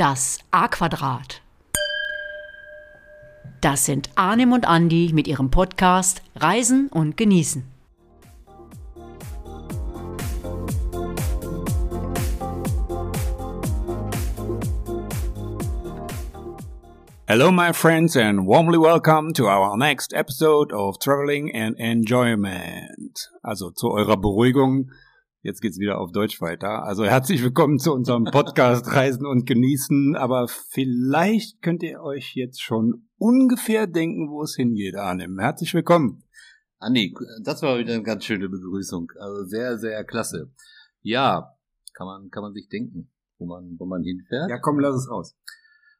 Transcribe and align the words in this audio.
Das 0.00 0.38
A-Quadrat. 0.50 1.42
Das 3.60 3.84
sind 3.84 4.08
Arnim 4.14 4.52
und 4.52 4.66
Andi 4.66 5.10
mit 5.12 5.28
ihrem 5.28 5.50
Podcast 5.50 6.22
Reisen 6.36 6.88
und 6.88 7.18
Genießen. 7.18 7.70
Hello, 17.26 17.52
my 17.52 17.74
friends, 17.74 18.16
and 18.16 18.46
warmly 18.46 18.78
welcome 18.78 19.34
to 19.34 19.48
our 19.48 19.76
next 19.76 20.14
episode 20.14 20.72
of 20.72 20.98
Traveling 20.98 21.54
and 21.54 21.78
Enjoyment. 21.78 23.30
Also 23.42 23.70
zu 23.70 23.90
eurer 23.90 24.16
Beruhigung. 24.16 24.92
Jetzt 25.42 25.62
geht's 25.62 25.78
wieder 25.78 25.98
auf 25.98 26.12
Deutsch 26.12 26.40
weiter. 26.42 26.82
Also 26.84 27.04
herzlich 27.04 27.42
willkommen 27.42 27.78
zu 27.78 27.94
unserem 27.94 28.24
Podcast 28.24 28.86
Reisen 28.94 29.24
und 29.24 29.46
Genießen. 29.46 30.14
Aber 30.14 30.48
vielleicht 30.48 31.62
könnt 31.62 31.82
ihr 31.82 32.02
euch 32.02 32.34
jetzt 32.34 32.60
schon 32.60 33.08
ungefähr 33.16 33.86
denken, 33.86 34.28
wo 34.30 34.42
es 34.42 34.54
hingeht, 34.54 34.96
Arnim. 34.96 35.38
Herzlich 35.38 35.72
willkommen. 35.72 36.24
Andi, 36.78 37.14
das 37.42 37.62
war 37.62 37.78
wieder 37.78 37.94
eine 37.94 38.02
ganz 38.02 38.24
schöne 38.26 38.50
Begrüßung. 38.50 39.10
Also 39.18 39.44
sehr, 39.44 39.78
sehr 39.78 40.04
klasse. 40.04 40.52
Ja, 41.00 41.54
kann 41.94 42.06
man, 42.06 42.28
kann 42.30 42.42
man 42.42 42.52
sich 42.52 42.68
denken, 42.68 43.10
wo 43.38 43.46
man, 43.46 43.76
wo 43.78 43.86
man 43.86 44.02
hinfährt. 44.02 44.50
Ja, 44.50 44.58
komm, 44.58 44.78
lass 44.78 44.94
es 44.94 45.10
raus. 45.10 45.34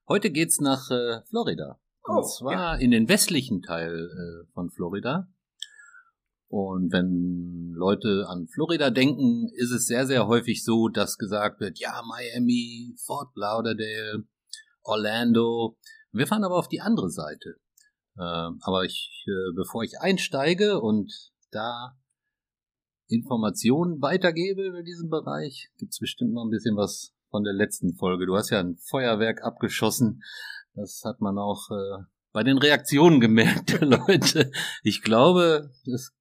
Heute 0.07 0.31
geht's 0.31 0.61
nach 0.61 0.91
äh, 0.91 1.23
Florida. 1.31 1.81
Und 2.03 2.17
Oh, 2.19 2.23
zwar 2.23 2.53
ja. 2.53 2.75
in 2.75 2.91
den 2.91 3.09
westlichen 3.09 3.63
Teil 3.63 3.95
äh, 3.97 4.53
von 4.53 4.71
Florida. 4.71 5.29
Und 6.51 6.93
wenn 6.93 7.75
Leute 7.77 8.27
an 8.29 8.49
Florida 8.49 8.91
denken, 8.91 9.49
ist 9.55 9.71
es 9.71 9.87
sehr, 9.87 10.05
sehr 10.09 10.27
häufig 10.27 10.65
so, 10.65 10.89
dass 10.89 11.17
gesagt 11.17 11.61
wird, 11.61 11.79
ja, 11.79 12.03
Miami, 12.05 12.93
Fort 13.07 13.31
Lauderdale, 13.37 14.25
Orlando. 14.83 15.79
Wir 16.11 16.27
fahren 16.27 16.43
aber 16.43 16.57
auf 16.57 16.67
die 16.67 16.81
andere 16.81 17.09
Seite. 17.09 17.51
Äh, 18.19 18.51
aber 18.63 18.85
ich, 18.85 19.25
äh, 19.29 19.55
bevor 19.55 19.85
ich 19.85 20.01
einsteige 20.01 20.81
und 20.81 21.13
da 21.53 21.97
Informationen 23.07 24.03
weitergebe 24.03 24.67
über 24.67 24.83
diesen 24.83 25.09
Bereich, 25.09 25.71
gibt's 25.79 26.01
bestimmt 26.01 26.33
noch 26.33 26.45
ein 26.45 26.51
bisschen 26.51 26.77
was 26.77 27.15
von 27.31 27.45
der 27.45 27.53
letzten 27.53 27.95
Folge. 27.95 28.27
Du 28.27 28.35
hast 28.35 28.51
ja 28.51 28.59
ein 28.59 28.77
Feuerwerk 28.89 29.45
abgeschossen. 29.45 30.21
Das 30.75 31.03
hat 31.05 31.21
man 31.21 31.39
auch 31.39 31.71
äh, 31.71 32.03
bei 32.33 32.43
den 32.43 32.59
Reaktionen 32.59 33.21
gemerkt, 33.21 33.81
Leute. 33.81 34.51
Ich 34.83 35.03
glaube, 35.03 35.71
das 35.85 36.13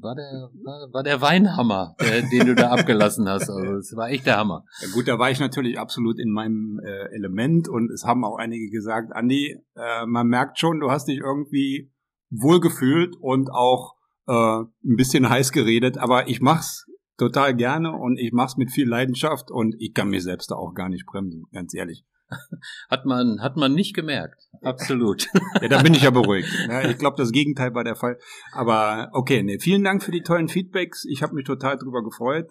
war 0.00 0.14
der, 0.14 0.50
war, 0.64 0.92
war 0.92 1.02
der 1.02 1.20
Weinhammer, 1.20 1.94
der, 2.00 2.22
den 2.22 2.46
du 2.46 2.54
da 2.54 2.70
abgelassen 2.70 3.28
hast. 3.28 3.50
Also 3.50 3.76
es 3.76 3.94
war 3.96 4.08
echt 4.08 4.26
der 4.26 4.38
Hammer. 4.38 4.64
Ja, 4.80 4.88
gut, 4.92 5.08
da 5.08 5.18
war 5.18 5.30
ich 5.30 5.40
natürlich 5.40 5.78
absolut 5.78 6.18
in 6.18 6.30
meinem 6.30 6.80
äh, 6.84 7.14
Element 7.14 7.68
und 7.68 7.90
es 7.90 8.04
haben 8.04 8.24
auch 8.24 8.36
einige 8.36 8.70
gesagt, 8.70 9.12
Andi, 9.12 9.58
äh, 9.76 10.06
man 10.06 10.26
merkt 10.26 10.58
schon, 10.58 10.80
du 10.80 10.90
hast 10.90 11.08
dich 11.08 11.18
irgendwie 11.18 11.92
wohlgefühlt 12.30 13.16
und 13.20 13.50
auch 13.50 13.94
äh, 14.26 14.32
ein 14.32 14.96
bisschen 14.96 15.28
heiß 15.28 15.52
geredet, 15.52 15.98
aber 15.98 16.28
ich 16.28 16.40
mach's 16.40 16.86
total 17.18 17.54
gerne 17.54 17.92
und 17.92 18.18
ich 18.18 18.32
mach's 18.32 18.56
mit 18.56 18.70
viel 18.70 18.88
Leidenschaft 18.88 19.50
und 19.50 19.76
ich 19.78 19.94
kann 19.94 20.08
mir 20.08 20.20
selbst 20.20 20.50
da 20.50 20.56
auch 20.56 20.74
gar 20.74 20.88
nicht 20.88 21.06
bremsen, 21.06 21.44
ganz 21.52 21.74
ehrlich. 21.74 22.04
Hat 22.90 23.06
man, 23.06 23.40
hat 23.40 23.56
man 23.56 23.74
nicht 23.74 23.94
gemerkt. 23.94 24.48
Absolut. 24.62 25.26
Ja, 25.60 25.68
da 25.68 25.82
bin 25.82 25.94
ich 25.94 26.02
ja 26.02 26.10
beruhigt. 26.10 26.48
Ja, 26.68 26.88
ich 26.88 26.98
glaube, 26.98 27.16
das 27.16 27.30
Gegenteil 27.30 27.74
war 27.74 27.84
der 27.84 27.94
Fall. 27.94 28.18
Aber 28.52 29.10
okay, 29.12 29.42
nee, 29.42 29.58
vielen 29.58 29.84
Dank 29.84 30.02
für 30.02 30.10
die 30.10 30.22
tollen 30.22 30.48
Feedbacks. 30.48 31.04
Ich 31.04 31.22
habe 31.22 31.34
mich 31.34 31.44
total 31.44 31.76
drüber 31.76 32.02
gefreut. 32.02 32.48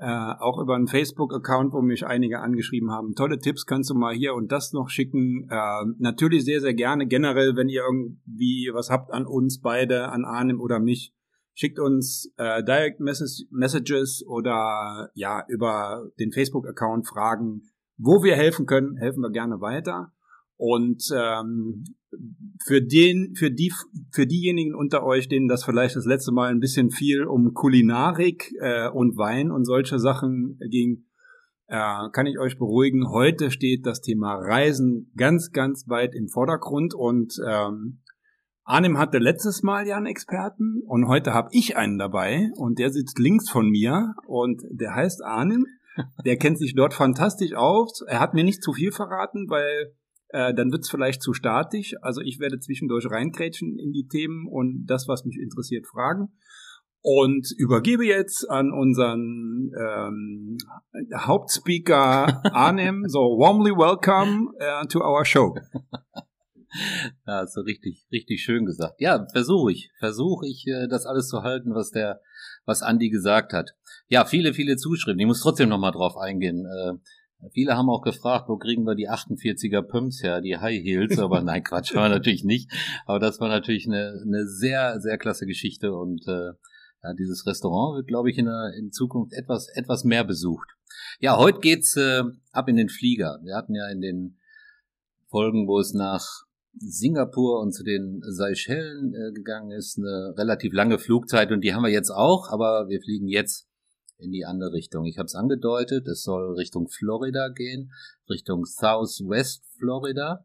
Äh, 0.00 0.06
auch 0.38 0.60
über 0.60 0.76
einen 0.76 0.86
Facebook-Account, 0.86 1.72
wo 1.72 1.82
mich 1.82 2.06
einige 2.06 2.40
angeschrieben 2.40 2.90
haben. 2.90 3.14
Tolle 3.14 3.38
Tipps 3.38 3.66
kannst 3.66 3.90
du 3.90 3.94
mal 3.94 4.14
hier 4.14 4.34
und 4.34 4.52
das 4.52 4.72
noch 4.72 4.88
schicken. 4.88 5.48
Äh, 5.50 5.84
natürlich 5.98 6.44
sehr, 6.44 6.60
sehr 6.60 6.74
gerne. 6.74 7.06
Generell, 7.06 7.56
wenn 7.56 7.68
ihr 7.68 7.82
irgendwie 7.82 8.70
was 8.72 8.90
habt 8.90 9.12
an 9.12 9.26
uns 9.26 9.60
beide, 9.60 10.08
an 10.08 10.24
Arnim 10.24 10.60
oder 10.60 10.78
mich, 10.78 11.12
schickt 11.54 11.80
uns 11.80 12.32
äh, 12.36 12.62
Direct 12.62 13.00
Message 13.00 13.46
Messages 13.50 14.24
oder 14.24 15.10
ja, 15.14 15.44
über 15.48 16.08
den 16.20 16.30
Facebook-Account 16.30 17.08
Fragen, 17.08 17.62
wo 17.98 18.22
wir 18.22 18.36
helfen 18.36 18.66
können, 18.66 18.96
helfen 18.96 19.20
wir 19.20 19.30
gerne 19.30 19.60
weiter. 19.60 20.12
Und 20.56 21.04
ähm, 21.14 21.84
für 22.64 22.82
den, 22.82 23.34
für 23.36 23.50
die, 23.50 23.72
für 24.10 24.26
diejenigen 24.26 24.74
unter 24.74 25.04
euch, 25.04 25.28
denen 25.28 25.48
das 25.48 25.64
vielleicht 25.64 25.94
das 25.94 26.06
letzte 26.06 26.32
Mal 26.32 26.50
ein 26.50 26.60
bisschen 26.60 26.90
viel 26.90 27.24
um 27.24 27.54
Kulinarik 27.54 28.52
äh, 28.60 28.88
und 28.88 29.16
Wein 29.16 29.50
und 29.50 29.64
solche 29.64 29.98
Sachen 29.98 30.58
ging, 30.70 31.04
äh, 31.68 32.08
kann 32.12 32.26
ich 32.26 32.38
euch 32.38 32.58
beruhigen. 32.58 33.10
Heute 33.10 33.50
steht 33.50 33.86
das 33.86 34.00
Thema 34.00 34.34
Reisen 34.34 35.12
ganz, 35.16 35.52
ganz 35.52 35.88
weit 35.88 36.14
im 36.14 36.28
Vordergrund 36.28 36.94
und 36.94 37.34
ähm, 37.46 38.00
Arnim 38.64 38.98
hatte 38.98 39.18
letztes 39.18 39.62
Mal 39.62 39.86
ja 39.86 39.96
einen 39.96 40.06
Experten 40.06 40.82
und 40.86 41.08
heute 41.08 41.32
habe 41.32 41.48
ich 41.52 41.76
einen 41.76 41.98
dabei 41.98 42.50
und 42.56 42.78
der 42.78 42.90
sitzt 42.90 43.18
links 43.18 43.48
von 43.48 43.70
mir 43.70 44.14
und 44.26 44.62
der 44.70 44.94
heißt 44.94 45.24
Arnim. 45.24 45.66
Der 46.24 46.36
kennt 46.36 46.58
sich 46.58 46.74
dort 46.74 46.94
fantastisch 46.94 47.54
aus. 47.54 48.02
Er 48.06 48.20
hat 48.20 48.34
mir 48.34 48.44
nicht 48.44 48.62
zu 48.62 48.72
viel 48.72 48.92
verraten, 48.92 49.48
weil 49.48 49.94
äh, 50.28 50.54
dann 50.54 50.70
wird's 50.72 50.90
vielleicht 50.90 51.22
zu 51.22 51.32
statisch. 51.32 51.94
Also 52.02 52.20
ich 52.20 52.38
werde 52.38 52.58
zwischendurch 52.58 53.06
reinkrätschen 53.10 53.78
in 53.78 53.92
die 53.92 54.06
Themen 54.08 54.46
und 54.46 54.86
das, 54.86 55.08
was 55.08 55.24
mich 55.24 55.38
interessiert, 55.38 55.86
fragen. 55.86 56.28
Und 57.00 57.52
übergebe 57.56 58.04
jetzt 58.04 58.50
an 58.50 58.72
unseren 58.72 59.70
ähm, 59.78 60.58
Hauptspeaker 61.14 62.42
Arnim. 62.52 63.04
So 63.06 63.20
warmly 63.20 63.70
welcome 63.70 64.50
uh, 64.60 64.86
to 64.86 65.00
our 65.00 65.24
show. 65.24 65.54
Ja, 67.26 67.46
so 67.46 67.62
richtig, 67.62 68.06
richtig 68.12 68.42
schön 68.42 68.66
gesagt. 68.66 69.00
Ja, 69.00 69.26
versuche 69.32 69.72
ich, 69.72 69.90
versuche 69.98 70.46
ich, 70.46 70.66
äh, 70.66 70.86
das 70.88 71.06
alles 71.06 71.28
zu 71.28 71.42
halten, 71.42 71.74
was 71.74 71.90
der, 71.90 72.20
was 72.66 72.82
Andi 72.82 73.08
gesagt 73.08 73.52
hat. 73.52 73.70
Ja, 74.08 74.24
viele, 74.24 74.54
viele 74.54 74.76
Zuschriften. 74.76 75.20
Ich 75.20 75.26
muss 75.26 75.42
trotzdem 75.42 75.68
noch 75.68 75.78
mal 75.78 75.90
drauf 75.90 76.16
eingehen. 76.16 76.64
Äh, 76.66 77.50
viele 77.52 77.76
haben 77.76 77.90
auch 77.90 78.02
gefragt, 78.02 78.48
wo 78.48 78.56
kriegen 78.56 78.84
wir 78.84 78.94
die 78.94 79.08
48er 79.08 79.82
Pumps 79.82 80.22
her, 80.22 80.40
die 80.40 80.56
High 80.56 80.82
Heels, 80.82 81.18
aber 81.18 81.42
nein, 81.42 81.62
Quatsch, 81.62 81.94
war 81.94 82.08
natürlich 82.08 82.44
nicht. 82.44 82.72
Aber 83.04 83.18
das 83.18 83.38
war 83.40 83.48
natürlich 83.48 83.86
eine, 83.86 84.22
eine 84.24 84.46
sehr, 84.46 85.00
sehr 85.00 85.18
klasse 85.18 85.44
Geschichte 85.46 85.92
und 85.92 86.26
äh, 86.26 86.52
ja, 87.02 87.12
dieses 87.18 87.46
Restaurant 87.46 87.96
wird, 87.96 88.08
glaube 88.08 88.30
ich, 88.30 88.38
in, 88.38 88.46
der, 88.46 88.72
in 88.78 88.90
Zukunft 88.92 89.32
etwas, 89.32 89.68
etwas 89.74 90.04
mehr 90.04 90.24
besucht. 90.24 90.68
Ja, 91.20 91.36
heute 91.36 91.60
geht's 91.60 91.96
äh, 91.96 92.22
ab 92.50 92.68
in 92.68 92.76
den 92.76 92.88
Flieger. 92.88 93.38
Wir 93.44 93.56
hatten 93.56 93.74
ja 93.74 93.88
in 93.88 94.00
den 94.00 94.38
Folgen, 95.28 95.68
wo 95.68 95.78
es 95.78 95.92
nach 95.92 96.24
Singapur 96.72 97.60
und 97.60 97.72
zu 97.72 97.84
den 97.84 98.20
Seychellen 98.22 99.14
äh, 99.14 99.32
gegangen 99.32 99.70
ist, 99.70 99.98
eine 99.98 100.34
relativ 100.36 100.72
lange 100.72 100.98
Flugzeit 100.98 101.52
und 101.52 101.60
die 101.62 101.74
haben 101.74 101.82
wir 101.82 101.90
jetzt 101.90 102.10
auch, 102.10 102.48
aber 102.50 102.88
wir 102.88 103.00
fliegen 103.00 103.28
jetzt 103.28 103.67
in 104.18 104.32
die 104.32 104.44
andere 104.44 104.72
Richtung. 104.72 105.06
Ich 105.06 105.18
habe 105.18 105.26
es 105.26 105.34
angedeutet, 105.34 106.06
es 106.08 106.22
soll 106.22 106.54
Richtung 106.54 106.88
Florida 106.88 107.48
gehen, 107.48 107.92
Richtung 108.28 108.64
Southwest 108.64 109.64
Florida. 109.78 110.44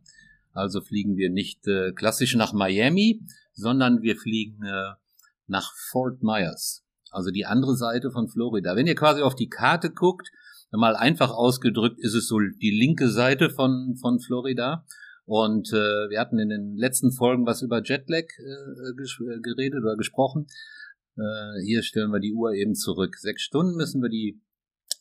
Also 0.53 0.81
fliegen 0.81 1.17
wir 1.17 1.29
nicht 1.29 1.67
äh, 1.67 1.91
klassisch 1.91 2.35
nach 2.35 2.53
Miami, 2.53 3.21
sondern 3.53 4.01
wir 4.01 4.15
fliegen 4.15 4.63
äh, 4.63 4.93
nach 5.47 5.73
Fort 5.89 6.21
Myers, 6.21 6.85
also 7.11 7.31
die 7.31 7.45
andere 7.45 7.75
Seite 7.75 8.11
von 8.11 8.29
Florida. 8.29 8.75
Wenn 8.75 8.87
ihr 8.87 8.95
quasi 8.95 9.21
auf 9.21 9.35
die 9.35 9.49
Karte 9.49 9.91
guckt, 9.91 10.29
mal 10.71 10.95
einfach 10.95 11.31
ausgedrückt, 11.31 11.99
ist 11.99 12.15
es 12.15 12.27
so 12.27 12.39
die 12.39 12.71
linke 12.71 13.09
Seite 13.09 13.49
von, 13.49 13.95
von 13.99 14.19
Florida. 14.19 14.85
Und 15.25 15.71
äh, 15.71 16.09
wir 16.09 16.19
hatten 16.19 16.39
in 16.39 16.49
den 16.49 16.75
letzten 16.75 17.11
Folgen 17.11 17.45
was 17.45 17.61
über 17.61 17.81
Jetlag 17.83 18.23
äh, 18.23 18.91
ges- 18.99 19.21
äh, 19.21 19.39
geredet 19.39 19.81
oder 19.83 19.95
gesprochen. 19.95 20.47
Äh, 21.17 21.61
hier 21.65 21.83
stellen 21.83 22.11
wir 22.11 22.19
die 22.19 22.33
Uhr 22.33 22.53
eben 22.53 22.75
zurück. 22.75 23.15
Sechs 23.17 23.43
Stunden 23.43 23.75
müssen 23.75 24.01
wir 24.01 24.09
die, 24.09 24.41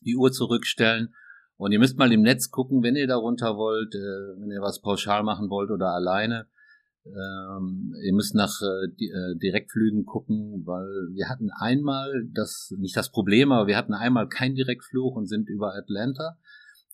die 0.01 0.17
Uhr 0.17 0.33
zurückstellen. 0.33 1.15
Und 1.57 1.73
ihr 1.73 1.79
müsst 1.79 1.99
mal 1.99 2.13
im 2.13 2.23
Netz 2.23 2.51
gucken, 2.51 2.83
wenn 2.83 2.97
ihr 2.97 3.07
da 3.07 3.17
runter 3.17 3.57
wollt, 3.57 3.95
äh, 3.95 4.41
wenn 4.41 4.51
ihr 4.51 4.61
was 4.61 4.81
pauschal 4.81 5.23
machen 5.23 5.49
wollt 5.49 5.71
oder 5.71 5.95
alleine. 5.95 6.47
Ähm, 7.05 7.95
ihr 8.05 8.15
müsst 8.15 8.35
nach 8.35 8.61
äh, 8.63 8.89
di 8.99 9.11
äh, 9.11 9.37
Direktflügen 9.37 10.05
gucken, 10.05 10.63
weil 10.65 10.87
wir 11.15 11.29
hatten 11.29 11.51
einmal 11.51 12.29
das, 12.33 12.73
nicht 12.79 12.97
das 12.97 13.11
Problem, 13.11 13.51
aber 13.51 13.67
wir 13.67 13.77
hatten 13.77 13.95
einmal 13.95 14.29
keinen 14.29 14.55
Direktflug 14.55 15.17
und 15.17 15.27
sind 15.27 15.49
über 15.49 15.75
Atlanta. 15.75 16.39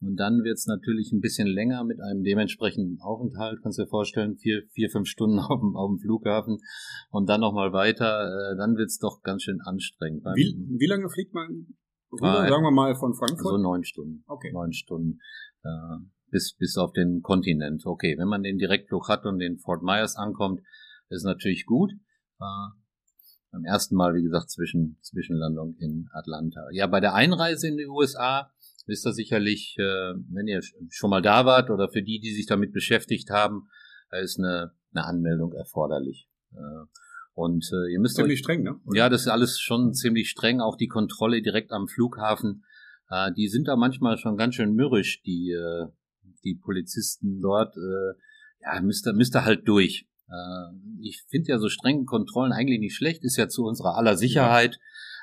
Und 0.01 0.17
dann 0.17 0.45
wird's 0.45 0.67
natürlich 0.67 1.13
ein 1.13 1.21
bisschen 1.21 1.49
länger 1.49 1.83
mit 1.85 2.01
einem 2.01 2.23
dementsprechenden 2.23 3.01
Aufenthalt, 3.01 3.61
kannst 3.63 3.79
du 3.79 3.83
dir 3.83 3.89
vorstellen, 3.89 4.37
vier, 4.37 4.63
vier 4.73 4.91
fünf 4.91 5.09
Stunden 5.09 5.39
auf 5.41 5.61
dem, 5.61 5.77
auf 5.77 5.91
dem 5.91 5.99
Flughafen 5.99 6.59
und 7.11 7.29
dann 7.29 7.41
nochmal 7.41 7.73
weiter, 7.73 8.27
äh, 8.27 8.57
dann 8.57 8.77
wird's 8.77 8.99
doch 8.99 9.23
ganz 9.23 9.43
schön 9.43 9.61
anstrengend. 9.61 10.25
Wie, 10.35 10.57
wie 10.79 10.87
lange 10.87 11.09
fliegt 11.09 11.35
man 11.35 11.67
rüber? 12.13 12.41
Ah, 12.41 12.49
Sagen 12.49 12.63
wir 12.63 12.71
mal 12.71 12.95
von 12.95 13.15
Frankfurt? 13.15 13.49
so 13.49 13.57
neun 13.57 13.85
Stunden. 13.85 14.25
Okay. 14.27 14.53
Neun 14.53 14.73
Stunden. 14.73 15.19
Äh, 15.65 15.99
bis, 16.31 16.55
bis 16.59 16.77
auf 16.77 16.93
den 16.93 17.23
Kontinent. 17.23 17.85
Okay, 17.85 18.17
wenn 18.19 18.29
man 18.29 18.43
den 18.43 18.59
Direktflug 18.59 19.09
hat 19.09 19.25
und 19.25 19.41
in 19.41 19.59
Fort 19.59 19.83
Myers 19.83 20.17
ankommt, 20.17 20.61
ist 21.09 21.25
natürlich 21.25 21.67
gut. 21.67 21.91
Äh, 22.41 22.69
beim 23.51 23.65
ersten 23.65 23.97
Mal, 23.97 24.15
wie 24.15 24.23
gesagt, 24.23 24.51
zwischen, 24.51 24.99
Zwischenlandung 25.01 25.75
in 25.79 26.09
Atlanta. 26.13 26.67
Ja, 26.73 26.87
bei 26.87 27.01
der 27.01 27.15
Einreise 27.15 27.69
in 27.69 27.79
die 27.79 27.87
USA 27.87 28.51
wisst 28.89 29.07
ihr 29.07 29.13
sicherlich, 29.13 29.77
äh, 29.79 30.15
wenn 30.31 30.49
ihr 30.49 30.61
schon 30.91 31.11
mal 31.11 31.23
da 31.23 31.45
wart 31.47 31.71
oder 31.71 31.89
für 31.89 32.03
die, 32.03 32.21
die 32.21 32.35
sich 32.35 32.47
damit 32.47 32.73
beschäftigt 32.73 33.31
haben, 33.31 33.69
da 34.11 34.19
ist 34.19 34.39
eine, 34.39 34.73
eine 34.93 35.05
Anmeldung 35.05 35.53
erforderlich. 35.53 36.29
Äh, 36.53 36.87
und 37.35 37.71
äh, 37.73 37.93
ihr 37.93 38.01
müsst 38.01 38.17
Ziemlich 38.17 38.39
euch, 38.39 38.41
streng, 38.41 38.63
ne? 38.65 38.81
ja, 38.95 39.09
das 39.09 39.23
ist 39.23 39.29
alles 39.29 39.61
schon 39.61 39.95
ziemlich 39.95 40.31
streng. 40.31 40.61
Auch 40.61 40.77
die 40.77 40.89
Kontrolle 40.89 41.41
direkt 41.41 41.71
am 41.71 41.87
Flughafen, 41.87 42.65
äh, 43.11 43.31
die 43.33 43.49
sind 43.49 43.69
da 43.69 43.77
manchmal 43.77 44.19
schon 44.19 44.37
ganz 44.37 44.57
schön 44.57 44.75
mürrisch, 44.75 45.23
die 45.23 45.53
äh, 45.53 45.87
die 46.45 46.55
Polizisten 46.57 47.41
dort. 47.41 47.77
Äh, 47.77 48.19
ja, 48.63 48.81
müsst 48.81 49.07
ihr, 49.07 49.13
müsst 49.13 49.37
ihr 49.37 49.45
halt 49.45 49.69
durch. 49.69 50.09
Äh, 50.29 50.77
ich 51.01 51.23
finde 51.29 51.51
ja 51.51 51.59
so 51.59 51.69
strenge 51.69 52.05
Kontrollen 52.05 52.53
eigentlich 52.53 52.81
nicht 52.81 52.97
schlecht, 52.97 53.25
ist 53.25 53.37
ja 53.37 53.49
zu 53.49 53.65
unserer 53.65 53.97
aller 53.97 54.17
Sicherheit. 54.17 54.79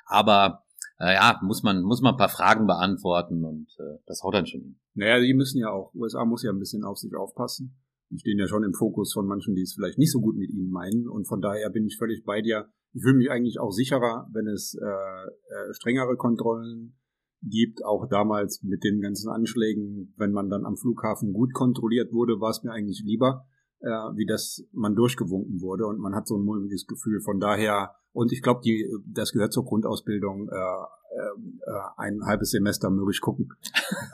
Aber 0.06 0.64
äh, 0.65 0.65
ja, 1.00 1.40
muss 1.44 1.64
man 1.64 1.84
muss 1.84 2.02
man 2.02 2.14
ein 2.14 2.18
paar 2.18 2.30
Fragen 2.30 2.68
beantworten 2.68 3.44
und 3.44 3.68
äh, 3.80 4.00
das 4.06 4.22
haut 4.24 4.34
dann 4.34 4.46
schon 4.46 4.62
hin. 4.62 4.80
Naja, 4.94 5.20
die 5.20 5.34
müssen 5.34 5.60
ja 5.60 5.70
auch, 5.70 5.94
USA 5.94 6.24
muss 6.26 6.44
ja 6.44 6.52
ein 6.52 6.60
bisschen 6.60 6.84
auf 6.84 6.98
sich 6.98 7.16
aufpassen 7.16 7.76
die 8.10 8.20
stehen 8.20 8.40
ja 8.40 8.48
schon 8.48 8.64
im 8.64 8.74
Fokus 8.74 9.14
von 9.14 9.28
manchen, 9.28 9.56
die 9.56 9.62
es 9.62 9.74
vielleicht 9.74 9.98
nicht 9.98 10.12
so 10.12 10.22
gut 10.22 10.36
mit 10.36 10.50
ihnen 10.52 10.70
meinen. 10.70 11.08
Und 11.08 11.28
von 11.28 11.42
daher 11.42 11.70
bin 11.70 11.86
ich 11.86 11.98
völlig 11.98 12.24
bei 12.24 12.42
dir. 12.42 12.70
Ich 12.94 13.02
fühle 13.02 13.18
mich 13.18 13.32
eigentlich 13.32 13.60
auch 13.60 13.72
sicherer, 13.72 14.28
wenn 14.32 14.48
es 14.48 14.76
äh, 14.76 14.86
äh, 14.86 15.74
strengere 15.74 16.16
Kontrollen 16.16 16.98
gibt. 17.42 17.84
Auch 17.84 18.08
damals 18.08 18.64
mit 18.64 18.84
den 18.84 19.02
ganzen 19.02 19.30
Anschlägen, 19.30 20.14
wenn 20.18 20.32
man 20.32 20.50
dann 20.50 20.66
am 20.66 20.78
Flughafen 20.78 21.34
gut 21.34 21.54
kontrolliert 21.54 22.14
wurde, 22.14 22.40
war 22.40 22.52
es 22.52 22.64
mir 22.64 22.72
eigentlich 22.72 23.04
lieber, 23.04 23.48
äh, 23.82 23.88
wie 23.88 24.26
das 24.26 24.64
man 24.72 24.96
durchgewunken 24.96 25.62
wurde. 25.62 25.86
Und 25.86 26.00
man 26.00 26.16
hat 26.16 26.28
so 26.28 26.38
ein 26.38 26.44
mulmiges 26.44 26.88
Gefühl. 26.88 27.22
Von 27.22 27.40
daher, 27.40 27.96
und 28.14 28.32
ich 28.32 28.42
glaube, 28.42 28.62
die 28.64 28.88
das 29.06 29.32
gehört 29.32 29.54
zur 29.54 29.66
Grundausbildung, 29.66 30.50
äh, 30.50 30.56
äh, 30.56 31.72
äh 31.72 31.82
ein 31.98 32.22
halbes 32.26 32.52
Semester 32.52 32.90
mürrisch 32.90 33.22
gucken. 33.22 33.50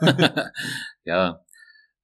ja, 1.04 1.40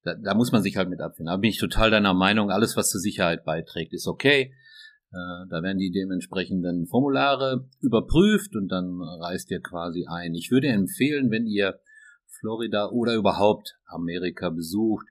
da, 0.03 0.15
da 0.15 0.33
muss 0.35 0.51
man 0.51 0.63
sich 0.63 0.77
halt 0.77 0.89
mit 0.89 1.01
abfinden. 1.01 1.31
Da 1.31 1.37
bin 1.37 1.49
ich 1.49 1.59
total 1.59 1.91
deiner 1.91 2.13
Meinung, 2.13 2.49
alles, 2.49 2.75
was 2.77 2.89
zur 2.89 3.01
Sicherheit 3.01 3.43
beiträgt, 3.43 3.93
ist 3.93 4.07
okay. 4.07 4.53
Äh, 5.11 5.47
da 5.49 5.63
werden 5.63 5.79
die 5.79 5.91
dementsprechenden 5.91 6.87
Formulare 6.87 7.67
überprüft 7.81 8.55
und 8.55 8.69
dann 8.69 9.01
reist 9.01 9.49
ihr 9.51 9.61
quasi 9.61 10.05
ein. 10.07 10.33
Ich 10.35 10.51
würde 10.51 10.67
empfehlen, 10.67 11.31
wenn 11.31 11.45
ihr 11.45 11.79
Florida 12.39 12.89
oder 12.89 13.15
überhaupt 13.15 13.77
Amerika 13.87 14.49
besucht 14.49 15.07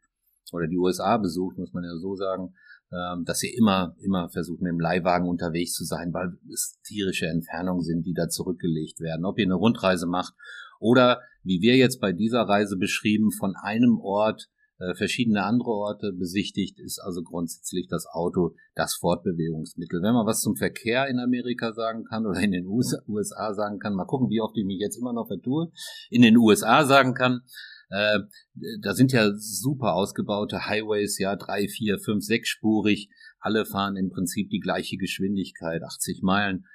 oder 0.53 0.67
die 0.67 0.79
USA 0.79 1.17
besucht, 1.17 1.59
muss 1.59 1.73
man 1.73 1.85
ja 1.85 1.97
so 1.97 2.15
sagen, 2.15 2.55
ähm, 2.91 3.25
dass 3.25 3.43
ihr 3.43 3.57
immer, 3.57 3.95
immer 3.99 4.29
versucht, 4.29 4.61
mit 4.63 4.71
dem 4.71 4.81
Leihwagen 4.81 5.29
unterwegs 5.29 5.75
zu 5.75 5.85
sein, 5.85 6.13
weil 6.13 6.39
es 6.53 6.81
tierische 6.83 7.27
Entfernungen 7.27 7.83
sind, 7.83 8.07
die 8.07 8.15
da 8.15 8.29
zurückgelegt 8.29 9.01
werden. 9.01 9.25
Ob 9.25 9.39
ihr 9.39 9.45
eine 9.45 9.55
Rundreise 9.55 10.07
macht 10.07 10.35
oder, 10.81 11.21
wie 11.43 11.61
wir 11.61 11.77
jetzt 11.77 12.01
bei 12.01 12.13
dieser 12.13 12.43
Reise 12.43 12.77
beschrieben, 12.77 13.31
von 13.31 13.55
einem 13.57 13.99
Ort 14.01 14.49
äh, 14.79 14.95
verschiedene 14.95 15.45
andere 15.45 15.71
Orte 15.71 16.13
besichtigt, 16.13 16.79
ist 16.79 17.01
also 17.01 17.23
grundsätzlich 17.23 17.89
das 17.89 18.07
Auto 18.07 18.55
das 18.75 18.95
Fortbewegungsmittel. 18.95 20.03
Wenn 20.03 20.15
man 20.15 20.27
was 20.27 20.41
zum 20.41 20.57
Verkehr 20.57 21.09
in 21.09 21.19
Amerika 21.19 21.73
sagen 21.73 22.05
kann 22.05 22.27
oder 22.27 22.41
in 22.41 22.53
den 22.53 22.67
USA 22.67 23.55
sagen 23.55 23.79
kann, 23.79 23.95
mal 23.95 24.07
gucken, 24.07 24.31
wie 24.31 24.41
oft 24.41 24.57
ich 24.57 24.65
mich 24.65 24.79
jetzt 24.81 24.97
immer 24.97 25.13
noch 25.13 25.27
vertue, 25.27 25.73
in 26.11 26.23
den 26.23 26.37
USA 26.37 26.85
sagen 26.85 27.15
kann, 27.15 27.43
äh, 27.91 28.21
da 28.81 28.95
sind 28.95 29.13
ja 29.13 29.33
super 29.35 29.95
ausgebaute 29.95 30.67
Highways, 30.67 31.19
ja, 31.19 31.37
drei, 31.37 31.69
vier, 31.69 31.99
fünf, 31.99 32.25
sechsspurig. 32.25 33.09
Alle 33.41 33.65
fahren 33.65 33.97
im 33.97 34.11
Prinzip 34.11 34.51
die 34.51 34.61
gleiche 34.61 34.97
Geschwindigkeit, 34.97 35.83
80 35.83 36.23
Meilen. 36.23 36.67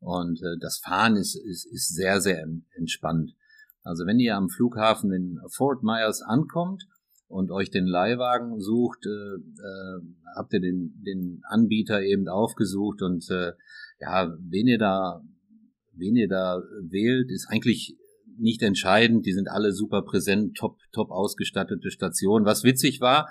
Und 0.00 0.40
äh, 0.42 0.56
das 0.60 0.78
Fahren 0.78 1.16
ist, 1.16 1.36
ist, 1.36 1.66
ist 1.66 1.94
sehr, 1.94 2.20
sehr 2.20 2.44
entspannt. 2.74 3.32
Also 3.82 4.06
wenn 4.06 4.18
ihr 4.18 4.36
am 4.36 4.48
Flughafen 4.48 5.12
in 5.12 5.40
Fort 5.50 5.82
Myers 5.82 6.22
ankommt, 6.22 6.84
und 7.32 7.50
euch 7.50 7.70
den 7.70 7.86
Leihwagen 7.86 8.60
sucht, 8.60 9.06
äh, 9.06 9.10
äh, 9.10 10.00
habt 10.36 10.52
ihr 10.52 10.60
den, 10.60 11.02
den 11.04 11.40
Anbieter 11.48 12.02
eben 12.02 12.28
aufgesucht 12.28 13.00
und 13.02 13.28
äh, 13.30 13.52
ja, 14.00 14.36
wen 14.38 14.66
ihr 14.66 14.78
da, 14.78 15.22
wen 15.94 16.14
ihr 16.14 16.28
da 16.28 16.62
wählt, 16.82 17.30
ist 17.30 17.48
eigentlich 17.48 17.96
nicht 18.38 18.62
entscheidend. 18.62 19.24
Die 19.24 19.32
sind 19.32 19.48
alle 19.48 19.72
super 19.72 20.02
präsent, 20.02 20.56
top, 20.56 20.76
top 20.92 21.10
ausgestattete 21.10 21.90
Stationen. 21.90 22.44
Was 22.44 22.64
witzig 22.64 23.00
war, 23.00 23.28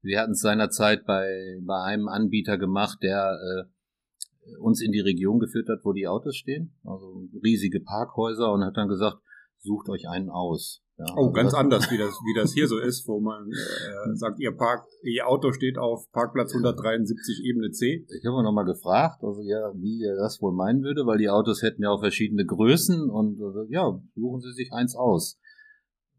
wir 0.00 0.20
hatten 0.20 0.32
es 0.32 0.40
seinerzeit 0.40 1.04
bei, 1.04 1.58
bei 1.62 1.82
einem 1.82 2.08
Anbieter 2.08 2.56
gemacht, 2.56 2.98
der 3.02 3.38
äh, 3.38 4.56
uns 4.60 4.80
in 4.80 4.92
die 4.92 5.00
Region 5.00 5.38
geführt 5.38 5.68
hat, 5.68 5.80
wo 5.84 5.92
die 5.92 6.08
Autos 6.08 6.36
stehen, 6.36 6.74
also 6.84 7.28
riesige 7.44 7.80
Parkhäuser 7.80 8.50
und 8.50 8.64
hat 8.64 8.76
dann 8.76 8.88
gesagt, 8.88 9.18
sucht 9.62 9.88
euch 9.88 10.08
einen 10.08 10.28
aus. 10.28 10.82
Ja, 10.98 11.06
oh, 11.16 11.20
also 11.20 11.32
ganz 11.32 11.54
anders, 11.54 11.90
wie 11.90 11.96
das, 11.96 12.10
wie 12.10 12.38
das 12.38 12.52
hier 12.52 12.68
so 12.68 12.78
ist, 12.88 13.08
wo 13.08 13.20
man 13.20 13.48
äh, 13.50 14.14
sagt, 14.14 14.38
ihr 14.40 14.52
Park, 14.52 14.84
ihr 15.02 15.26
Auto 15.26 15.52
steht 15.52 15.78
auf 15.78 16.10
Parkplatz 16.12 16.52
173 16.52 17.44
Ebene 17.44 17.70
C. 17.70 18.06
Ich 18.08 18.26
habe 18.26 18.42
noch 18.42 18.52
mal 18.52 18.64
gefragt, 18.64 19.22
also 19.22 19.40
ja, 19.42 19.72
wie 19.74 20.04
er 20.04 20.16
das 20.16 20.42
wohl 20.42 20.52
meinen 20.52 20.82
würde, 20.82 21.06
weil 21.06 21.18
die 21.18 21.30
Autos 21.30 21.62
hätten 21.62 21.82
ja 21.82 21.90
auch 21.90 22.00
verschiedene 22.00 22.44
Größen 22.44 23.08
und 23.08 23.40
äh, 23.40 23.72
ja, 23.72 23.98
suchen 24.14 24.40
Sie 24.40 24.52
sich 24.52 24.72
eins 24.72 24.94
aus. 24.94 25.38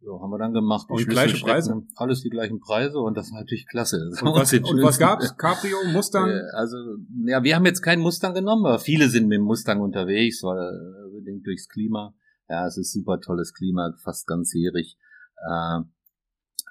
Ja, 0.02 0.20
haben 0.20 0.32
wir 0.32 0.38
dann 0.38 0.54
gemacht. 0.54 0.88
Die 0.90 0.96
und 0.96 1.08
gleiche 1.08 1.42
Preise? 1.42 1.82
Alles 1.96 2.24
die 2.24 2.30
gleichen 2.30 2.60
Preise 2.60 2.98
und 2.98 3.16
das 3.16 3.28
ist 3.28 3.34
natürlich 3.34 3.66
klasse. 3.68 3.98
Und 4.22 4.36
was, 4.36 4.52
und 4.52 4.84
was 4.84 5.00
gab's? 5.00 5.38
Cabrio, 5.38 5.78
Mustang? 5.94 6.30
Also, 6.54 6.76
ja, 7.26 7.42
wir 7.42 7.56
haben 7.56 7.66
jetzt 7.66 7.82
keinen 7.82 8.02
Mustang 8.02 8.34
genommen, 8.34 8.66
aber 8.66 8.80
viele 8.80 9.08
sind 9.08 9.28
mit 9.28 9.38
dem 9.38 9.46
Mustang 9.46 9.80
unterwegs, 9.80 10.44
weil 10.44 10.58
äh, 10.58 11.16
bedingt 11.16 11.46
durchs 11.48 11.70
Klima. 11.70 12.14
Ja, 12.50 12.68
es 12.68 12.78
ist 12.78 12.94
super 12.94 13.20
tolles 13.20 13.54
Klima, 13.54 13.94
fast 14.04 14.28
ganzjährig. 14.28 14.98
Äh, 15.38 15.80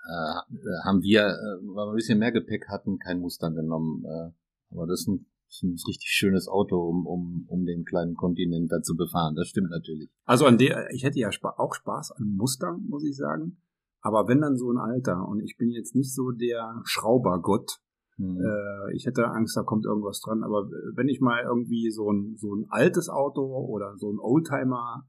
äh, 0.05 0.85
haben 0.85 1.03
wir, 1.03 1.23
äh, 1.27 1.67
weil 1.67 1.87
wir 1.87 1.93
ein 1.93 1.97
bisschen 1.97 2.19
mehr 2.19 2.33
Gepäck 2.33 2.69
hatten, 2.69 2.99
kein 2.99 3.21
Mustang 3.21 3.55
genommen. 3.55 4.05
Äh, 4.05 4.75
aber 4.75 4.87
das 4.87 5.01
ist 5.01 5.09
ein, 5.09 5.27
das 5.47 5.57
ist 5.57 5.63
ein 5.63 5.77
richtig 5.87 6.09
schönes 6.09 6.49
Auto, 6.49 6.77
um, 6.77 7.07
um, 7.07 7.47
um 7.49 7.65
den 7.65 7.85
kleinen 7.85 8.15
Kontinent 8.15 8.73
da 8.73 8.83
zu 8.83 8.97
befahren. 8.97 9.35
Das 9.35 9.49
stimmt 9.49 9.71
natürlich. 9.71 10.11
Also 10.25 10.47
an 10.47 10.59
der, 10.59 10.91
ich 10.93 11.05
hätte 11.05 11.19
ja 11.19 11.31
auch 11.57 11.75
Spaß 11.75 12.13
an 12.13 12.35
Mustang, 12.37 12.87
muss 12.89 13.05
ich 13.05 13.17
sagen. 13.17 13.59
Aber 14.01 14.27
wenn 14.27 14.41
dann 14.41 14.57
so 14.57 14.71
ein 14.73 14.79
Alter, 14.79 15.29
und 15.29 15.41
ich 15.41 15.57
bin 15.57 15.71
jetzt 15.71 15.95
nicht 15.95 16.13
so 16.13 16.33
der 16.33 16.81
Schraubergott, 16.85 17.81
hm. 18.17 18.41
Äh, 18.41 18.95
ich 18.95 19.07
hätte 19.07 19.27
Angst, 19.29 19.57
da 19.57 19.63
kommt 19.63 19.87
irgendwas 19.87 20.21
dran. 20.21 20.43
Aber 20.43 20.69
wenn 20.95 21.09
ich 21.09 21.21
mal 21.21 21.43
irgendwie 21.43 21.91
so 21.91 22.11
ein, 22.11 22.37
so 22.37 22.55
ein 22.55 22.67
altes 22.69 23.09
Auto 23.09 23.43
oder 23.43 23.97
so 23.97 24.11
ein 24.11 24.19
Oldtimer 24.19 25.07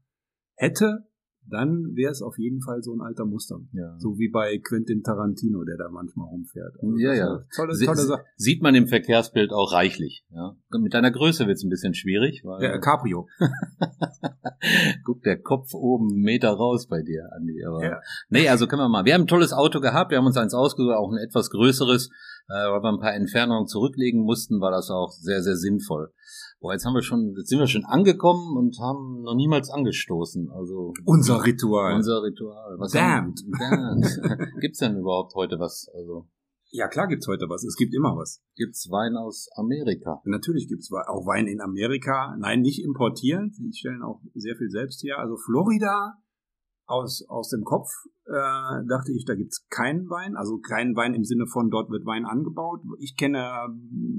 hätte, 0.56 1.06
dann 1.46 1.94
wäre 1.94 2.10
es 2.10 2.22
auf 2.22 2.38
jeden 2.38 2.60
Fall 2.62 2.82
so 2.82 2.94
ein 2.94 3.00
alter 3.00 3.26
Mustang. 3.26 3.68
Ja. 3.72 3.96
So 3.98 4.18
wie 4.18 4.30
bei 4.30 4.58
Quentin 4.58 5.02
Tarantino, 5.02 5.64
der 5.64 5.76
da 5.76 5.90
manchmal 5.90 6.26
rumfährt. 6.26 6.74
Also 6.80 6.96
ja, 6.96 7.14
ja. 7.14 7.44
Tolle, 7.54 7.78
tolle 7.78 8.02
Sache. 8.02 8.24
Sieht 8.36 8.62
man 8.62 8.74
im 8.74 8.86
Verkehrsbild 8.86 9.52
auch 9.52 9.72
reichlich. 9.72 10.24
Ja. 10.30 10.56
Mit 10.78 10.94
deiner 10.94 11.10
Größe 11.10 11.46
wird 11.46 11.56
es 11.56 11.64
ein 11.64 11.70
bisschen 11.70 11.94
schwierig. 11.94 12.42
Weil 12.44 12.60
der 12.60 12.80
Cabrio. 12.80 13.28
Guck, 15.04 15.22
der 15.22 15.40
Kopf 15.40 15.74
oben 15.74 16.12
einen 16.12 16.22
Meter 16.22 16.50
raus 16.50 16.86
bei 16.86 17.02
dir, 17.02 17.28
Andi. 17.36 17.62
Aber 17.66 17.84
ja. 17.84 18.00
Nee, 18.30 18.48
also 18.48 18.66
können 18.66 18.82
wir 18.82 18.88
mal. 18.88 19.04
Wir 19.04 19.14
haben 19.14 19.22
ein 19.22 19.26
tolles 19.26 19.52
Auto 19.52 19.80
gehabt, 19.80 20.10
wir 20.10 20.18
haben 20.18 20.26
uns 20.26 20.38
eins 20.38 20.54
ausgesucht, 20.54 20.94
auch 20.94 21.12
ein 21.12 21.18
etwas 21.18 21.50
größeres. 21.50 22.10
Äh, 22.48 22.70
weil 22.70 22.82
wir 22.82 22.92
ein 22.92 23.00
paar 23.00 23.14
Entfernungen 23.14 23.66
zurücklegen 23.66 24.22
mussten, 24.22 24.60
war 24.60 24.70
das 24.70 24.90
auch 24.90 25.12
sehr, 25.12 25.42
sehr 25.42 25.56
sinnvoll. 25.56 26.12
Boah, 26.60 26.72
jetzt 26.72 26.84
haben 26.84 26.94
wir 26.94 27.02
schon, 27.02 27.34
jetzt 27.36 27.48
sind 27.48 27.58
wir 27.58 27.66
schon 27.66 27.84
angekommen 27.84 28.56
und 28.56 28.78
haben 28.80 29.22
noch 29.22 29.34
niemals 29.34 29.70
angestoßen. 29.70 30.50
Also 30.50 30.94
unser 31.04 31.44
Ritual. 31.44 31.94
Unser 31.94 32.22
Ritual. 32.22 32.76
Was 32.78 32.92
Damned. 32.92 33.40
Haben, 33.60 34.00
damned. 34.00 34.50
Gibt's 34.60 34.78
denn 34.78 34.96
überhaupt 34.96 35.34
heute 35.34 35.58
was? 35.58 35.90
Also 35.94 36.26
ja, 36.76 36.88
klar 36.88 37.06
gibt's 37.06 37.28
heute 37.28 37.48
was. 37.48 37.62
Es 37.62 37.76
gibt 37.76 37.94
immer 37.94 38.16
was. 38.16 38.42
Gibt's 38.56 38.90
Wein 38.90 39.16
aus 39.16 39.48
Amerika? 39.54 40.20
Natürlich 40.24 40.66
gibt's 40.66 40.90
auch 40.90 41.24
Wein 41.24 41.46
in 41.46 41.60
Amerika. 41.60 42.34
Nein, 42.40 42.62
nicht 42.62 42.82
importiert. 42.82 43.52
Die 43.60 43.72
stellen 43.72 44.02
auch 44.02 44.20
sehr 44.34 44.56
viel 44.56 44.70
selbst 44.70 45.00
her. 45.04 45.20
Also 45.20 45.36
Florida 45.36 46.18
aus, 46.86 47.24
aus 47.28 47.50
dem 47.50 47.62
Kopf 47.62 47.88
äh, 48.26 48.82
dachte 48.88 49.12
ich, 49.14 49.24
da 49.24 49.36
gibt's 49.36 49.68
keinen 49.68 50.10
Wein. 50.10 50.34
Also 50.34 50.58
keinen 50.58 50.96
Wein 50.96 51.14
im 51.14 51.22
Sinne 51.22 51.46
von, 51.46 51.70
dort 51.70 51.90
wird 51.90 52.06
Wein 52.06 52.26
angebaut. 52.26 52.80
Ich 52.98 53.16
kenne 53.16 53.68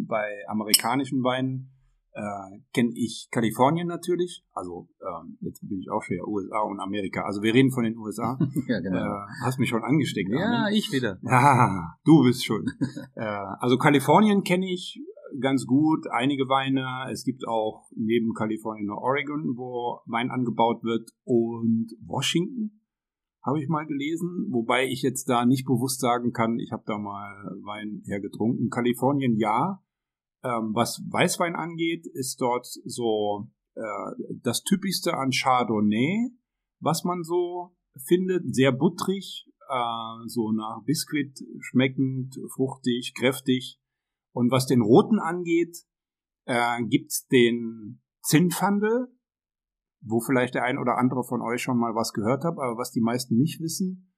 bei 0.08 0.44
amerikanischen 0.48 1.24
Weinen 1.24 1.75
äh, 2.16 2.60
kenne 2.74 2.92
ich 2.96 3.28
Kalifornien 3.30 3.88
natürlich, 3.88 4.44
also 4.54 4.88
ähm, 5.02 5.38
jetzt 5.42 5.68
bin 5.68 5.80
ich 5.80 5.92
auch 5.92 6.02
schon 6.02 6.16
ja 6.16 6.24
USA 6.24 6.62
und 6.62 6.80
Amerika. 6.80 7.24
Also 7.24 7.42
wir 7.42 7.54
reden 7.54 7.72
von 7.72 7.84
den 7.84 7.98
USA. 7.98 8.40
ja, 8.68 8.80
genau. 8.80 9.00
Äh, 9.00 9.28
hast 9.44 9.60
mich 9.60 9.70
schon 9.70 9.84
angesteckt. 9.84 10.30
Ja, 10.32 10.70
ich 10.72 10.92
wieder. 10.92 11.20
Ja, 11.24 11.98
du 12.06 12.24
bist 12.24 12.46
schon. 12.46 12.66
äh, 13.16 13.46
also 13.60 13.78
Kalifornien 13.78 14.44
kenne 14.44 14.66
ich 14.72 15.02
ganz 15.42 15.66
gut, 15.66 16.08
einige 16.10 16.48
Weine. 16.48 17.12
Es 17.12 17.26
gibt 17.26 17.46
auch 17.48 17.90
neben 17.96 18.34
Kalifornien 18.34 18.88
noch 18.88 19.02
Oregon, 19.02 19.58
wo 19.58 20.00
Wein 20.06 20.32
angebaut 20.32 20.84
wird 20.84 21.10
und 21.26 21.88
Washington 22.06 22.80
habe 23.46 23.62
ich 23.62 23.68
mal 23.68 23.86
gelesen, 23.86 24.48
wobei 24.50 24.88
ich 24.88 25.04
jetzt 25.04 25.30
da 25.30 25.46
nicht 25.46 25.66
bewusst 25.66 26.00
sagen 26.00 26.32
kann, 26.32 26.58
ich 26.58 26.72
habe 26.72 26.84
da 26.88 26.98
mal 26.98 27.60
Wein 27.64 28.02
hergetrunken. 28.06 28.70
Kalifornien 28.70 29.38
ja, 29.38 29.84
ähm, 30.46 30.74
was 30.76 31.02
Weißwein 31.10 31.56
angeht, 31.56 32.06
ist 32.06 32.40
dort 32.40 32.68
so 32.68 33.50
äh, 33.74 33.82
das 34.44 34.64
Typischste 34.64 35.16
an 35.16 35.32
Chardonnay, 35.32 36.30
was 36.80 37.04
man 37.04 37.24
so 37.24 37.76
findet, 38.06 38.54
sehr 38.54 38.72
buttrig, 38.72 39.50
äh, 39.68 40.28
so 40.28 40.52
nach 40.52 40.84
Biskuit 40.86 41.34
schmeckend, 41.62 42.38
fruchtig, 42.54 43.14
kräftig. 43.18 43.80
Und 44.34 44.52
was 44.52 44.68
den 44.68 44.82
roten 44.82 45.20
angeht, 45.20 45.78
äh, 46.46 46.84
gibt's 46.84 47.26
den 47.28 48.04
Zinnfandel, 48.22 49.08
wo 50.02 50.20
vielleicht 50.20 50.54
der 50.54 50.64
ein 50.64 50.78
oder 50.78 50.98
andere 50.98 51.24
von 51.24 51.42
euch 51.42 51.62
schon 51.62 51.80
mal 51.80 51.96
was 51.96 52.14
gehört 52.14 52.44
hat, 52.44 52.54
aber 52.54 52.78
was 52.78 52.92
die 52.92 53.02
meisten 53.02 53.38
nicht 53.38 53.62
wissen. 53.62 54.15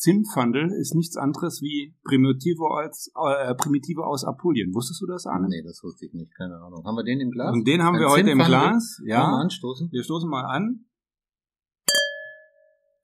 Zinnfandel 0.00 0.72
ist 0.80 0.94
nichts 0.94 1.18
anderes 1.18 1.60
wie 1.60 1.94
Primitivo, 2.04 2.68
als, 2.68 3.12
äh, 3.14 3.54
Primitive 3.54 4.06
aus 4.06 4.24
Apulien. 4.24 4.72
Wusstest 4.72 5.02
du 5.02 5.06
das, 5.06 5.26
Arne? 5.26 5.46
Nee, 5.48 5.62
das 5.62 5.82
wusste 5.82 6.06
ich 6.06 6.14
nicht, 6.14 6.34
keine 6.34 6.56
Ahnung. 6.56 6.82
Haben 6.86 6.96
wir 6.96 7.04
den 7.04 7.20
im 7.20 7.30
Glas? 7.30 7.52
Und 7.52 7.68
den 7.68 7.82
haben 7.82 7.96
Ein 7.96 8.00
wir 8.00 8.08
heute 8.08 8.30
im? 8.30 8.38
Glas. 8.38 8.98
Ja, 9.04 9.24
anstoßen? 9.24 9.90
wir 9.92 10.02
stoßen 10.02 10.28
mal 10.30 10.46
an. 10.46 10.86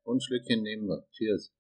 Und 0.05 0.17
ein 0.17 0.21
Schlückchen 0.23 0.63
nehmen 0.63 0.89
wir. 0.89 1.07
Cheers. 1.13 1.53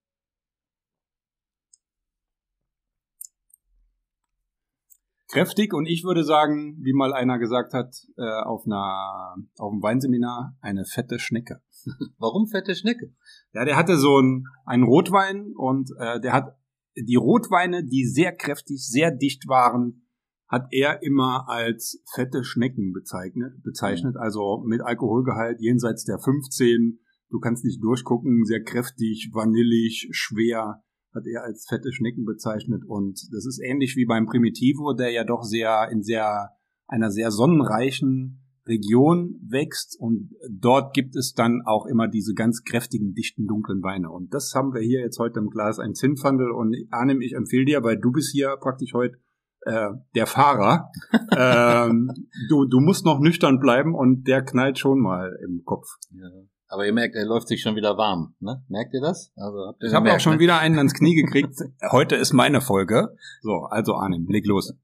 Kräftig 5.28 5.74
und 5.74 5.84
ich 5.84 6.02
würde 6.04 6.24
sagen, 6.24 6.78
wie 6.80 6.94
mal 6.94 7.12
einer 7.12 7.38
gesagt 7.38 7.74
hat, 7.74 7.94
äh, 8.16 8.22
auf 8.22 8.64
einer, 8.64 9.36
auf 9.58 9.70
einem 9.70 9.82
Weinseminar, 9.82 10.56
eine 10.62 10.86
fette 10.86 11.18
Schnecke. 11.18 11.60
Warum 12.18 12.46
fette 12.46 12.74
Schnecke? 12.74 13.12
Ja, 13.52 13.64
der 13.64 13.76
hatte 13.76 13.96
so 13.96 14.16
einen, 14.16 14.44
einen 14.64 14.84
Rotwein 14.84 15.52
und 15.56 15.90
äh, 15.98 16.20
der 16.20 16.32
hat 16.32 16.56
die 16.96 17.16
Rotweine, 17.16 17.84
die 17.84 18.04
sehr 18.04 18.34
kräftig, 18.34 18.86
sehr 18.86 19.10
dicht 19.10 19.48
waren, 19.48 20.06
hat 20.48 20.68
er 20.70 21.02
immer 21.02 21.48
als 21.48 22.02
fette 22.14 22.44
Schnecken 22.44 22.92
bezeichnet, 22.92 23.62
bezeichnet. 23.62 24.16
Also 24.16 24.62
mit 24.64 24.80
Alkoholgehalt 24.80 25.60
jenseits 25.60 26.04
der 26.04 26.18
15. 26.18 27.00
Du 27.28 27.40
kannst 27.40 27.64
nicht 27.64 27.82
durchgucken, 27.82 28.44
sehr 28.44 28.62
kräftig, 28.62 29.30
vanillig, 29.32 30.08
schwer, 30.12 30.84
hat 31.12 31.26
er 31.26 31.42
als 31.42 31.66
fette 31.68 31.92
Schnecken 31.92 32.24
bezeichnet. 32.24 32.84
Und 32.86 33.20
das 33.32 33.46
ist 33.46 33.60
ähnlich 33.62 33.96
wie 33.96 34.06
beim 34.06 34.26
Primitivo, 34.26 34.92
der 34.92 35.10
ja 35.10 35.24
doch 35.24 35.42
sehr 35.42 35.88
in 35.90 36.02
sehr 36.02 36.50
einer 36.86 37.10
sehr 37.10 37.32
sonnenreichen 37.32 38.45
Region 38.66 39.38
wächst 39.42 39.96
und 39.98 40.30
dort 40.50 40.94
gibt 40.94 41.16
es 41.16 41.34
dann 41.34 41.62
auch 41.64 41.86
immer 41.86 42.08
diese 42.08 42.34
ganz 42.34 42.64
kräftigen, 42.64 43.14
dichten, 43.14 43.46
dunklen 43.46 43.82
Weine. 43.82 44.10
Und 44.10 44.34
das 44.34 44.54
haben 44.54 44.74
wir 44.74 44.80
hier 44.80 45.00
jetzt 45.00 45.18
heute 45.18 45.40
im 45.40 45.50
Glas, 45.50 45.78
ein 45.78 45.94
Zinnfandel. 45.94 46.50
Und 46.50 46.76
Arnim, 46.90 47.20
ich 47.20 47.34
empfehle 47.34 47.64
dir, 47.64 47.82
weil 47.84 47.98
du 47.98 48.12
bist 48.12 48.32
hier 48.32 48.56
praktisch 48.60 48.92
heute 48.92 49.18
äh, 49.62 49.90
der 50.14 50.26
Fahrer. 50.26 50.90
ähm, 51.36 52.10
du, 52.48 52.66
du 52.66 52.80
musst 52.80 53.04
noch 53.04 53.20
nüchtern 53.20 53.60
bleiben 53.60 53.94
und 53.94 54.26
der 54.26 54.42
knallt 54.42 54.78
schon 54.78 55.00
mal 55.00 55.38
im 55.44 55.62
Kopf. 55.64 55.86
Ja. 56.10 56.28
Aber 56.68 56.84
ihr 56.84 56.92
merkt, 56.92 57.14
er 57.14 57.24
läuft 57.24 57.46
sich 57.46 57.62
schon 57.62 57.76
wieder 57.76 57.96
warm. 57.96 58.34
Ne? 58.40 58.64
Merkt 58.68 58.92
ihr 58.92 59.00
das? 59.00 59.32
Also 59.36 59.66
habt 59.68 59.82
ihr 59.82 59.88
Ich 59.88 59.94
habe 59.94 60.12
auch 60.12 60.20
schon 60.20 60.34
ne? 60.34 60.40
wieder 60.40 60.58
einen 60.58 60.78
ans 60.78 60.94
Knie 60.94 61.14
gekriegt. 61.14 61.54
Heute 61.92 62.16
ist 62.16 62.32
meine 62.32 62.60
Folge. 62.60 63.14
So, 63.42 63.66
also 63.70 63.94
Arnim, 63.94 64.26
leg 64.28 64.46
los. 64.46 64.74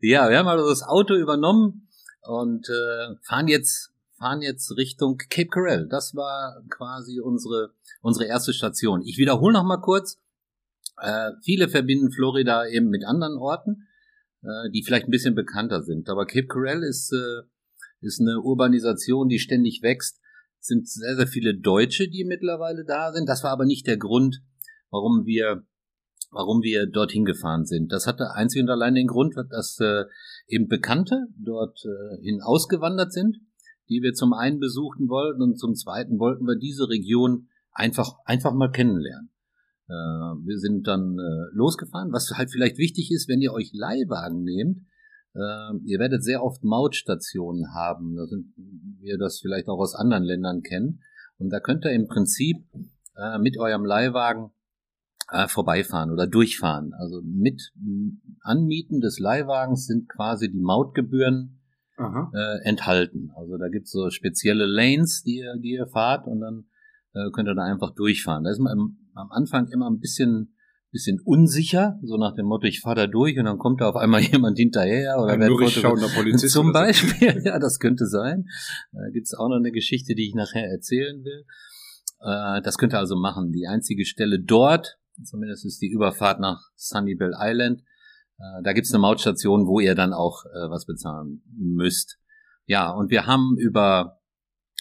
Ja, 0.00 0.28
wir 0.28 0.38
haben 0.38 0.48
also 0.48 0.68
das 0.68 0.82
Auto 0.82 1.14
übernommen 1.14 1.88
und 2.22 2.68
äh, 2.68 3.16
fahren 3.22 3.48
jetzt 3.48 3.92
fahren 4.18 4.42
jetzt 4.42 4.76
Richtung 4.76 5.16
Cape 5.30 5.48
Coral. 5.48 5.88
Das 5.88 6.14
war 6.14 6.62
quasi 6.68 7.20
unsere 7.20 7.72
unsere 8.02 8.26
erste 8.26 8.52
Station. 8.52 9.02
Ich 9.02 9.18
wiederhole 9.18 9.54
noch 9.54 9.64
mal 9.64 9.80
kurz. 9.80 10.18
Äh, 11.00 11.30
viele 11.42 11.68
verbinden 11.68 12.12
Florida 12.12 12.66
eben 12.66 12.90
mit 12.90 13.04
anderen 13.06 13.38
Orten, 13.38 13.86
äh, 14.42 14.70
die 14.72 14.82
vielleicht 14.82 15.06
ein 15.08 15.10
bisschen 15.10 15.34
bekannter 15.34 15.82
sind. 15.82 16.10
Aber 16.10 16.26
Cape 16.26 16.46
Coral 16.46 16.82
ist 16.82 17.12
äh, 17.12 17.42
ist 18.02 18.20
eine 18.20 18.40
Urbanisation, 18.40 19.28
die 19.28 19.38
ständig 19.38 19.82
wächst. 19.82 20.20
Es 20.60 20.66
sind 20.66 20.88
sehr 20.88 21.16
sehr 21.16 21.26
viele 21.26 21.54
Deutsche, 21.54 22.08
die 22.08 22.24
mittlerweile 22.24 22.84
da 22.84 23.12
sind. 23.12 23.28
Das 23.28 23.42
war 23.42 23.50
aber 23.50 23.64
nicht 23.64 23.86
der 23.86 23.96
Grund, 23.96 24.42
warum 24.90 25.24
wir 25.24 25.64
warum 26.30 26.62
wir 26.62 26.86
dorthin 26.86 27.24
gefahren 27.24 27.64
sind. 27.64 27.90
Das 27.90 28.06
hatte 28.06 28.32
einzig 28.32 28.62
und 28.62 28.70
allein 28.70 28.94
den 28.94 29.06
Grund, 29.06 29.34
dass 29.50 29.80
äh, 29.80 30.04
eben 30.50 30.68
Bekannte 30.68 31.28
dort 31.36 31.84
äh, 31.84 32.22
hin 32.22 32.40
ausgewandert 32.42 33.12
sind, 33.12 33.38
die 33.88 34.02
wir 34.02 34.12
zum 34.12 34.32
einen 34.32 34.60
besuchen 34.60 35.08
wollten 35.08 35.42
und 35.42 35.58
zum 35.58 35.74
zweiten 35.74 36.18
wollten 36.18 36.44
wir 36.46 36.56
diese 36.56 36.88
Region 36.88 37.48
einfach 37.72 38.14
einfach 38.24 38.52
mal 38.52 38.70
kennenlernen. 38.70 39.30
Äh, 39.88 39.92
wir 39.92 40.58
sind 40.58 40.86
dann 40.86 41.18
äh, 41.18 41.54
losgefahren, 41.54 42.12
was 42.12 42.30
halt 42.34 42.50
vielleicht 42.50 42.78
wichtig 42.78 43.10
ist, 43.10 43.28
wenn 43.28 43.40
ihr 43.40 43.52
euch 43.52 43.72
Leihwagen 43.72 44.42
nehmt. 44.44 44.78
Äh, 45.34 45.76
ihr 45.84 45.98
werdet 45.98 46.22
sehr 46.24 46.42
oft 46.42 46.62
Mautstationen 46.64 47.74
haben, 47.74 48.16
da 48.16 48.26
sind 48.26 48.52
wir 49.00 49.18
das 49.18 49.40
vielleicht 49.40 49.68
auch 49.68 49.78
aus 49.78 49.94
anderen 49.94 50.24
Ländern 50.24 50.62
kennen. 50.62 51.02
Und 51.38 51.50
da 51.50 51.60
könnt 51.60 51.84
ihr 51.84 51.92
im 51.92 52.06
Prinzip 52.06 52.66
äh, 53.16 53.38
mit 53.38 53.58
eurem 53.58 53.84
Leihwagen 53.84 54.50
äh, 55.30 55.48
vorbeifahren 55.48 56.10
oder 56.10 56.26
durchfahren. 56.26 56.92
Also 56.98 57.22
mit 57.24 57.72
Anmieten 58.42 59.00
des 59.00 59.18
Leihwagens 59.18 59.86
sind 59.86 60.08
quasi 60.08 60.50
die 60.50 60.60
Mautgebühren 60.60 61.60
äh, 62.34 62.68
enthalten. 62.68 63.30
Also 63.36 63.56
da 63.58 63.68
gibt's 63.68 63.90
so 63.90 64.10
spezielle 64.10 64.66
Lanes, 64.66 65.22
die 65.22 65.38
ihr, 65.38 65.54
die 65.56 65.72
ihr 65.72 65.86
fahrt 65.86 66.26
und 66.26 66.40
dann 66.40 66.64
äh, 67.14 67.30
könnt 67.32 67.48
ihr 67.48 67.54
da 67.54 67.62
einfach 67.62 67.94
durchfahren. 67.94 68.44
Da 68.44 68.50
ist 68.50 68.60
man 68.60 68.72
am, 68.72 68.98
am 69.14 69.30
Anfang 69.30 69.68
immer 69.68 69.90
ein 69.90 70.00
bisschen 70.00 70.54
bisschen 70.92 71.20
unsicher, 71.24 71.98
so 72.02 72.16
nach 72.16 72.34
dem 72.34 72.46
Motto, 72.46 72.66
ich 72.66 72.80
fahre 72.80 72.96
da 72.96 73.06
durch 73.06 73.38
und 73.38 73.44
dann 73.44 73.58
kommt 73.58 73.80
da 73.80 73.88
auf 73.88 73.96
einmal 73.96 74.20
jemand 74.32 74.58
hinterher 74.58 75.18
oder 75.18 75.34
Ein 75.34 75.46
durchschauender 75.46 76.08
Polizist. 76.14 76.52
zum. 76.52 76.72
Beispiel, 76.72 77.42
ja, 77.44 77.58
das 77.58 77.78
könnte 77.78 78.06
sein. 78.06 78.46
Da 78.92 79.08
gibt's 79.12 79.34
auch 79.34 79.48
noch 79.48 79.56
eine 79.56 79.72
Geschichte, 79.72 80.14
die 80.14 80.28
ich 80.28 80.34
nachher 80.34 80.68
erzählen 80.68 81.22
will. 81.24 81.44
Äh, 82.20 82.60
das 82.62 82.76
könnt 82.76 82.92
ihr 82.94 82.98
also 82.98 83.16
machen. 83.16 83.52
Die 83.52 83.66
einzige 83.66 84.04
Stelle 84.04 84.40
dort, 84.40 84.98
zumindest 85.24 85.64
ist 85.64 85.80
die 85.80 85.90
Überfahrt 85.90 86.40
nach 86.40 86.60
Sunnyvale 86.76 87.36
Island, 87.38 87.82
äh, 88.38 88.62
da 88.62 88.72
gibt's 88.72 88.92
eine 88.92 89.00
Mautstation, 89.00 89.66
wo 89.66 89.80
ihr 89.80 89.94
dann 89.94 90.12
auch 90.12 90.44
äh, 90.46 90.70
was 90.70 90.86
bezahlen 90.86 91.42
müsst. 91.56 92.18
Ja, 92.66 92.90
und 92.90 93.10
wir 93.10 93.26
haben 93.26 93.56
über 93.58 94.20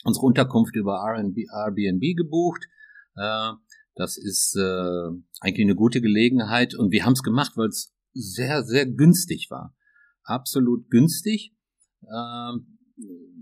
unsere 0.03 0.25
Unterkunft 0.25 0.75
über 0.75 1.03
Airbnb 1.03 2.15
gebucht. 2.15 2.67
Äh, 3.15 3.51
das 3.95 4.17
ist 4.17 4.55
äh, 4.55 5.09
eigentlich 5.41 5.65
eine 5.65 5.75
gute 5.75 5.99
Gelegenheit 5.99 6.73
und 6.73 6.91
wir 6.91 7.05
haben 7.05 7.13
es 7.13 7.23
gemacht, 7.23 7.53
weil 7.55 7.67
es 7.67 7.93
sehr, 8.13 8.63
sehr 8.63 8.85
günstig 8.85 9.47
war. 9.49 9.75
Absolut 10.23 10.89
günstig. 10.89 11.53
Ähm, 12.03 12.77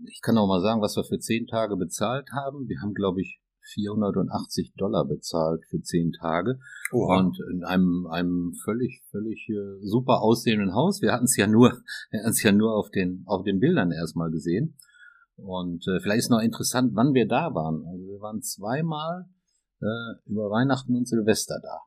ich 0.10 0.22
kann 0.22 0.38
auch 0.38 0.48
mal 0.48 0.62
sagen, 0.62 0.82
was 0.82 0.96
wir 0.96 1.04
für 1.04 1.20
zehn 1.20 1.48
Tage 1.48 1.76
bezahlt 1.76 2.30
haben. 2.32 2.68
Wir 2.68 2.82
haben, 2.82 2.94
glaube 2.94 3.22
ich, 3.22 3.40
480 3.74 4.74
Dollar 4.76 5.06
bezahlt 5.06 5.64
für 5.70 5.82
zehn 5.82 6.12
Tage 6.12 6.60
Oha. 6.92 7.20
und 7.20 7.38
in 7.52 7.64
einem, 7.64 8.08
einem 8.08 8.54
völlig, 8.64 9.02
völlig 9.12 9.48
äh, 9.50 9.80
super 9.86 10.22
aussehenden 10.22 10.74
Haus. 10.74 11.02
Wir 11.02 11.12
hatten 11.14 11.26
es 11.26 11.36
ja 11.38 11.48
nur, 11.48 11.72
wir 12.12 12.20
hatten 12.22 12.30
es 12.32 12.44
ja 12.44 12.52
nur 12.52 12.76
auf 12.76 12.90
den, 12.92 13.24
auf 13.26 13.44
den 13.44 13.60
Bildern 13.60 13.92
erstmal 13.92 14.32
gesehen. 14.32 14.76
Und 15.36 15.88
äh, 15.88 16.00
vielleicht 16.00 16.20
ist 16.20 16.32
noch 16.32 16.42
interessant, 16.42 16.92
wann 16.96 17.14
wir 17.14 17.28
da 17.28 17.54
waren. 17.54 17.86
Also 17.86 18.06
wir 18.08 18.20
waren 18.22 18.42
zweimal 18.42 19.26
äh, 19.82 19.86
über 20.26 20.50
Weihnachten 20.50 20.96
und 20.96 21.08
Silvester 21.08 21.60
da. 21.62 21.78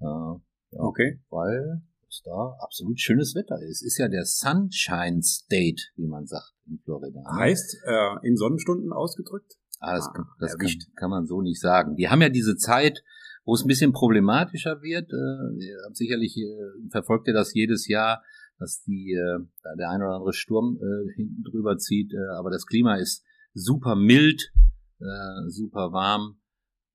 Äh, 0.00 0.38
ja, 0.76 0.80
Okay. 0.80 1.20
weil 1.30 1.82
es 2.08 2.22
da 2.24 2.54
absolut 2.60 3.00
schönes 3.00 3.34
Wetter 3.34 3.60
ist. 3.62 3.82
Ist 3.82 3.98
ja 3.98 4.06
der 4.08 4.24
Sunshine 4.24 5.22
State, 5.22 5.82
wie 5.96 6.06
man 6.06 6.26
sagt 6.26 6.52
in 6.68 6.78
Florida. 6.84 7.20
ne? 7.20 7.38
Heißt, 7.40 7.76
äh, 7.84 8.26
in 8.28 8.36
Sonnenstunden 8.36 8.92
ausgedrückt? 8.92 9.54
Ah, 9.84 9.96
das, 9.96 10.08
Ah, 10.08 10.24
das 10.40 10.58
kann, 10.58 10.70
kann 10.96 11.10
man 11.10 11.26
so 11.26 11.40
nicht 11.40 11.60
sagen. 11.60 11.96
Die 11.96 12.08
haben 12.08 12.22
ja 12.22 12.28
diese 12.28 12.56
Zeit, 12.56 13.02
wo 13.44 13.54
es 13.54 13.64
ein 13.64 13.68
bisschen 13.68 13.92
problematischer 13.92 14.82
wird. 14.82 15.12
Äh, 15.12 15.92
sicherlich 15.92 16.36
äh, 16.36 16.90
verfolgt 16.90 17.28
ihr 17.28 17.34
das 17.34 17.54
jedes 17.54 17.88
Jahr, 17.88 18.22
dass 18.58 18.82
die 18.82 19.12
äh, 19.12 19.38
der 19.76 19.90
ein 19.90 20.02
oder 20.02 20.16
andere 20.16 20.32
Sturm 20.32 20.78
äh, 20.80 21.14
hinten 21.14 21.42
drüber 21.42 21.76
zieht. 21.78 22.12
Äh, 22.12 22.38
aber 22.38 22.50
das 22.50 22.66
Klima 22.66 22.96
ist 22.96 23.24
super 23.52 23.94
mild, 23.96 24.52
äh, 25.00 25.48
super 25.48 25.92
warm. 25.92 26.38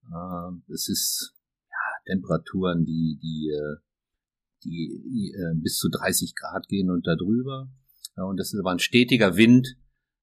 Äh, 0.03 0.73
es 0.73 0.87
ist 0.89 1.35
ja, 1.69 2.13
Temperaturen, 2.13 2.85
die 2.85 3.19
die 3.21 3.51
äh, 3.53 3.77
die 4.63 5.33
äh, 5.35 5.55
bis 5.55 5.77
zu 5.77 5.89
30 5.89 6.35
Grad 6.35 6.67
gehen 6.67 6.89
und 6.89 7.07
da 7.07 7.15
drüber. 7.15 7.69
Ja, 8.17 8.23
und 8.23 8.37
das 8.37 8.53
ist 8.53 8.59
aber 8.59 8.71
ein 8.71 8.79
stetiger 8.79 9.37
Wind 9.37 9.77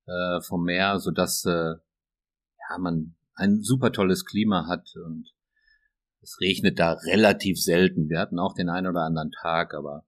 äh, 0.06 0.40
vom 0.42 0.64
Meer, 0.64 0.98
so 0.98 1.10
dass 1.10 1.44
äh, 1.44 1.74
ja, 2.68 2.78
man 2.78 3.14
ein 3.34 3.62
super 3.62 3.92
tolles 3.92 4.24
Klima 4.24 4.66
hat 4.66 4.94
und 4.96 5.32
es 6.22 6.38
regnet 6.40 6.78
da 6.78 6.92
relativ 6.92 7.62
selten. 7.62 8.08
Wir 8.08 8.18
hatten 8.18 8.38
auch 8.38 8.54
den 8.54 8.68
einen 8.68 8.88
oder 8.88 9.02
anderen 9.02 9.30
Tag, 9.30 9.74
aber 9.74 10.04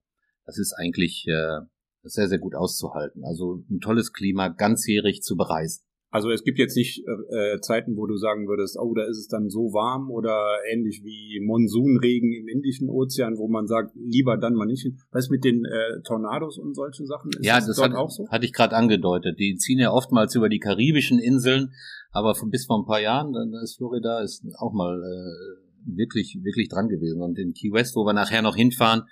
das 0.46 0.58
ist 0.58 0.72
eigentlich 0.72 1.26
äh, 1.28 1.60
sehr, 2.02 2.28
sehr 2.28 2.38
gut 2.38 2.54
auszuhalten. 2.54 3.24
Also 3.24 3.64
ein 3.70 3.80
tolles 3.80 4.12
Klima, 4.12 4.48
ganzjährig 4.48 5.22
zu 5.22 5.36
bereisen. 5.36 5.84
Also 6.10 6.30
es 6.30 6.42
gibt 6.42 6.58
jetzt 6.58 6.74
nicht 6.74 7.04
äh, 7.06 7.60
Zeiten, 7.60 7.96
wo 7.96 8.06
du 8.06 8.16
sagen 8.16 8.48
würdest, 8.48 8.78
oh, 8.80 8.94
da 8.94 9.02
ist 9.04 9.18
es 9.18 9.28
dann 9.28 9.50
so 9.50 9.72
warm 9.74 10.10
oder 10.10 10.56
ähnlich 10.72 11.02
wie 11.04 11.38
Monsunregen 11.44 12.32
im 12.32 12.48
Indischen 12.48 12.88
Ozean, 12.88 13.36
wo 13.36 13.46
man 13.48 13.66
sagt, 13.66 13.94
lieber 13.94 14.38
dann 14.38 14.54
mal 14.54 14.64
nicht 14.64 14.82
hin. 14.82 14.96
Was 15.12 15.28
mit 15.28 15.44
den 15.44 15.66
äh, 15.66 16.00
Tornados 16.06 16.58
und 16.58 16.74
solche 16.74 17.04
Sachen? 17.04 17.30
Ist 17.38 17.44
ja, 17.44 17.56
das, 17.56 17.66
das 17.66 17.82
hat, 17.82 17.92
auch 17.92 18.08
so? 18.08 18.26
hatte 18.28 18.46
ich 18.46 18.54
gerade 18.54 18.74
angedeutet. 18.74 19.38
Die 19.38 19.56
ziehen 19.56 19.78
ja 19.78 19.92
oftmals 19.92 20.34
über 20.34 20.48
die 20.48 20.60
karibischen 20.60 21.18
Inseln, 21.18 21.72
aber 22.10 22.34
von, 22.34 22.48
bis 22.48 22.64
vor 22.64 22.80
ein 22.80 22.86
paar 22.86 23.00
Jahren, 23.00 23.34
dann 23.34 23.52
ist 23.62 23.76
Florida 23.76 24.22
ist 24.22 24.46
auch 24.58 24.72
mal 24.72 24.96
äh, 24.96 25.94
wirklich, 25.94 26.38
wirklich 26.42 26.70
dran 26.70 26.88
gewesen. 26.88 27.20
Und 27.20 27.38
in 27.38 27.52
Key 27.52 27.70
West, 27.70 27.96
wo 27.96 28.04
wir 28.04 28.14
nachher 28.14 28.40
noch 28.40 28.56
hinfahren, 28.56 29.02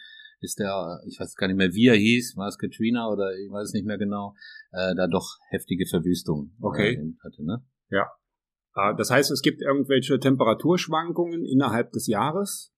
ist 0.46 0.58
der, 0.58 1.00
ich 1.06 1.18
weiß 1.20 1.34
gar 1.34 1.48
nicht 1.48 1.56
mehr, 1.56 1.72
wie 1.72 1.88
er 1.88 1.96
hieß, 1.96 2.36
war 2.36 2.48
es 2.48 2.58
Katrina 2.58 3.10
oder 3.10 3.34
ich 3.36 3.50
weiß 3.50 3.68
es 3.68 3.74
nicht 3.74 3.86
mehr 3.86 3.98
genau, 3.98 4.34
äh, 4.72 4.94
da 4.94 5.06
doch 5.06 5.36
heftige 5.50 5.86
Verwüstung 5.86 6.52
okay. 6.60 6.94
äh, 6.94 7.14
hatte. 7.22 7.44
Ne? 7.44 7.64
Ja. 7.90 8.06
Äh, 8.74 8.96
das 8.96 9.10
heißt, 9.10 9.30
es 9.30 9.42
gibt 9.42 9.60
irgendwelche 9.60 10.18
Temperaturschwankungen 10.18 11.44
innerhalb 11.44 11.92
des 11.92 12.06
Jahres? 12.06 12.72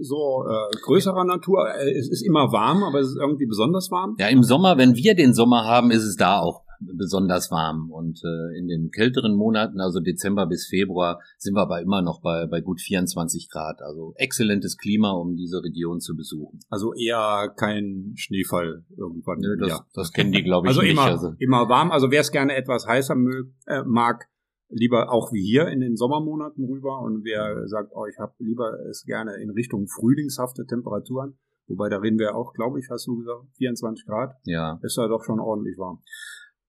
so 0.00 0.44
äh, 0.44 0.76
größerer 0.82 1.24
Natur. 1.24 1.68
Äh, 1.68 1.96
es 1.96 2.10
ist 2.10 2.26
immer 2.26 2.52
warm, 2.52 2.82
aber 2.82 3.00
es 3.00 3.08
ist 3.08 3.18
irgendwie 3.20 3.46
besonders 3.46 3.90
warm. 3.90 4.16
Ja, 4.18 4.28
im 4.28 4.42
Sommer, 4.42 4.76
wenn 4.78 4.94
wir 4.94 5.14
den 5.14 5.34
Sommer 5.34 5.64
haben, 5.64 5.90
ist 5.90 6.02
es 6.04 6.16
da 6.16 6.40
auch 6.40 6.63
besonders 6.80 7.50
warm. 7.50 7.90
Und 7.90 8.22
äh, 8.24 8.58
in 8.58 8.68
den 8.68 8.90
kälteren 8.90 9.34
Monaten, 9.34 9.80
also 9.80 10.00
Dezember 10.00 10.46
bis 10.46 10.66
Februar, 10.66 11.20
sind 11.38 11.54
wir 11.54 11.62
aber 11.62 11.80
immer 11.80 12.02
noch 12.02 12.20
bei, 12.20 12.46
bei 12.46 12.60
gut 12.60 12.80
24 12.80 13.48
Grad. 13.50 13.82
Also 13.82 14.14
exzellentes 14.16 14.76
Klima, 14.76 15.12
um 15.12 15.36
diese 15.36 15.62
Region 15.62 16.00
zu 16.00 16.16
besuchen. 16.16 16.60
Also 16.68 16.94
eher 16.94 17.52
kein 17.56 18.12
Schneefall 18.16 18.84
irgendwann. 18.96 19.38
Nö, 19.38 19.56
das, 19.58 19.68
ja. 19.68 19.86
das 19.94 20.12
kennen 20.12 20.32
die, 20.32 20.42
glaube 20.42 20.66
ich, 20.66 20.70
also 20.70 20.82
nicht. 20.82 20.92
Immer, 20.92 21.02
also 21.02 21.34
immer 21.38 21.68
warm. 21.68 21.90
Also 21.90 22.10
wer 22.10 22.20
es 22.20 22.30
gerne 22.30 22.54
etwas 22.54 22.86
heißer 22.86 23.14
mög, 23.14 23.48
äh, 23.66 23.82
mag, 23.84 24.24
lieber 24.68 25.12
auch 25.12 25.32
wie 25.32 25.42
hier 25.42 25.68
in 25.68 25.80
den 25.80 25.96
Sommermonaten 25.96 26.64
rüber. 26.64 27.00
Und 27.00 27.24
wer 27.24 27.66
sagt, 27.68 27.92
oh, 27.94 28.06
ich 28.06 28.18
habe 28.18 28.32
lieber 28.38 28.72
es 28.88 29.04
gerne 29.04 29.34
in 29.36 29.50
Richtung 29.50 29.86
frühlingshafte 29.86 30.66
Temperaturen, 30.66 31.38
Wobei, 31.66 31.88
da 31.88 31.98
reden 31.98 32.18
wir 32.18 32.34
auch, 32.34 32.52
glaube 32.52 32.78
ich, 32.78 32.90
hast 32.90 33.06
du 33.06 33.16
gesagt, 33.16 33.44
24 33.56 34.06
Grad. 34.06 34.34
Ja. 34.44 34.78
Ist 34.82 34.96
ja 34.96 35.08
doch 35.08 35.24
schon 35.24 35.40
ordentlich 35.40 35.78
warm. 35.78 36.02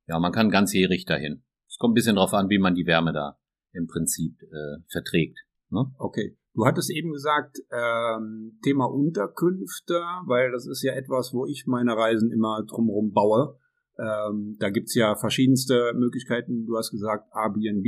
Ja, 0.08 0.20
man 0.20 0.32
kann 0.32 0.50
ganzjährig 0.50 1.06
dahin. 1.06 1.44
Es 1.68 1.78
kommt 1.78 1.92
ein 1.92 1.96
bisschen 1.96 2.16
drauf 2.16 2.34
an, 2.34 2.50
wie 2.50 2.60
man 2.60 2.76
die 2.76 2.86
Wärme 2.86 3.12
da 3.14 3.38
im 3.74 3.88
Prinzip 3.88 4.42
äh, 4.42 4.82
verträgt. 4.92 5.40
Ne? 5.70 5.86
Okay. 5.98 6.38
Du 6.54 6.66
hattest 6.66 6.90
eben 6.90 7.12
gesagt, 7.12 7.58
ähm, 7.70 8.58
Thema 8.64 8.86
Unterkünfte, 8.86 9.96
weil 10.26 10.52
das 10.52 10.66
ist 10.68 10.84
ja 10.84 10.94
etwas, 10.94 11.34
wo 11.34 11.46
ich 11.46 11.66
meine 11.68 11.98
Reisen 11.98 12.32
immer 12.32 12.64
drumherum 12.66 13.12
baue. 13.12 13.58
Ähm, 14.00 14.56
da 14.60 14.70
gibt's 14.70 14.96
ja 14.96 15.16
verschiedenste 15.16 15.92
Möglichkeiten. 15.96 16.66
Du 16.66 16.78
hast 16.78 16.92
gesagt 16.92 17.30
Airbnb, 17.34 17.86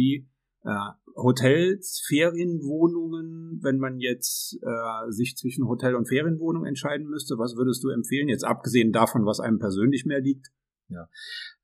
äh, 0.63 0.91
Hotels, 1.15 2.03
Ferienwohnungen. 2.07 3.59
Wenn 3.63 3.77
man 3.77 3.99
jetzt 3.99 4.59
äh, 4.61 5.11
sich 5.11 5.37
zwischen 5.37 5.67
Hotel 5.67 5.95
und 5.95 6.09
Ferienwohnung 6.09 6.65
entscheiden 6.65 7.07
müsste, 7.07 7.37
was 7.37 7.55
würdest 7.55 7.83
du 7.85 7.89
empfehlen? 7.89 8.27
Jetzt 8.27 8.43
abgesehen 8.43 8.91
davon, 8.91 9.25
was 9.25 9.39
einem 9.39 9.59
persönlich 9.59 10.05
mehr 10.05 10.19
liegt. 10.19 10.47
Ja. 10.89 11.09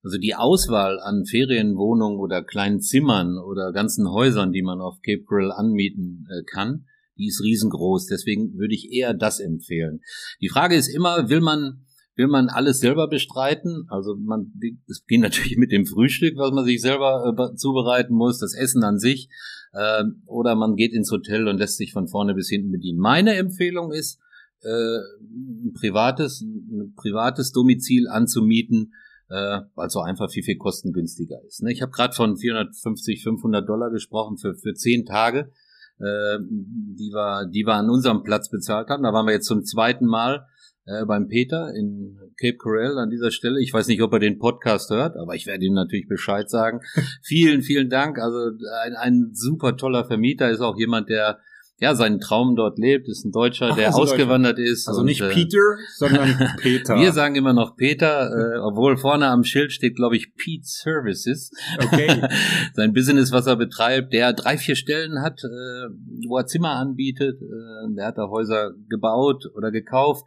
Also 0.03 0.17
die 0.17 0.35
Auswahl 0.35 0.99
an 0.99 1.25
Ferienwohnungen 1.25 2.19
oder 2.19 2.43
kleinen 2.43 2.81
Zimmern 2.81 3.37
oder 3.37 3.71
ganzen 3.71 4.09
Häusern, 4.09 4.51
die 4.51 4.61
man 4.61 4.81
auf 4.81 5.01
Cape 5.01 5.23
Coral 5.23 5.51
anmieten 5.51 6.27
äh, 6.29 6.43
kann, 6.43 6.85
die 7.17 7.27
ist 7.27 7.41
riesengroß. 7.41 8.07
Deswegen 8.07 8.57
würde 8.57 8.73
ich 8.73 8.91
eher 8.91 9.13
das 9.13 9.39
empfehlen. 9.39 10.01
Die 10.41 10.49
Frage 10.49 10.75
ist 10.75 10.87
immer, 10.87 11.29
will 11.29 11.41
man 11.41 11.85
will 12.15 12.27
man 12.27 12.49
alles 12.49 12.79
selber 12.79 13.07
bestreiten? 13.07 13.87
Also 13.89 14.15
man, 14.15 14.53
es 14.87 15.03
geht 15.07 15.21
natürlich 15.21 15.57
mit 15.57 15.71
dem 15.71 15.85
Frühstück, 15.85 16.37
was 16.37 16.51
man 16.51 16.65
sich 16.65 16.81
selber 16.81 17.33
äh, 17.37 17.55
zubereiten 17.55 18.13
muss, 18.13 18.39
das 18.39 18.53
Essen 18.53 18.83
an 18.83 18.99
sich, 18.99 19.29
äh, 19.73 20.03
oder 20.25 20.55
man 20.55 20.75
geht 20.75 20.93
ins 20.93 21.11
Hotel 21.11 21.47
und 21.47 21.57
lässt 21.57 21.77
sich 21.77 21.91
von 21.91 22.07
vorne 22.07 22.35
bis 22.35 22.49
hinten 22.49 22.71
bedienen. 22.71 22.99
Meine 22.99 23.35
Empfehlung 23.35 23.91
ist, 23.91 24.19
äh, 24.61 24.67
ein 24.69 25.73
privates, 25.73 26.41
ein 26.41 26.93
privates 26.95 27.51
Domizil 27.51 28.07
anzumieten, 28.07 28.93
äh, 29.29 29.61
weil 29.75 29.87
es 29.87 29.93
so 29.93 30.01
einfach 30.01 30.29
viel, 30.29 30.43
viel 30.43 30.57
kostengünstiger 30.57 31.37
ist. 31.45 31.63
Ne? 31.63 31.71
Ich 31.71 31.81
habe 31.81 31.91
gerade 31.91 32.13
von 32.13 32.37
450, 32.37 33.23
500 33.23 33.67
Dollar 33.67 33.89
gesprochen 33.89 34.37
für, 34.37 34.55
für 34.55 34.73
zehn 34.73 35.05
Tage, 35.05 35.51
äh, 35.99 36.37
die, 36.39 37.11
wir, 37.11 37.47
die 37.47 37.65
wir 37.65 37.75
an 37.75 37.89
unserem 37.89 38.23
Platz 38.23 38.49
bezahlt 38.49 38.89
haben. 38.89 39.03
Da 39.03 39.13
waren 39.13 39.25
wir 39.25 39.33
jetzt 39.33 39.47
zum 39.47 39.63
zweiten 39.63 40.05
Mal 40.05 40.45
äh, 40.85 41.05
beim 41.05 41.27
Peter 41.27 41.73
in 41.73 42.19
Cape 42.39 42.57
Coral 42.57 42.97
an 42.97 43.09
dieser 43.09 43.31
Stelle. 43.31 43.61
Ich 43.61 43.73
weiß 43.73 43.87
nicht, 43.87 44.01
ob 44.01 44.11
er 44.13 44.19
den 44.19 44.39
Podcast 44.39 44.89
hört, 44.89 45.15
aber 45.15 45.35
ich 45.35 45.45
werde 45.45 45.65
ihm 45.65 45.73
natürlich 45.73 46.07
Bescheid 46.07 46.49
sagen. 46.49 46.81
vielen, 47.23 47.61
vielen 47.61 47.89
Dank. 47.89 48.19
Also 48.19 48.51
ein, 48.83 48.95
ein 48.95 49.29
super 49.33 49.77
toller 49.77 50.05
Vermieter 50.05 50.49
ist 50.49 50.61
auch 50.61 50.77
jemand, 50.77 51.09
der 51.09 51.39
ja, 51.79 51.95
seinen 51.95 52.19
Traum 52.19 52.55
dort 52.55 52.77
lebt, 52.77 53.09
ist 53.09 53.25
ein 53.25 53.31
Deutscher, 53.31 53.69
Ach, 53.71 53.75
der 53.75 53.87
also 53.87 54.03
ausgewandert 54.03 54.57
Deutsche. 54.57 54.71
ist. 54.71 54.87
Also 54.87 55.01
und, 55.01 55.07
nicht 55.07 55.21
äh, 55.21 55.29
Peter, 55.29 55.75
sondern 55.97 56.29
Peter. 56.61 56.95
Wir 56.95 57.11
sagen 57.11 57.35
immer 57.35 57.53
noch 57.53 57.75
Peter, 57.75 58.29
äh, 58.29 58.59
obwohl 58.59 58.95
vorne 58.95 59.27
am 59.27 59.43
Schild 59.43 59.71
steht, 59.71 59.95
glaube 59.95 60.15
ich, 60.15 60.35
Pete 60.35 60.65
Services. 60.65 61.51
Okay. 61.77 62.21
Sein 62.73 62.93
Business, 62.93 63.31
was 63.31 63.47
er 63.47 63.55
betreibt, 63.55 64.13
der 64.13 64.33
drei, 64.33 64.57
vier 64.57 64.75
Stellen 64.75 65.21
hat, 65.21 65.43
äh, 65.43 65.89
wo 66.27 66.37
er 66.37 66.45
Zimmer 66.45 66.71
anbietet. 66.71 67.41
Äh, 67.41 67.95
der 67.95 68.07
hat 68.07 68.17
da 68.17 68.29
Häuser 68.29 68.71
gebaut 68.87 69.45
oder 69.55 69.71
gekauft. 69.71 70.25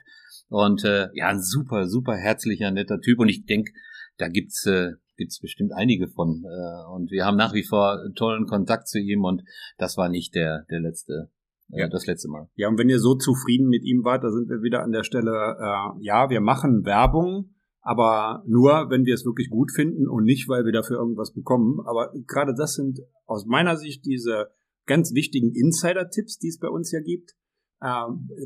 Und 0.49 0.85
äh, 0.85 1.09
ja, 1.15 1.29
ein 1.29 1.41
super, 1.41 1.87
super 1.87 2.17
herzlicher, 2.17 2.71
netter 2.71 3.01
Typ. 3.01 3.19
Und 3.21 3.29
ich 3.29 3.47
denke, 3.47 3.73
da 4.19 4.29
gibt's 4.29 4.67
äh, 4.67 4.93
gibt's 5.17 5.41
bestimmt 5.41 5.73
einige 5.73 6.09
von. 6.09 6.45
Äh, 6.45 6.95
und 6.95 7.11
wir 7.11 7.25
haben 7.25 7.37
nach 7.37 7.55
wie 7.55 7.65
vor 7.65 7.99
tollen 8.15 8.47
Kontakt 8.47 8.89
zu 8.89 8.99
ihm 8.99 9.25
und 9.25 9.43
das 9.79 9.97
war 9.97 10.09
nicht 10.09 10.35
der, 10.35 10.67
der 10.71 10.81
letzte 10.81 11.31
ja. 11.69 11.89
das 11.89 12.07
letzte 12.07 12.29
Mal. 12.29 12.49
Ja, 12.55 12.69
und 12.69 12.79
wenn 12.79 12.89
ihr 12.89 12.99
so 12.99 13.15
zufrieden 13.15 13.69
mit 13.69 13.85
ihm 13.85 14.05
wart, 14.05 14.25
da 14.25 14.31
sind 14.31 14.49
wir 14.49 14.63
wieder 14.63 14.83
an 14.83 14.93
der 14.93 15.03
Stelle, 15.03 15.57
äh, 15.59 16.05
ja, 16.05 16.31
wir 16.31 16.41
machen 16.41 16.85
Werbung, 16.85 17.55
aber 17.81 18.43
nur, 18.47 18.91
wenn 18.91 19.05
wir 19.05 19.15
es 19.15 19.25
wirklich 19.25 19.49
gut 19.49 19.71
finden 19.71 20.09
und 20.09 20.25
nicht, 20.25 20.49
weil 20.49 20.65
wir 20.65 20.73
dafür 20.73 20.99
irgendwas 20.99 21.33
bekommen. 21.33 21.81
Aber 21.87 22.13
gerade 22.27 22.55
das 22.55 22.75
sind 22.75 23.01
aus 23.27 23.47
meiner 23.47 23.77
Sicht 23.77 24.05
diese 24.05 24.49
ganz 24.87 25.15
wichtigen 25.15 25.53
Insider-Tipps, 25.55 26.39
die 26.39 26.49
es 26.49 26.59
bei 26.59 26.69
uns 26.69 26.91
ja 26.93 27.01
gibt. 27.01 27.37
Äh, 27.81 27.87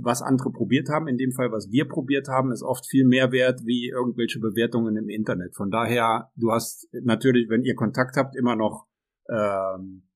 was 0.03 0.23
andere 0.23 0.51
probiert 0.51 0.89
haben, 0.89 1.07
in 1.07 1.17
dem 1.17 1.33
Fall, 1.33 1.53
was 1.53 1.71
wir 1.71 1.87
probiert 1.87 2.29
haben, 2.29 2.53
ist 2.53 2.63
oft 2.63 2.87
viel 2.87 3.07
mehr 3.07 3.33
wert 3.33 3.61
wie 3.65 3.89
irgendwelche 3.89 4.41
Bewertungen 4.41 4.97
im 4.97 5.09
Internet. 5.09 5.55
Von 5.55 5.71
daher, 5.71 6.31
du 6.37 6.51
hast 6.51 6.89
natürlich, 6.93 7.49
wenn 7.49 7.63
ihr 7.63 7.77
Kontakt 7.77 8.17
habt, 8.17 8.37
immer 8.37 8.57
noch 8.57 8.89
ähm, 9.31 10.09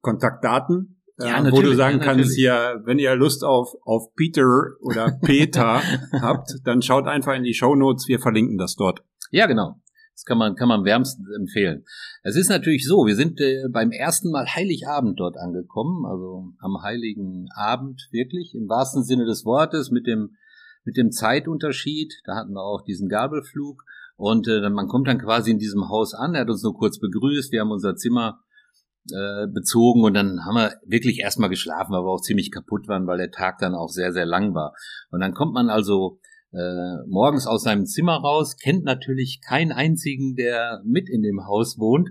Kontaktdaten 0.00 0.97
ja, 1.18 1.44
äh, 1.44 1.52
wo 1.52 1.60
du 1.62 1.74
sagen 1.74 2.00
kannst, 2.00 2.34
hier, 2.34 2.80
wenn 2.84 2.98
ihr 2.98 3.14
Lust 3.16 3.44
auf, 3.44 3.74
auf 3.84 4.14
Peter 4.14 4.44
oder 4.80 5.18
Peter 5.22 5.82
habt, 6.20 6.50
dann 6.64 6.82
schaut 6.82 7.06
einfach 7.06 7.34
in 7.34 7.42
die 7.42 7.54
Show 7.54 7.74
Notes, 7.74 8.08
wir 8.08 8.20
verlinken 8.20 8.58
das 8.58 8.76
dort. 8.76 9.02
Ja, 9.30 9.46
genau. 9.46 9.80
Das 10.14 10.24
kann 10.24 10.38
man, 10.38 10.56
kann 10.56 10.68
man 10.68 10.84
wärmstens 10.84 11.28
empfehlen. 11.36 11.84
Es 12.24 12.34
ist 12.34 12.48
natürlich 12.48 12.86
so, 12.86 13.06
wir 13.06 13.14
sind 13.14 13.40
äh, 13.40 13.68
beim 13.70 13.92
ersten 13.92 14.32
Mal 14.32 14.46
Heiligabend 14.46 15.20
dort 15.20 15.36
angekommen, 15.36 16.06
also 16.06 16.52
am 16.58 16.82
Heiligen 16.82 17.46
Abend 17.54 18.08
wirklich, 18.10 18.54
im 18.54 18.68
wahrsten 18.68 19.04
Sinne 19.04 19.26
des 19.26 19.44
Wortes, 19.44 19.92
mit 19.92 20.08
dem, 20.08 20.36
mit 20.84 20.96
dem 20.96 21.12
Zeitunterschied. 21.12 22.14
Da 22.24 22.34
hatten 22.34 22.52
wir 22.52 22.64
auch 22.64 22.82
diesen 22.82 23.08
Gabelflug. 23.08 23.84
Und 24.16 24.48
äh, 24.48 24.68
man 24.70 24.88
kommt 24.88 25.06
dann 25.06 25.20
quasi 25.20 25.52
in 25.52 25.58
diesem 25.58 25.88
Haus 25.88 26.14
an, 26.14 26.34
er 26.34 26.40
hat 26.40 26.50
uns 26.50 26.64
nur 26.64 26.76
kurz 26.76 26.98
begrüßt, 26.98 27.52
wir 27.52 27.60
haben 27.60 27.70
unser 27.70 27.94
Zimmer 27.94 28.40
äh, 29.12 29.46
bezogen 29.46 30.04
und 30.04 30.14
dann 30.14 30.44
haben 30.44 30.56
wir 30.56 30.74
wirklich 30.86 31.20
erstmal 31.20 31.48
geschlafen, 31.48 31.92
weil 31.92 32.02
wir 32.02 32.12
auch 32.12 32.20
ziemlich 32.20 32.50
kaputt 32.50 32.88
waren, 32.88 33.06
weil 33.06 33.18
der 33.18 33.30
Tag 33.30 33.58
dann 33.58 33.74
auch 33.74 33.88
sehr, 33.88 34.12
sehr 34.12 34.26
lang 34.26 34.54
war. 34.54 34.74
Und 35.10 35.20
dann 35.20 35.34
kommt 35.34 35.54
man 35.54 35.70
also 35.70 36.18
äh, 36.52 37.04
morgens 37.06 37.46
aus 37.46 37.62
seinem 37.62 37.86
Zimmer 37.86 38.16
raus, 38.16 38.56
kennt 38.56 38.84
natürlich 38.84 39.40
keinen 39.46 39.72
einzigen, 39.72 40.34
der 40.34 40.80
mit 40.84 41.08
in 41.08 41.22
dem 41.22 41.46
Haus 41.46 41.78
wohnt 41.78 42.10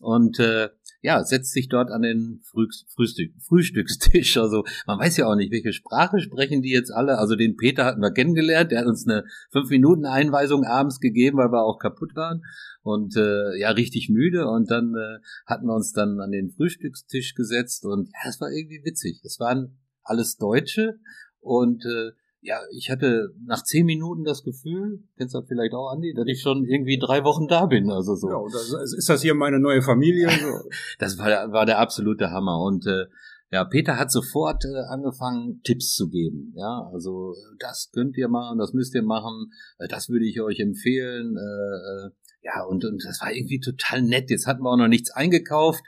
und 0.00 0.38
äh, 0.38 0.68
ja, 1.02 1.24
setzt 1.24 1.52
sich 1.52 1.68
dort 1.68 1.90
an 1.90 2.02
den 2.02 2.40
Früh 2.42 2.66
Frühstück 2.94 3.32
Frühstückstisch. 3.40 4.36
Also 4.36 4.64
man 4.86 4.98
weiß 4.98 5.16
ja 5.16 5.26
auch 5.26 5.34
nicht, 5.34 5.52
welche 5.52 5.72
Sprache 5.72 6.20
sprechen 6.20 6.62
die 6.62 6.70
jetzt 6.70 6.92
alle. 6.92 7.18
Also 7.18 7.36
den 7.36 7.56
Peter 7.56 7.84
hatten 7.84 8.00
wir 8.00 8.12
kennengelernt, 8.12 8.70
der 8.70 8.80
hat 8.80 8.86
uns 8.86 9.06
eine 9.06 9.24
fünf 9.50 9.70
Minuten 9.70 10.04
Einweisung 10.04 10.64
abends 10.64 11.00
gegeben, 11.00 11.38
weil 11.38 11.52
wir 11.52 11.62
auch 11.62 11.78
kaputt 11.78 12.14
waren 12.14 12.42
und 12.82 13.16
äh, 13.16 13.58
ja 13.58 13.70
richtig 13.70 14.08
müde. 14.10 14.48
Und 14.48 14.70
dann 14.70 14.94
äh, 14.94 15.18
hatten 15.46 15.66
wir 15.66 15.74
uns 15.74 15.92
dann 15.92 16.20
an 16.20 16.30
den 16.30 16.50
Frühstückstisch 16.50 17.34
gesetzt 17.34 17.84
und 17.86 18.08
ja, 18.08 18.28
es 18.28 18.40
war 18.40 18.50
irgendwie 18.50 18.84
witzig. 18.84 19.20
Es 19.24 19.40
waren 19.40 19.78
alles 20.02 20.36
Deutsche 20.36 20.98
und 21.40 21.84
äh, 21.84 22.12
ja, 22.42 22.58
ich 22.72 22.90
hatte 22.90 23.34
nach 23.44 23.62
zehn 23.62 23.84
Minuten 23.84 24.24
das 24.24 24.42
Gefühl, 24.42 25.02
kennst 25.18 25.34
du 25.34 25.40
das 25.40 25.48
vielleicht 25.48 25.74
auch, 25.74 25.90
Andi, 25.92 26.14
dass 26.14 26.26
ich 26.26 26.40
schon 26.40 26.64
irgendwie 26.64 26.98
drei 26.98 27.24
Wochen 27.24 27.48
da 27.48 27.66
bin. 27.66 27.90
Also 27.90 28.14
so. 28.14 28.28
Ja, 28.28 28.38
das, 28.50 28.94
ist 28.94 29.08
das 29.08 29.22
hier 29.22 29.34
meine 29.34 29.60
neue 29.60 29.82
Familie? 29.82 30.28
das 30.98 31.18
war, 31.18 31.52
war 31.52 31.66
der 31.66 31.78
absolute 31.78 32.30
Hammer. 32.30 32.62
Und 32.62 32.86
äh, 32.86 33.06
Ja, 33.50 33.64
Peter 33.64 33.98
hat 33.98 34.10
sofort 34.10 34.64
äh, 34.64 34.88
angefangen, 34.88 35.60
Tipps 35.64 35.94
zu 35.94 36.08
geben. 36.08 36.54
Ja, 36.56 36.88
also 36.92 37.34
das 37.58 37.90
könnt 37.92 38.16
ihr 38.16 38.28
machen, 38.28 38.58
das 38.58 38.72
müsst 38.72 38.94
ihr 38.94 39.02
machen, 39.02 39.52
äh, 39.78 39.88
das 39.88 40.08
würde 40.08 40.24
ich 40.24 40.40
euch 40.40 40.60
empfehlen. 40.60 41.36
Äh, 41.36 42.06
äh, 42.06 42.10
ja, 42.42 42.64
und, 42.64 42.84
und 42.84 43.04
das 43.04 43.20
war 43.20 43.32
irgendwie 43.32 43.60
total 43.60 44.02
nett. 44.02 44.30
Jetzt 44.30 44.46
hatten 44.46 44.62
wir 44.62 44.70
auch 44.70 44.76
noch 44.76 44.88
nichts 44.88 45.10
eingekauft. 45.10 45.82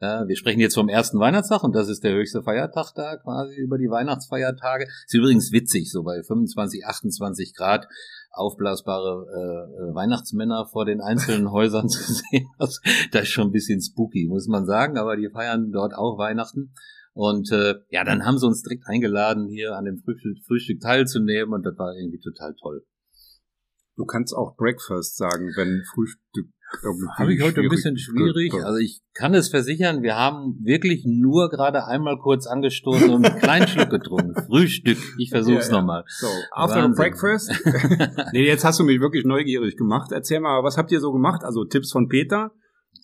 Ja, 0.00 0.28
wir 0.28 0.36
sprechen 0.36 0.60
jetzt 0.60 0.76
vom 0.76 0.88
ersten 0.88 1.18
Weihnachtstag 1.18 1.64
und 1.64 1.74
das 1.74 1.88
ist 1.88 2.04
der 2.04 2.14
höchste 2.14 2.40
Feiertag 2.42 2.92
da 2.94 3.16
quasi 3.16 3.56
über 3.56 3.78
die 3.78 3.90
Weihnachtsfeiertage. 3.90 4.84
Ist 4.84 5.14
übrigens 5.14 5.50
witzig, 5.50 5.90
so 5.90 6.04
bei 6.04 6.22
25, 6.22 6.86
28 6.86 7.52
Grad 7.56 7.88
aufblasbare 8.30 9.26
äh, 9.26 9.90
äh, 9.90 9.94
Weihnachtsmänner 9.94 10.66
vor 10.70 10.84
den 10.84 11.00
einzelnen 11.00 11.50
Häusern 11.50 11.88
zu 11.88 12.12
sehen. 12.12 12.48
Das, 12.60 12.80
das 13.10 13.22
ist 13.22 13.30
schon 13.30 13.48
ein 13.48 13.52
bisschen 13.52 13.80
spooky, 13.80 14.28
muss 14.28 14.46
man 14.46 14.66
sagen, 14.66 14.98
aber 14.98 15.16
die 15.16 15.30
feiern 15.30 15.72
dort 15.72 15.94
auch 15.94 16.16
Weihnachten. 16.16 16.72
Und 17.12 17.50
äh, 17.50 17.74
ja, 17.90 18.04
dann 18.04 18.24
haben 18.24 18.38
sie 18.38 18.46
uns 18.46 18.62
direkt 18.62 18.86
eingeladen, 18.86 19.48
hier 19.48 19.74
an 19.74 19.84
dem 19.84 19.98
Frühstück, 19.98 20.38
Frühstück 20.46 20.80
teilzunehmen 20.80 21.52
und 21.52 21.66
das 21.66 21.76
war 21.76 21.96
irgendwie 21.96 22.20
total 22.20 22.54
toll. 22.54 22.86
Du 23.96 24.04
kannst 24.04 24.32
auch 24.32 24.54
Breakfast 24.54 25.16
sagen, 25.16 25.50
wenn 25.56 25.82
Frühstück 25.92 26.52
habe 27.16 27.34
ich 27.34 27.42
heute 27.42 27.60
ein 27.60 27.68
bisschen 27.68 27.96
schwierig. 27.98 28.52
Also 28.54 28.78
ich 28.78 29.00
kann 29.14 29.34
es 29.34 29.48
versichern, 29.48 30.02
wir 30.02 30.16
haben 30.16 30.58
wirklich 30.62 31.04
nur 31.06 31.48
gerade 31.48 31.86
einmal 31.86 32.18
kurz 32.18 32.46
angestoßen 32.46 33.10
und 33.10 33.24
einen 33.24 33.38
kleinen 33.38 33.68
Schluck 33.68 33.90
getrunken. 33.90 34.34
Frühstück. 34.46 34.98
Ich 35.18 35.30
versuch's 35.30 35.68
ja, 35.68 35.74
ja. 35.74 35.80
nochmal. 35.80 36.04
So, 36.08 36.26
after 36.52 36.82
Wahnsinn. 36.82 37.02
breakfast. 37.02 37.52
nee, 38.32 38.46
jetzt 38.46 38.64
hast 38.64 38.78
du 38.78 38.84
mich 38.84 39.00
wirklich 39.00 39.24
neugierig 39.24 39.76
gemacht. 39.76 40.12
Erzähl 40.12 40.40
mal, 40.40 40.62
was 40.62 40.76
habt 40.76 40.92
ihr 40.92 41.00
so 41.00 41.12
gemacht? 41.12 41.42
Also 41.42 41.64
Tipps 41.64 41.90
von 41.90 42.08
Peter. 42.08 42.52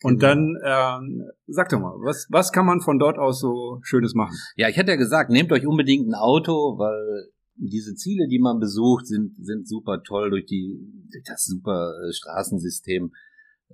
Und 0.03 0.21
genau. 0.21 0.35
dann 0.35 0.57
ähm, 0.65 1.23
sag 1.47 1.71
doch 1.71 1.81
mal, 1.81 1.95
was, 2.03 2.27
was 2.29 2.53
kann 2.53 2.67
man 2.67 2.81
von 2.81 2.99
dort 2.99 3.19
aus 3.19 3.41
so 3.41 3.81
Schönes 3.83 4.15
machen? 4.15 4.37
Ja, 4.57 4.69
ich 4.69 4.79
hatte 4.79 4.91
ja 4.91 4.97
gesagt, 4.97 5.31
nehmt 5.31 5.51
euch 5.53 5.67
unbedingt 5.67 6.09
ein 6.09 6.15
Auto, 6.15 6.79
weil 6.79 7.31
diese 7.57 7.95
Ziele, 7.95 8.27
die 8.29 8.39
man 8.39 8.59
besucht, 8.59 9.07
sind, 9.07 9.37
sind 9.37 9.67
super 9.69 10.03
toll 10.03 10.31
durch 10.31 10.47
die 10.47 10.77
durch 11.11 11.25
das 11.25 11.45
super 11.45 11.93
äh, 12.07 12.13
Straßensystem 12.13 13.13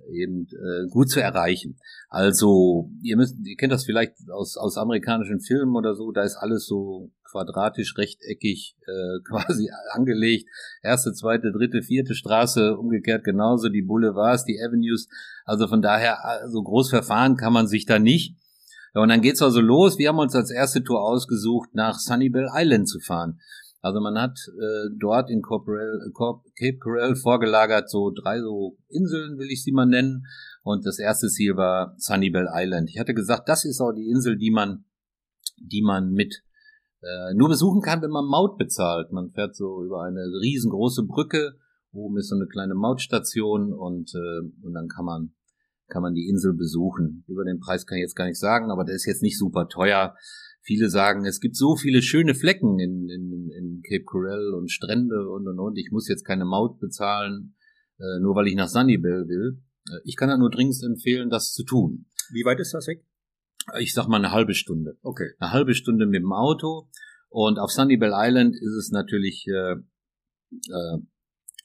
eben 0.09 0.47
äh, 0.47 0.87
gut 0.89 1.09
zu 1.09 1.21
erreichen. 1.21 1.77
Also 2.09 2.89
ihr 3.01 3.17
müsst, 3.17 3.35
ihr 3.43 3.55
kennt 3.55 3.71
das 3.71 3.85
vielleicht 3.85 4.13
aus 4.31 4.57
aus 4.57 4.77
amerikanischen 4.77 5.39
Filmen 5.39 5.75
oder 5.75 5.95
so, 5.95 6.11
da 6.11 6.23
ist 6.23 6.37
alles 6.37 6.65
so 6.65 7.11
quadratisch, 7.31 7.97
rechteckig 7.97 8.77
äh, 8.85 9.19
quasi 9.27 9.69
angelegt. 9.91 10.47
Erste, 10.83 11.13
zweite, 11.13 11.51
dritte, 11.51 11.81
vierte 11.81 12.15
Straße, 12.15 12.77
umgekehrt 12.77 13.23
genauso 13.23 13.69
die 13.69 13.81
Boulevards, 13.81 14.45
die 14.45 14.59
Avenues. 14.61 15.07
Also 15.45 15.67
von 15.67 15.81
daher 15.81 16.17
so 16.23 16.29
also 16.29 16.63
groß 16.63 16.89
verfahren 16.89 17.37
kann 17.37 17.53
man 17.53 17.67
sich 17.67 17.85
da 17.85 17.99
nicht. 17.99 18.35
Ja, 18.93 19.01
und 19.01 19.09
dann 19.09 19.21
geht's 19.21 19.41
also 19.41 19.61
los. 19.61 19.97
Wir 19.97 20.09
haben 20.09 20.19
uns 20.19 20.35
als 20.35 20.51
erste 20.51 20.83
Tour 20.83 21.01
ausgesucht, 21.01 21.69
nach 21.73 21.97
Sunnyvale 21.97 22.49
Island 22.53 22.89
zu 22.89 22.99
fahren. 22.99 23.39
Also 23.81 23.99
man 23.99 24.17
hat 24.17 24.37
äh, 24.47 24.89
dort 24.99 25.29
in 25.29 25.41
Corporel, 25.41 26.11
Cape 26.13 26.77
Coral 26.77 27.15
vorgelagert 27.15 27.89
so 27.89 28.11
drei 28.11 28.39
so 28.39 28.77
Inseln, 28.87 29.39
will 29.39 29.49
ich 29.49 29.63
sie 29.63 29.71
mal 29.71 29.87
nennen. 29.87 30.25
Und 30.63 30.85
das 30.85 30.99
erste 30.99 31.27
Ziel 31.27 31.57
war 31.57 31.95
Sunnyvale 31.97 32.51
Island. 32.53 32.89
Ich 32.89 32.99
hatte 32.99 33.15
gesagt, 33.15 33.49
das 33.49 33.65
ist 33.65 33.81
auch 33.81 33.91
die 33.91 34.09
Insel, 34.09 34.37
die 34.37 34.51
man, 34.51 34.85
die 35.57 35.81
man 35.81 36.11
mit 36.11 36.43
äh, 37.01 37.33
nur 37.33 37.49
besuchen 37.49 37.81
kann, 37.81 38.03
wenn 38.03 38.11
man 38.11 38.25
Maut 38.25 38.59
bezahlt. 38.59 39.11
Man 39.11 39.31
fährt 39.31 39.55
so 39.55 39.83
über 39.83 40.03
eine 40.03 40.21
riesengroße 40.21 41.03
Brücke. 41.07 41.55
Oben 41.91 42.17
ist 42.17 42.29
so 42.29 42.35
eine 42.35 42.47
kleine 42.47 42.75
Mautstation 42.75 43.73
und, 43.73 44.13
äh, 44.13 44.65
und 44.65 44.73
dann 44.73 44.87
kann 44.87 45.05
man 45.05 45.33
kann 45.91 46.01
man 46.01 46.13
die 46.15 46.27
Insel 46.27 46.53
besuchen. 46.53 47.25
Über 47.27 47.43
den 47.43 47.59
Preis 47.59 47.85
kann 47.85 47.97
ich 47.97 48.03
jetzt 48.03 48.15
gar 48.15 48.25
nicht 48.25 48.39
sagen, 48.39 48.71
aber 48.71 48.85
der 48.85 48.95
ist 48.95 49.05
jetzt 49.05 49.21
nicht 49.21 49.37
super 49.37 49.67
teuer. 49.67 50.15
Viele 50.63 50.89
sagen, 50.89 51.25
es 51.25 51.39
gibt 51.39 51.55
so 51.55 51.75
viele 51.75 52.01
schöne 52.01 52.35
Flecken 52.35 52.79
in, 52.79 53.09
in, 53.09 53.49
in 53.49 53.81
Cape 53.81 54.03
Coral 54.03 54.53
und 54.53 54.71
Strände 54.71 55.27
und 55.29 55.47
und 55.47 55.59
und. 55.59 55.77
Ich 55.77 55.89
muss 55.91 56.07
jetzt 56.07 56.23
keine 56.23 56.45
Maut 56.45 56.79
bezahlen, 56.79 57.55
äh, 57.97 58.19
nur 58.21 58.35
weil 58.35 58.47
ich 58.47 58.55
nach 58.55 58.67
Sunnyvale 58.67 59.27
will. 59.27 59.61
Äh, 59.89 59.99
ich 60.05 60.15
kann 60.15 60.29
da 60.29 60.37
nur 60.37 60.51
dringend 60.51 60.81
empfehlen, 60.83 61.29
das 61.29 61.53
zu 61.53 61.63
tun. 61.63 62.05
Wie 62.31 62.45
weit 62.45 62.59
ist 62.59 62.73
das 62.73 62.87
weg? 62.87 63.03
Ich 63.79 63.93
sag 63.93 64.07
mal 64.07 64.17
eine 64.17 64.31
halbe 64.31 64.53
Stunde. 64.53 64.97
Okay. 65.01 65.31
Eine 65.39 65.51
halbe 65.51 65.73
Stunde 65.73 66.05
mit 66.05 66.21
dem 66.21 66.31
Auto. 66.31 66.89
Und 67.29 67.59
auf 67.59 67.71
Sunnyvale 67.71 68.13
Island 68.15 68.55
ist 68.55 68.75
es 68.75 68.91
natürlich 68.91 69.45
äh, 69.47 69.75
äh, 70.51 70.97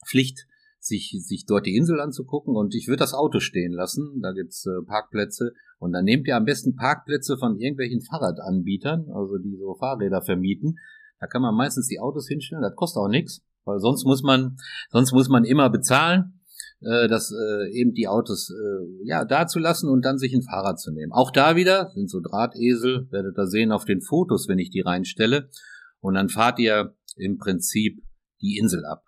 Pflicht, 0.07 0.47
sich, 0.87 1.15
sich 1.19 1.45
dort 1.45 1.65
die 1.65 1.75
Insel 1.75 1.99
anzugucken. 1.99 2.55
Und 2.55 2.73
ich 2.75 2.87
würde 2.87 2.99
das 2.99 3.13
Auto 3.13 3.39
stehen 3.39 3.73
lassen. 3.73 4.21
Da 4.21 4.31
gibt's 4.31 4.65
äh, 4.65 4.85
Parkplätze. 4.85 5.53
Und 5.79 5.91
dann 5.91 6.05
nehmt 6.05 6.27
ihr 6.27 6.35
am 6.35 6.45
besten 6.45 6.75
Parkplätze 6.75 7.37
von 7.37 7.57
irgendwelchen 7.57 8.01
Fahrradanbietern, 8.01 9.11
also 9.13 9.37
die 9.37 9.55
so 9.57 9.75
Fahrräder 9.75 10.21
vermieten. 10.21 10.77
Da 11.19 11.27
kann 11.27 11.41
man 11.41 11.55
meistens 11.55 11.87
die 11.87 11.99
Autos 11.99 12.27
hinstellen, 12.27 12.61
das 12.61 12.75
kostet 12.75 13.01
auch 13.01 13.07
nichts, 13.07 13.41
weil 13.65 13.79
sonst 13.79 14.05
muss 14.05 14.21
man, 14.21 14.57
sonst 14.91 15.13
muss 15.13 15.29
man 15.29 15.45
immer 15.45 15.69
bezahlen, 15.69 16.41
äh, 16.81 17.07
das 17.07 17.31
äh, 17.31 17.71
eben 17.71 17.93
die 17.93 18.07
Autos 18.07 18.51
äh, 18.51 19.07
ja 19.07 19.25
da 19.25 19.47
zu 19.47 19.59
lassen 19.59 19.89
und 19.89 20.05
dann 20.05 20.17
sich 20.17 20.33
ein 20.33 20.43
Fahrrad 20.43 20.79
zu 20.79 20.91
nehmen. 20.91 21.11
Auch 21.11 21.31
da 21.31 21.55
wieder 21.55 21.91
sind 21.93 22.09
so 22.09 22.19
Drahtesel, 22.19 23.07
werdet 23.11 23.37
ihr 23.37 23.47
sehen 23.47 23.71
auf 23.71 23.85
den 23.85 24.01
Fotos, 24.01 24.47
wenn 24.47 24.59
ich 24.59 24.69
die 24.69 24.81
reinstelle. 24.81 25.49
Und 25.99 26.13
dann 26.13 26.29
fahrt 26.29 26.59
ihr 26.59 26.95
im 27.15 27.37
Prinzip 27.37 28.03
die 28.41 28.57
Insel 28.57 28.85
ab. 28.85 29.06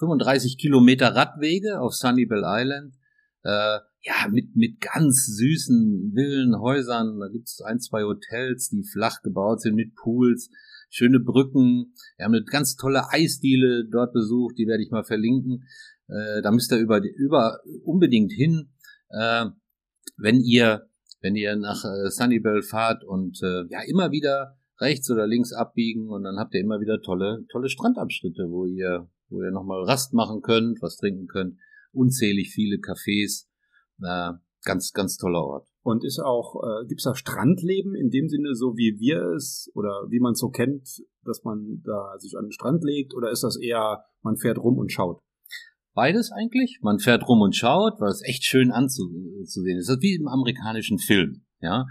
35 0.00 0.58
Kilometer 0.58 1.14
Radwege 1.14 1.80
auf 1.80 1.94
Sunnyvale 1.94 2.46
Island. 2.46 2.94
Äh, 3.42 3.78
ja, 4.02 4.28
mit, 4.30 4.56
mit 4.56 4.80
ganz 4.80 5.26
süßen 5.26 6.12
Villenhäusern. 6.14 7.20
Da 7.20 7.28
gibt's 7.28 7.60
ein, 7.60 7.80
zwei 7.80 8.02
Hotels, 8.04 8.70
die 8.70 8.82
flach 8.82 9.22
gebaut 9.22 9.60
sind 9.60 9.74
mit 9.74 9.94
Pools, 9.94 10.50
schöne 10.88 11.20
Brücken. 11.20 11.92
Wir 12.16 12.24
haben 12.24 12.34
eine 12.34 12.44
ganz 12.44 12.76
tolle 12.76 13.10
Eisdiele 13.10 13.84
dort 13.90 14.12
besucht, 14.12 14.56
die 14.58 14.66
werde 14.66 14.82
ich 14.82 14.90
mal 14.90 15.04
verlinken. 15.04 15.64
Äh, 16.08 16.40
da 16.42 16.50
müsst 16.50 16.72
ihr 16.72 16.78
über, 16.78 17.00
über 17.02 17.60
unbedingt 17.84 18.32
hin, 18.32 18.70
äh, 19.10 19.46
wenn 20.16 20.40
ihr 20.40 20.86
wenn 21.22 21.36
ihr 21.36 21.54
nach 21.56 21.84
äh, 21.84 22.10
Sunnyvale 22.10 22.62
fahrt 22.62 23.04
und 23.04 23.42
äh, 23.42 23.64
ja 23.68 23.82
immer 23.86 24.10
wieder 24.10 24.56
rechts 24.80 25.10
oder 25.10 25.26
links 25.26 25.52
abbiegen 25.52 26.08
und 26.08 26.22
dann 26.22 26.38
habt 26.38 26.54
ihr 26.54 26.62
immer 26.62 26.80
wieder 26.80 27.02
tolle 27.02 27.44
tolle 27.52 27.68
Strandabschnitte, 27.68 28.46
wo 28.48 28.64
ihr 28.64 29.06
wo 29.30 29.42
ihr 29.42 29.50
nochmal 29.50 29.84
Rast 29.84 30.12
machen 30.12 30.42
könnt, 30.42 30.82
was 30.82 30.96
trinken 30.96 31.26
könnt, 31.26 31.58
unzählig 31.92 32.50
viele 32.52 32.76
Cafés 32.76 33.46
äh, 34.02 34.32
ganz, 34.64 34.92
ganz 34.92 35.16
toller 35.16 35.42
Ort. 35.42 35.68
Und 35.82 36.04
ist 36.04 36.20
auch, 36.20 36.62
äh, 36.62 36.86
gibt 36.86 37.00
es 37.00 37.04
da 37.04 37.14
Strandleben 37.14 37.94
in 37.94 38.10
dem 38.10 38.28
Sinne, 38.28 38.54
so 38.54 38.76
wie 38.76 38.98
wir 38.98 39.32
es 39.34 39.70
oder 39.74 40.06
wie 40.10 40.20
man 40.20 40.32
es 40.32 40.40
so 40.40 40.50
kennt, 40.50 41.02
dass 41.24 41.42
man 41.44 41.82
da 41.84 42.18
sich 42.18 42.36
an 42.36 42.46
den 42.46 42.52
Strand 42.52 42.84
legt, 42.84 43.14
oder 43.14 43.30
ist 43.30 43.42
das 43.42 43.58
eher, 43.58 44.04
man 44.22 44.36
fährt 44.36 44.58
rum 44.58 44.78
und 44.78 44.92
schaut? 44.92 45.22
Beides 45.94 46.30
eigentlich. 46.32 46.78
Man 46.82 46.98
fährt 46.98 47.26
rum 47.26 47.40
und 47.40 47.56
schaut, 47.56 48.00
weil 48.00 48.10
es 48.10 48.22
echt 48.24 48.44
schön 48.44 48.70
anzusehen 48.70 49.78
ist. 49.78 49.88
Das 49.88 49.96
ist 49.96 50.02
wie 50.02 50.14
im 50.14 50.28
amerikanischen 50.28 50.98
Film, 50.98 51.44
ja. 51.60 51.86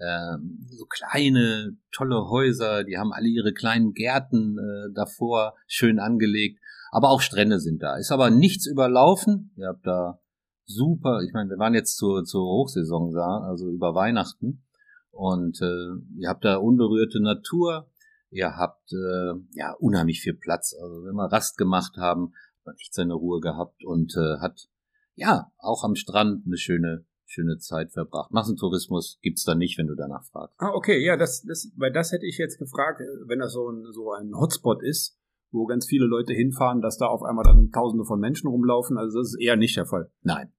Ähm, 0.00 0.68
so 0.70 0.84
kleine, 0.86 1.76
tolle 1.90 2.28
Häuser, 2.28 2.84
die 2.84 2.98
haben 2.98 3.12
alle 3.12 3.26
ihre 3.26 3.52
kleinen 3.52 3.94
Gärten 3.94 4.56
äh, 4.58 4.92
davor 4.94 5.54
schön 5.66 5.98
angelegt. 5.98 6.60
Aber 6.90 7.10
auch 7.10 7.20
Strände 7.20 7.60
sind 7.60 7.82
da. 7.82 7.96
Ist 7.96 8.12
aber 8.12 8.30
nichts 8.30 8.66
überlaufen. 8.66 9.52
Ihr 9.56 9.68
habt 9.68 9.86
da 9.86 10.20
super, 10.64 11.22
ich 11.22 11.32
meine, 11.32 11.50
wir 11.50 11.58
waren 11.58 11.74
jetzt 11.74 11.96
zur, 11.96 12.24
zur 12.24 12.44
Hochsaison 12.44 13.12
da, 13.12 13.40
also 13.48 13.68
über 13.70 13.94
Weihnachten. 13.94 14.64
Und 15.10 15.60
äh, 15.62 16.18
ihr 16.18 16.28
habt 16.28 16.44
da 16.44 16.56
unberührte 16.56 17.20
Natur, 17.20 17.90
ihr 18.30 18.56
habt 18.56 18.92
äh, 18.92 19.32
ja 19.52 19.72
unheimlich 19.78 20.20
viel 20.20 20.34
Platz. 20.34 20.74
Also 20.80 21.04
wenn 21.04 21.14
wir 21.14 21.32
Rast 21.32 21.56
gemacht 21.56 21.96
haben, 21.96 22.32
hat 22.58 22.66
man 22.66 22.76
echt 22.76 22.94
seine 22.94 23.14
Ruhe 23.14 23.40
gehabt 23.40 23.84
und 23.84 24.14
äh, 24.16 24.38
hat 24.40 24.68
ja 25.14 25.50
auch 25.58 25.82
am 25.82 25.96
Strand 25.96 26.46
eine 26.46 26.56
schöne 26.56 27.04
schöne 27.28 27.58
Zeit 27.58 27.92
verbracht. 27.92 28.32
Massentourismus 28.32 29.18
gibt's 29.20 29.44
da 29.44 29.54
nicht, 29.54 29.78
wenn 29.78 29.86
du 29.86 29.94
danach 29.94 30.24
fragst. 30.24 30.54
Ah, 30.58 30.72
okay, 30.72 31.04
ja, 31.04 31.16
das, 31.16 31.42
das, 31.42 31.70
weil 31.76 31.92
das 31.92 32.10
hätte 32.10 32.26
ich 32.26 32.38
jetzt 32.38 32.58
gefragt, 32.58 33.02
wenn 33.26 33.38
das 33.38 33.52
so 33.52 33.70
ein, 33.70 33.84
so 33.92 34.12
ein 34.12 34.34
Hotspot 34.34 34.82
ist, 34.82 35.18
wo 35.50 35.66
ganz 35.66 35.86
viele 35.86 36.06
Leute 36.06 36.32
hinfahren, 36.32 36.80
dass 36.80 36.98
da 36.98 37.06
auf 37.06 37.22
einmal 37.22 37.44
dann 37.44 37.70
Tausende 37.70 38.04
von 38.04 38.20
Menschen 38.20 38.48
rumlaufen. 38.48 38.98
Also 38.98 39.18
das 39.18 39.28
ist 39.28 39.40
eher 39.40 39.56
nicht 39.56 39.76
der 39.76 39.86
Fall. 39.86 40.10
Nein, 40.22 40.52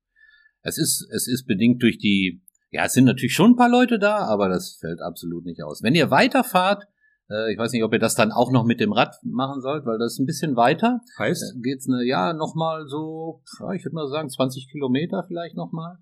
es 0.61 0.77
ist, 0.77 1.07
es 1.11 1.27
ist 1.27 1.45
bedingt 1.45 1.81
durch 1.81 1.97
die, 1.97 2.41
ja, 2.71 2.85
es 2.85 2.93
sind 2.93 3.05
natürlich 3.05 3.33
schon 3.33 3.51
ein 3.51 3.55
paar 3.55 3.69
Leute 3.69 3.99
da, 3.99 4.17
aber 4.17 4.49
das 4.49 4.77
fällt 4.79 5.01
absolut 5.01 5.45
nicht 5.45 5.63
aus. 5.63 5.81
Wenn 5.83 5.95
ihr 5.95 6.11
weiterfahrt, 6.11 6.85
äh, 7.29 7.51
ich 7.53 7.57
weiß 7.57 7.71
nicht, 7.71 7.83
ob 7.83 7.93
ihr 7.93 7.99
das 7.99 8.15
dann 8.15 8.31
auch 8.31 8.51
noch 8.51 8.65
mit 8.65 8.79
dem 8.79 8.91
Rad 8.91 9.15
machen 9.23 9.61
sollt, 9.61 9.85
weil 9.85 9.97
das 9.97 10.13
ist 10.13 10.19
ein 10.19 10.25
bisschen 10.25 10.55
weiter. 10.55 11.01
Heißt? 11.17 11.55
Äh, 11.55 11.59
geht's 11.61 11.87
eine, 11.87 12.03
ja, 12.03 12.33
nochmal 12.33 12.87
so, 12.87 13.41
ich 13.75 13.83
würde 13.83 13.95
mal 13.95 14.09
sagen, 14.09 14.29
20 14.29 14.69
Kilometer 14.71 15.23
vielleicht 15.27 15.55
nochmal. 15.55 15.97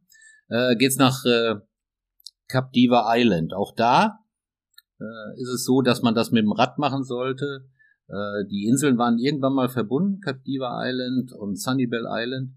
Äh, 0.49 0.75
geht's 0.75 0.97
nach 0.97 1.23
äh, 1.25 1.55
Cap 2.47 2.71
Diva 2.71 3.13
Island. 3.15 3.53
Auch 3.53 3.73
da 3.75 4.19
äh, 4.99 5.41
ist 5.41 5.49
es 5.49 5.65
so, 5.65 5.81
dass 5.81 6.01
man 6.01 6.15
das 6.15 6.31
mit 6.31 6.43
dem 6.43 6.51
Rad 6.51 6.77
machen 6.77 7.03
sollte. 7.03 7.69
Äh, 8.07 8.45
die 8.49 8.67
Inseln 8.67 8.97
waren 8.97 9.19
irgendwann 9.19 9.53
mal 9.53 9.69
verbunden, 9.69 10.21
Cap 10.21 10.43
Diva 10.43 10.81
Island 10.85 11.31
und 11.33 11.59
Sunnybell 11.59 12.05
Island. 12.07 12.53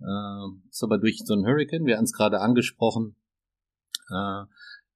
Äh, 0.00 0.68
ist 0.68 0.82
aber 0.82 0.98
durch 0.98 1.20
so 1.24 1.34
einen 1.34 1.46
Hurricane, 1.46 1.86
wir 1.86 1.96
haben 1.96 2.04
es 2.04 2.12
gerade 2.12 2.40
angesprochen, 2.40 3.16
äh, 4.10 4.42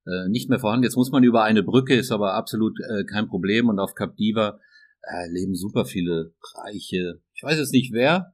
äh, 0.06 0.28
nicht 0.28 0.48
mehr 0.48 0.58
vorhanden. 0.58 0.84
Jetzt 0.84 0.96
muss 0.96 1.10
man 1.10 1.24
über 1.24 1.42
eine 1.42 1.62
Brücke, 1.62 1.94
ist 1.94 2.12
aber 2.12 2.34
absolut 2.34 2.78
äh, 2.80 3.04
kein 3.04 3.28
Problem. 3.28 3.68
Und 3.68 3.78
auf 3.78 3.94
Cap 3.94 4.16
Diva 4.16 4.58
äh, 5.02 5.30
leben 5.30 5.54
super 5.54 5.84
viele 5.84 6.32
reiche, 6.54 7.20
ich 7.34 7.42
weiß 7.42 7.58
jetzt 7.58 7.72
nicht 7.72 7.92
wer, 7.92 8.32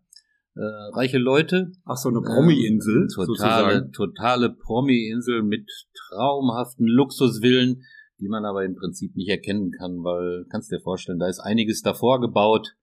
äh, 0.55 0.61
reiche 0.95 1.19
Leute. 1.19 1.73
Ach 1.85 1.97
so, 1.97 2.09
eine 2.09 2.21
Promi-Insel. 2.21 3.05
Äh, 3.05 3.25
totale, 3.27 3.91
totale 3.93 4.51
Promi-Insel 4.51 5.43
mit 5.43 5.69
traumhaften 5.95 6.87
Luxusvillen, 6.87 7.83
die 8.21 8.29
man 8.29 8.45
aber 8.45 8.65
im 8.65 8.75
Prinzip 8.75 9.15
nicht 9.17 9.29
erkennen 9.29 9.71
kann, 9.71 10.03
weil, 10.03 10.45
kannst 10.51 10.73
dir 10.73 10.81
vorstellen, 10.81 11.19
da 11.19 11.29
ist 11.29 11.41
einiges 11.41 11.83
davor 11.83 12.21
gebaut. 12.21 12.75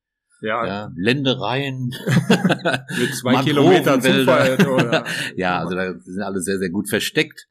Ja. 0.41 0.65
ja 0.65 0.91
Ländereien. 0.95 1.93
mit 3.00 3.15
zwei 3.15 3.41
Kilometer 3.43 4.00
Zufall, 4.00 4.58
oder? 4.67 5.06
ja, 5.36 5.60
also 5.60 5.76
da 5.76 5.93
sind 6.00 6.24
alle 6.24 6.41
sehr, 6.41 6.58
sehr 6.58 6.69
gut 6.69 6.89
versteckt. 6.89 7.48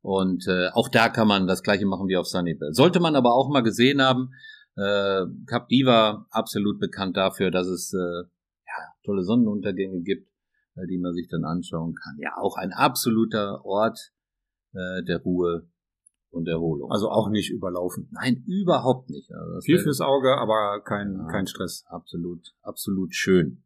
Und 0.00 0.46
äh, 0.48 0.68
auch 0.72 0.88
da 0.88 1.08
kann 1.08 1.28
man 1.28 1.46
das 1.46 1.62
gleiche 1.62 1.86
machen 1.86 2.08
wie 2.08 2.16
auf 2.16 2.26
Sunnyvale. 2.26 2.74
Sollte 2.74 3.00
man 3.00 3.16
aber 3.16 3.34
auch 3.34 3.50
mal 3.50 3.62
gesehen 3.62 4.02
haben, 4.02 4.30
äh, 4.76 5.22
Cap 5.46 5.68
Diva 5.68 6.26
absolut 6.30 6.78
bekannt 6.78 7.16
dafür, 7.16 7.50
dass 7.50 7.66
es 7.68 7.92
äh, 7.94 8.26
ja, 8.26 8.84
tolle 9.04 9.22
Sonnenuntergänge 9.22 10.02
gibt, 10.02 10.28
äh, 10.76 10.86
die 10.90 10.98
man 10.98 11.14
sich 11.14 11.28
dann 11.30 11.44
anschauen 11.44 11.94
kann. 11.94 12.16
Ja, 12.18 12.36
auch 12.36 12.56
ein 12.56 12.72
absoluter 12.72 13.64
Ort 13.64 14.12
äh, 14.74 15.02
der 15.04 15.22
Ruhe 15.22 15.68
und 16.34 16.48
Erholung. 16.48 16.90
Also 16.90 17.08
auch 17.08 17.28
nicht 17.30 17.50
überlaufen. 17.50 18.08
Nein, 18.10 18.44
überhaupt 18.46 19.10
nicht. 19.10 19.30
Also 19.32 19.60
Viel 19.60 19.78
fürs 19.78 20.00
Auge, 20.00 20.36
aber 20.36 20.82
kein, 20.84 21.14
ja, 21.14 21.26
kein 21.28 21.46
Stress. 21.46 21.84
Absolut, 21.88 22.54
absolut 22.62 23.14
schön. 23.14 23.62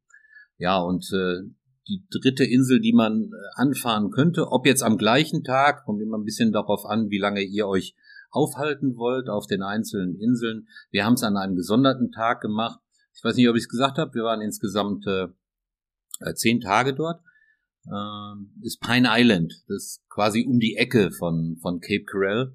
Ja, 0.59 0.79
und 0.81 1.11
äh, 1.13 1.49
die 1.89 2.05
dritte 2.11 2.45
Insel, 2.45 2.81
die 2.81 2.93
man 2.93 3.31
äh, 3.33 3.61
anfahren 3.61 4.11
könnte, 4.11 4.49
ob 4.51 4.67
jetzt 4.67 4.83
am 4.83 4.99
gleichen 4.99 5.43
Tag, 5.43 5.85
kommt 5.85 6.03
immer 6.03 6.19
ein 6.19 6.25
bisschen 6.25 6.53
darauf 6.53 6.85
an, 6.85 7.11
wie 7.11 7.19
lange 7.19 7.43
ihr 7.43 7.67
euch 7.67 7.95
aufhalten 8.31 8.97
wollt 8.97 9.29
auf 9.29 9.47
den 9.47 9.63
einzelnen 9.63 10.15
Inseln. 10.17 10.69
Wir 10.91 11.07
haben 11.07 11.15
es 11.15 11.23
an 11.23 11.37
einem 11.37 11.57
gesonderten 11.57 12.13
Tag 12.13 12.41
gemacht. 12.41 12.79
Ich 13.15 13.25
weiß 13.25 13.37
nicht, 13.37 13.49
ob 13.49 13.57
ich 13.57 13.63
es 13.63 13.69
gesagt 13.69 13.99
habe. 13.99 14.15
Wir 14.15 14.25
waren 14.25 14.43
insgesamt 14.43 15.07
äh, 15.07 15.29
äh, 16.21 16.35
zehn 16.35 16.61
Tage 16.61 16.95
dort. 16.95 17.23
Äh, 17.91 18.67
ist 18.67 18.81
Pine 18.81 19.09
Island. 19.11 19.53
Das 19.69 19.77
ist 19.77 20.09
quasi 20.09 20.47
um 20.47 20.59
die 20.59 20.77
Ecke 20.77 21.11
von, 21.11 21.57
von 21.61 21.81
Cape 21.81 22.05
Coral. 22.05 22.55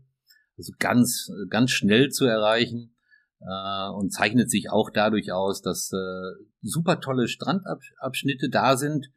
Also 0.57 0.73
ganz, 0.79 1.31
ganz 1.49 1.71
schnell 1.71 2.09
zu 2.09 2.25
erreichen 2.25 2.95
äh, 3.41 3.89
und 3.89 4.13
zeichnet 4.13 4.49
sich 4.51 4.69
auch 4.69 4.89
dadurch 4.91 5.31
aus, 5.31 5.61
dass 5.61 5.91
äh, 5.91 6.43
super 6.61 6.99
tolle 6.99 7.27
Strandabschnitte 7.27 8.49
da 8.49 8.77
sind 8.77 9.09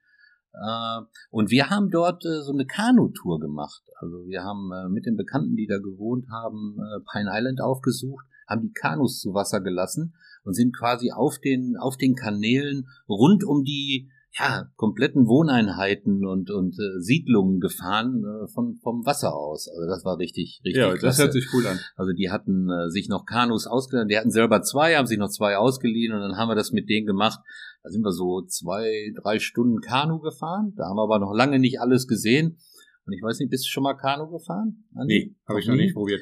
äh, 0.57 1.01
und 1.31 1.51
wir 1.51 1.71
haben 1.71 1.91
dort 1.91 2.25
äh, 2.25 2.43
so 2.43 2.53
eine 2.53 2.67
Kanutour 2.67 3.41
gemacht. 3.41 3.83
Also 4.01 4.27
wir 4.27 4.43
haben 4.43 4.71
äh, 4.73 4.89
mit 4.89 5.07
den 5.07 5.17
Bekannten, 5.17 5.57
die 5.57 5.67
da 5.67 5.79
gewohnt 5.79 6.27
haben, 6.31 6.79
Pine 7.13 7.31
Island 7.33 7.61
aufgesucht, 7.61 8.27
haben 8.49 8.63
die 8.63 8.73
Kanus 8.73 9.21
zu 9.21 9.35
Wasser 9.35 9.61
gelassen 9.61 10.15
und 10.45 10.55
sind 10.55 10.75
quasi 10.75 11.11
auf 11.11 11.39
den, 11.39 11.77
auf 11.79 11.97
den 11.97 12.15
Kanälen 12.15 12.87
rund 13.09 13.45
um 13.45 13.65
die 13.65 14.11
ja, 14.39 14.69
kompletten 14.77 15.27
Wohneinheiten 15.27 16.27
und, 16.27 16.51
und 16.51 16.75
äh, 16.79 17.01
Siedlungen 17.01 17.59
gefahren 17.59 18.23
äh, 18.25 18.49
von, 18.53 18.77
vom 18.83 19.07
Wasser 19.07 19.35
aus. 19.35 19.67
Also 19.69 19.87
das 19.89 20.05
war 20.05 20.19
richtig, 20.19 20.61
richtig 20.65 20.81
Ja, 20.81 20.91
klasse. 20.91 21.07
das 21.07 21.19
hört 21.19 21.33
sich 21.33 21.49
cool 21.55 21.67
an. 21.67 21.79
Also 21.97 22.13
die 22.13 22.31
hatten 22.31 22.69
äh, 22.71 22.91
sich 22.91 23.09
noch 23.09 23.25
Kanus 23.25 23.67
ausgeliehen, 23.67 24.09
die 24.09 24.19
hatten 24.19 24.31
selber 24.31 24.61
zwei, 24.63 24.97
haben 24.97 25.07
sich 25.07 25.19
noch 25.19 25.31
zwei 25.31 25.57
ausgeliehen 25.57 26.13
und 26.15 26.21
dann 26.21 26.37
haben 26.37 26.49
wir 26.49 26.55
das 26.55 26.73
mit 26.73 26.89
denen 26.89 27.07
gemacht. 27.07 27.41
Da 27.83 27.91
sind 27.91 28.03
wir 28.03 28.13
so 28.13 28.43
zwei, 28.43 29.13
drei 29.23 29.39
Stunden 29.39 29.81
Kanu 29.81 30.19
gefahren. 30.21 30.75
Da 30.77 30.85
haben 30.85 30.97
wir 30.97 31.05
aber 31.05 31.19
noch 31.19 31.33
lange 31.33 31.59
nicht 31.59 31.81
alles 31.81 32.07
gesehen. 32.07 32.59
Und 33.07 33.13
ich 33.13 33.23
weiß 33.23 33.39
nicht, 33.39 33.51
bist 33.51 33.65
du 33.65 33.71
schon 33.71 33.85
mal 33.85 33.95
Kanu 33.95 34.29
gefahren? 34.29 34.85
Andi? 34.95 35.29
Nee, 35.31 35.37
habe 35.49 35.61
ich 35.61 35.67
noch 35.69 35.77
nicht 35.77 35.95
probiert. 35.95 36.21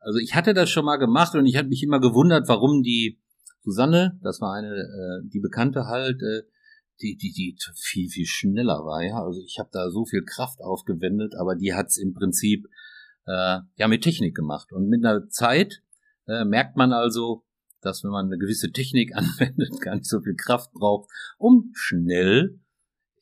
Also 0.00 0.18
ich 0.18 0.34
hatte 0.34 0.52
das 0.52 0.68
schon 0.68 0.84
mal 0.84 0.96
gemacht 0.96 1.34
und 1.36 1.46
ich 1.46 1.56
habe 1.56 1.68
mich 1.68 1.82
immer 1.84 2.00
gewundert, 2.00 2.48
warum 2.48 2.82
die 2.82 3.20
Susanne, 3.60 4.18
das 4.22 4.40
war 4.40 4.54
eine, 4.54 4.68
äh, 4.74 5.28
die 5.28 5.38
Bekannte 5.38 5.84
halt, 5.86 6.20
äh, 6.22 6.42
die, 7.02 7.16
die, 7.16 7.32
die 7.32 7.56
viel, 7.74 8.08
viel 8.08 8.26
schneller 8.26 8.84
war, 8.84 9.02
ja. 9.02 9.22
Also 9.22 9.40
ich 9.44 9.58
habe 9.58 9.70
da 9.72 9.90
so 9.90 10.04
viel 10.04 10.24
Kraft 10.24 10.60
aufgewendet, 10.60 11.34
aber 11.38 11.56
die 11.56 11.74
hat's 11.74 11.96
im 11.96 12.14
Prinzip 12.14 12.66
äh, 13.26 13.58
ja 13.76 13.88
mit 13.88 14.02
Technik 14.02 14.34
gemacht. 14.34 14.72
Und 14.72 14.88
mit 14.88 15.04
einer 15.04 15.28
Zeit 15.28 15.82
äh, 16.26 16.44
merkt 16.44 16.76
man 16.76 16.92
also, 16.92 17.44
dass 17.80 18.04
wenn 18.04 18.10
man 18.12 18.26
eine 18.26 18.38
gewisse 18.38 18.70
Technik 18.70 19.12
anwendet, 19.16 19.80
gar 19.80 19.96
nicht 19.96 20.06
so 20.06 20.20
viel 20.20 20.36
Kraft 20.36 20.72
braucht, 20.72 21.10
um 21.38 21.70
schnell 21.74 22.60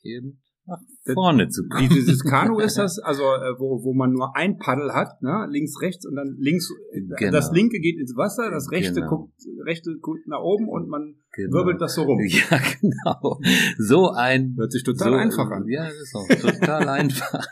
eben 0.02 0.42
nach 0.70 1.14
vorne 1.14 1.48
zu 1.48 1.68
kommen. 1.68 1.90
Wie 1.90 1.94
dieses 1.94 2.24
Kanu 2.24 2.58
ist 2.58 2.78
das, 2.78 2.98
also 2.98 3.22
äh, 3.22 3.58
wo, 3.58 3.82
wo 3.84 3.92
man 3.92 4.12
nur 4.12 4.36
ein 4.36 4.58
Paddel 4.58 4.92
hat, 4.94 5.22
ne? 5.22 5.46
links, 5.50 5.80
rechts 5.80 6.06
und 6.06 6.16
dann 6.16 6.36
links, 6.38 6.72
genau. 7.16 7.32
das 7.32 7.52
linke 7.52 7.80
geht 7.80 7.98
ins 7.98 8.16
Wasser, 8.16 8.50
das 8.50 8.70
rechte 8.70 8.94
genau. 8.94 9.08
guckt, 9.08 9.32
rechte 9.64 9.96
guckt 10.00 10.26
nach 10.26 10.40
oben 10.40 10.68
und 10.68 10.88
man 10.88 11.16
genau. 11.32 11.58
wirbelt 11.58 11.80
das 11.80 11.94
so 11.94 12.02
rum. 12.02 12.20
Ja, 12.30 12.58
genau. 12.80 13.40
So 13.78 14.10
ein. 14.10 14.54
Hört 14.56 14.72
sich 14.72 14.84
total 14.84 15.12
so, 15.12 15.14
einfach 15.16 15.50
an. 15.50 15.66
Ja, 15.68 15.84
das 15.84 15.94
ist 15.94 16.14
auch 16.14 16.28
total 16.28 16.88
einfach. 16.88 17.44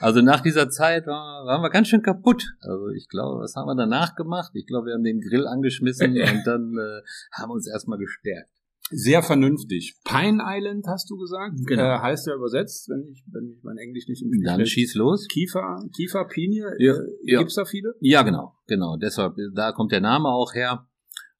Also 0.00 0.20
nach 0.20 0.40
dieser 0.40 0.68
Zeit 0.68 1.06
war, 1.06 1.46
waren 1.46 1.62
wir 1.62 1.70
ganz 1.70 1.88
schön 1.88 2.02
kaputt. 2.02 2.54
Also 2.60 2.88
ich 2.88 3.08
glaube, 3.08 3.40
was 3.40 3.54
haben 3.56 3.66
wir 3.66 3.76
danach 3.76 4.14
gemacht? 4.14 4.50
Ich 4.54 4.66
glaube, 4.66 4.86
wir 4.86 4.94
haben 4.94 5.04
den 5.04 5.20
Grill 5.20 5.46
angeschmissen 5.46 6.12
und 6.12 6.42
dann 6.44 6.76
äh, 6.76 7.02
haben 7.32 7.50
uns 7.50 7.66
erstmal 7.66 7.98
gestärkt. 7.98 8.50
Sehr 8.90 9.22
vernünftig. 9.22 9.96
Pine 10.04 10.42
Island 10.44 10.86
hast 10.86 11.10
du 11.10 11.16
gesagt. 11.16 11.56
Genau. 11.66 11.82
Äh, 11.82 11.98
heißt 11.98 12.26
ja 12.28 12.34
übersetzt, 12.34 12.88
wenn 12.88 13.04
ich, 13.10 13.24
wenn 13.32 13.48
ich 13.50 13.62
mein 13.64 13.78
Englisch 13.78 14.06
nicht 14.06 14.22
im 14.22 14.30
Dann 14.44 14.64
schieß 14.64 14.94
los. 14.94 15.26
Kiefer, 15.26 15.84
Kiefer, 15.94 16.24
Pinie. 16.26 16.70
Ja, 16.78 16.94
äh, 16.94 17.06
ja. 17.24 17.38
Gibt's 17.40 17.56
da 17.56 17.64
viele? 17.64 17.94
Ja, 18.00 18.22
genau, 18.22 18.54
genau. 18.66 18.96
Deshalb, 18.96 19.34
da 19.54 19.72
kommt 19.72 19.90
der 19.90 20.00
Name 20.00 20.28
auch 20.28 20.54
her. 20.54 20.88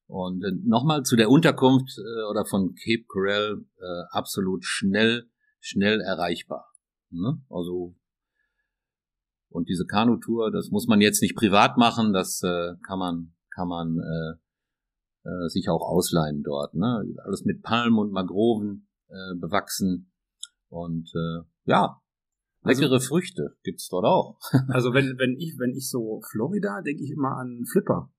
Und 0.07 0.43
äh, 0.43 0.51
nochmal 0.63 1.03
zu 1.03 1.15
der 1.15 1.29
Unterkunft 1.29 1.97
äh, 1.97 2.29
oder 2.29 2.45
von 2.45 2.75
Cape 2.75 3.05
Coral 3.07 3.65
äh, 3.77 4.03
absolut 4.11 4.65
schnell, 4.65 5.29
schnell 5.59 6.01
erreichbar. 6.01 6.65
Ne? 7.11 7.41
Also 7.49 7.95
und 9.49 9.69
diese 9.69 9.85
Kanutour, 9.85 10.51
das 10.51 10.69
muss 10.71 10.87
man 10.87 11.01
jetzt 11.01 11.21
nicht 11.21 11.35
privat 11.35 11.77
machen, 11.77 12.13
das 12.13 12.41
äh, 12.43 12.73
kann 12.85 12.99
man, 12.99 13.33
kann 13.53 13.67
man 13.67 13.97
äh, 15.27 15.49
sich 15.49 15.69
auch 15.69 15.81
ausleihen 15.81 16.41
dort. 16.41 16.73
Ne? 16.73 17.03
Alles 17.25 17.43
mit 17.43 17.61
Palmen 17.61 17.99
und 17.99 18.11
Magroven 18.11 18.87
äh, 19.09 19.35
bewachsen. 19.35 20.11
Und 20.69 21.11
äh, 21.13 21.43
ja, 21.65 22.01
also 22.61 22.81
leckere 22.81 22.95
also, 22.95 23.07
Früchte 23.07 23.57
gibt's 23.63 23.89
dort 23.89 24.05
auch. 24.05 24.39
also 24.69 24.93
wenn, 24.93 25.17
wenn 25.17 25.35
ich, 25.37 25.57
wenn 25.59 25.71
ich 25.71 25.89
so 25.89 26.21
Florida, 26.31 26.81
denke 26.81 27.03
ich 27.03 27.11
immer 27.11 27.37
an 27.37 27.65
Flipper. 27.69 28.09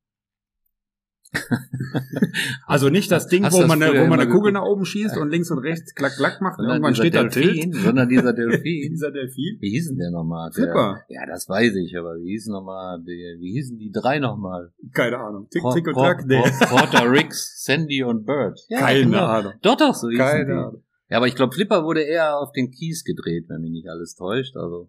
also 2.66 2.88
nicht 2.88 3.10
das 3.10 3.26
Ding, 3.26 3.44
wo 3.44 3.66
man, 3.66 3.82
eine, 3.82 4.00
wo 4.00 4.06
man 4.06 4.20
eine 4.20 4.30
Kugel 4.30 4.52
nach 4.52 4.62
oben 4.62 4.84
schießt 4.84 5.16
und 5.18 5.30
links 5.30 5.50
und 5.50 5.58
rechts 5.58 5.94
klack 5.94 6.16
klack 6.16 6.40
macht 6.40 6.58
und 6.58 6.66
irgendwann 6.66 6.94
steht 6.94 7.14
da 7.14 7.28
Tilt. 7.28 7.74
Sondern 7.74 8.08
dieser 8.08 8.32
Delfin. 8.34 8.90
dieser 8.90 9.10
Delfin. 9.10 9.58
Wie 9.60 9.70
hießen 9.70 9.96
der 9.98 10.10
nochmal? 10.10 10.50
Flipper. 10.52 11.02
Ja, 11.08 11.26
das 11.26 11.48
weiß 11.48 11.74
ich, 11.76 11.96
aber 11.98 12.14
wie 12.16 12.30
hießen 12.30 12.52
nochmal, 12.52 12.98
wie 13.04 13.52
hießen 13.52 13.78
die 13.78 13.90
drei 13.90 14.18
nochmal? 14.18 14.72
Keine 14.92 15.18
Ahnung. 15.18 15.48
Tick, 15.50 15.62
Tick 15.74 15.86
und 15.88 15.94
Track. 15.94 16.24
Nee. 16.26 16.42
Porter, 16.60 17.10
Ricks, 17.10 17.62
Sandy 17.64 18.02
und 18.02 18.24
Bird. 18.24 18.58
Ja, 18.68 18.80
Keine 18.80 19.04
genau. 19.04 19.24
Ahnung. 19.26 19.52
Doch, 19.62 19.76
doch, 19.76 19.94
so 19.94 20.08
hießen 20.08 20.24
Keine 20.24 20.46
die. 20.46 20.52
Ahnung. 20.52 20.82
Ja, 21.10 21.16
aber 21.16 21.26
ich 21.26 21.34
glaube, 21.34 21.54
Flipper 21.54 21.84
wurde 21.84 22.02
eher 22.02 22.38
auf 22.38 22.52
den 22.52 22.70
Kies 22.70 23.02
gedreht, 23.02 23.46
wenn 23.48 23.62
mich 23.62 23.70
nicht 23.70 23.88
alles 23.88 24.14
täuscht. 24.14 24.56
Also 24.56 24.88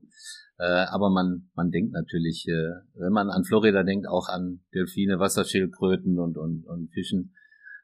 äh, 0.59 0.85
aber 0.91 1.09
man, 1.09 1.49
man 1.55 1.71
denkt 1.71 1.93
natürlich, 1.93 2.45
äh, 2.49 2.81
wenn 2.95 3.13
man 3.13 3.29
an 3.29 3.45
Florida 3.45 3.83
denkt, 3.83 4.07
auch 4.07 4.27
an 4.27 4.59
Delfine, 4.73 5.17
Wasserschildkröten 5.17 6.19
und, 6.19 6.37
und, 6.37 6.65
und 6.65 6.91
Fischen. 6.91 7.33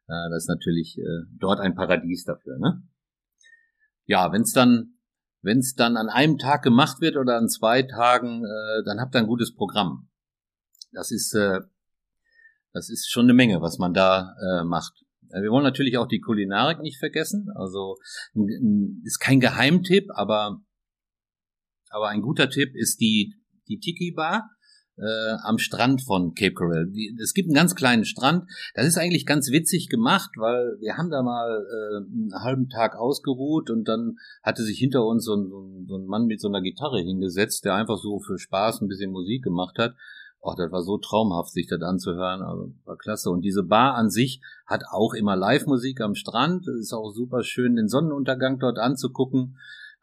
Äh, 0.08 0.30
das 0.30 0.44
ist 0.44 0.50
natürlich 0.50 0.98
äh, 0.98 1.24
dort 1.40 1.62
ein 1.62 1.74
Paradies 1.74 2.26
dafür. 2.26 2.58
Ne? 2.60 2.84
Ja, 4.08 4.34
wenn 4.34 4.42
es 4.42 4.52
dann, 4.52 4.98
wenn 5.42 5.60
es 5.60 5.76
dann 5.76 5.96
an 5.96 6.10
einem 6.10 6.38
Tag 6.38 6.64
gemacht 6.64 7.00
wird 7.00 7.16
oder 7.16 7.38
an 7.38 7.48
zwei 7.48 7.82
Tagen, 7.82 8.44
äh, 8.44 8.84
dann 8.84 9.00
habt 9.00 9.16
ihr 9.16 9.20
ein 9.20 9.28
gutes 9.28 9.56
Programm. 9.56 10.10
Das 10.92 11.12
ist, 11.12 11.34
das 11.34 12.90
ist 12.90 13.12
schon 13.12 13.26
eine 13.26 13.34
Menge, 13.34 13.62
was 13.62 13.80
man 13.80 13.94
da 13.94 14.34
macht. 14.64 14.94
Wir 15.30 15.52
wollen 15.52 15.66
natürlich 15.66 15.98
auch 15.98 16.08
die 16.08 16.22
Kulinarik 16.22 16.80
nicht 16.80 17.00
vergessen. 17.00 17.50
Also 17.54 17.98
ist 19.04 19.20
kein 19.20 19.42
Geheimtipp, 19.42 20.10
aber 20.14 20.62
aber 21.96 22.10
ein 22.10 22.22
guter 22.22 22.50
Tipp 22.50 22.76
ist 22.76 23.00
die, 23.00 23.34
die 23.70 23.80
Tiki 23.80 24.12
Bar 24.12 24.50
äh, 24.98 25.36
am 25.44 25.58
Strand 25.58 26.02
von 26.02 26.34
Cape 26.34 26.54
Coral. 26.54 26.88
Die, 26.88 27.18
es 27.22 27.34
gibt 27.34 27.48
einen 27.48 27.56
ganz 27.56 27.74
kleinen 27.74 28.04
Strand. 28.04 28.50
Das 28.74 28.86
ist 28.86 28.98
eigentlich 28.98 29.26
ganz 29.26 29.50
witzig 29.50 29.88
gemacht, 29.88 30.32
weil 30.38 30.78
wir 30.82 30.98
haben 30.98 31.10
da 31.10 31.24
mal 31.24 31.48
äh, 31.50 31.98
einen 31.98 32.44
halben 32.44 32.68
Tag 32.68 32.98
ausgeruht 32.98 33.70
und 33.70 33.88
dann 33.88 34.18
hatte 34.44 34.64
sich 34.64 34.78
hinter 34.78 35.06
uns 35.06 35.24
so 35.24 35.36
ein, 35.36 35.86
so, 35.88 35.98
ein, 35.98 36.06
Mann 36.06 36.26
mit 36.26 36.42
so 36.42 36.50
einer 36.50 36.62
Gitarre 36.62 37.00
hingesetzt, 37.00 37.64
der 37.64 37.76
einfach 37.76 37.98
so 37.98 38.20
für 38.20 38.38
Spaß 38.38 38.82
ein 38.82 38.90
bisschen 38.90 39.12
Musik 39.12 39.44
gemacht 39.44 39.78
hat. 39.78 39.96
Oh, 40.42 40.54
das 40.56 40.72
war 40.74 40.84
so 40.84 40.98
traumhaft, 40.98 41.54
sich 41.54 41.68
das 41.68 41.82
anzuhören. 41.82 42.42
Also 42.42 42.74
war 42.84 42.98
klasse. 42.98 43.30
Und 43.30 43.42
diese 43.42 43.64
Bar 43.64 43.96
an 43.96 44.10
sich 44.10 44.42
hat 44.66 44.84
auch 44.92 45.14
immer 45.14 45.38
Live-Musik 45.38 46.02
am 46.02 46.14
Strand. 46.14 46.68
Es 46.68 46.82
ist 46.82 46.94
auch 46.94 47.12
super 47.12 47.42
schön, 47.42 47.78
den 47.78 47.88
Sonnenuntergang 47.88 48.60
dort 48.60 48.80
anzugucken. 48.80 49.56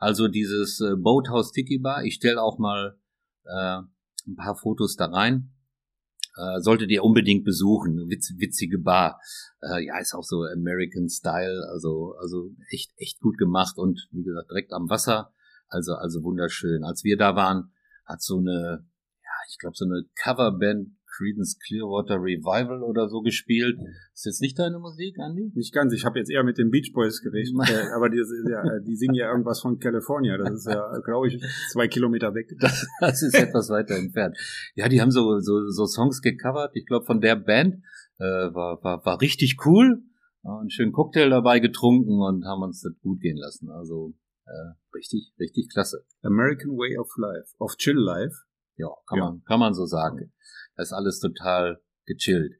Also 0.02 0.26
dieses 0.26 0.80
äh, 0.80 0.96
Boathouse 0.96 1.52
Tiki 1.52 1.78
Bar. 1.78 2.02
Ich 2.02 2.14
stelle 2.14 2.42
auch 2.42 2.58
mal 2.58 2.98
äh, 3.44 3.78
ein 4.26 4.34
paar 4.36 4.56
Fotos 4.56 4.96
da 4.96 5.06
rein. 5.06 5.52
Äh, 6.36 6.58
solltet 6.58 6.90
ihr 6.90 7.04
unbedingt 7.04 7.44
besuchen. 7.44 8.10
Witz, 8.10 8.32
witzige 8.36 8.80
Bar. 8.80 9.20
Äh, 9.60 9.86
ja, 9.86 10.00
ist 10.00 10.14
auch 10.14 10.24
so 10.24 10.42
American 10.42 11.08
Style, 11.08 11.68
also, 11.70 12.16
also 12.20 12.50
echt, 12.70 12.90
echt 12.96 13.20
gut 13.20 13.38
gemacht 13.38 13.78
und 13.78 14.08
wie 14.10 14.24
gesagt, 14.24 14.50
direkt 14.50 14.72
am 14.72 14.90
Wasser. 14.90 15.32
Also, 15.68 15.94
also 15.94 16.24
wunderschön. 16.24 16.82
Als 16.82 17.04
wir 17.04 17.16
da 17.16 17.36
waren, 17.36 17.70
hat 18.04 18.22
so 18.22 18.38
eine, 18.38 18.84
ja, 19.22 19.30
ich 19.50 19.58
glaube, 19.60 19.76
so 19.76 19.84
eine 19.84 20.02
Coverband 20.20 20.88
Creedence 21.16 21.59
Clearwater 21.59 22.16
Revival 22.16 22.83
oder 22.83 23.09
so 23.09 23.20
gespielt. 23.20 23.79
Ist 24.14 24.25
jetzt 24.25 24.40
nicht 24.40 24.59
deine 24.59 24.79
Musik, 24.79 25.16
Andy? 25.18 25.53
Nicht 25.55 25.72
ganz. 25.72 25.92
Ich 25.92 26.05
habe 26.05 26.18
jetzt 26.18 26.31
eher 26.31 26.42
mit 26.42 26.59
den 26.59 26.70
Beach 26.70 26.92
Boys 26.92 27.20
gerechnet. 27.20 27.68
äh, 27.70 27.94
aber 27.94 28.09
die, 28.09 28.22
ja, 28.51 28.62
die 28.81 28.96
singen 28.96 29.14
ja 29.14 29.31
irgendwas 29.31 29.61
von 29.61 29.79
California. 29.79 30.37
Das 30.38 30.51
ist 30.53 30.66
ja, 30.66 30.98
glaube 31.05 31.29
ich, 31.29 31.42
zwei 31.70 31.88
Kilometer 31.88 32.35
weg. 32.35 32.48
Das, 32.62 32.87
das 33.01 33.22
ist 33.22 33.35
etwas 33.35 33.70
weiter 33.70 33.96
entfernt. 33.96 34.37
Ja, 34.75 34.88
die 34.88 35.01
haben 35.01 35.11
so, 35.11 35.40
so, 35.40 35.68
so 35.68 35.87
Songs 35.87 36.22
gecovert. 36.22 36.70
Ich 36.75 36.87
glaube, 36.87 37.05
von 37.05 37.20
der 37.20 37.35
Band 37.37 37.83
äh, 38.18 38.25
war, 38.25 38.83
war, 38.83 39.05
war 39.05 39.20
richtig 39.20 39.57
cool. 39.66 40.03
Einen 40.44 40.70
schönen 40.70 40.92
Cocktail 40.92 41.29
dabei 41.29 41.59
getrunken 41.59 42.20
und 42.20 42.44
haben 42.44 42.62
uns 42.62 42.83
das 42.83 42.92
gut 43.01 43.20
gehen 43.20 43.37
lassen. 43.37 43.68
Also 43.70 44.14
äh, 44.46 44.75
richtig, 44.94 45.33
richtig 45.38 45.68
klasse. 45.70 46.05
American 46.22 46.72
Way 46.72 46.98
of 46.98 47.09
Life, 47.16 47.55
of 47.59 47.77
Chill 47.77 47.98
Life. 47.98 48.35
Ja, 48.77 48.88
kann 49.07 49.18
ja. 49.18 49.25
man, 49.25 49.44
kann 49.44 49.61
man 49.61 49.75
so 49.75 49.87
sagen. 49.87 50.33
Das 50.76 50.88
ist 50.88 50.92
alles 50.92 51.20
total 51.20 51.80
gechillt. 52.06 52.54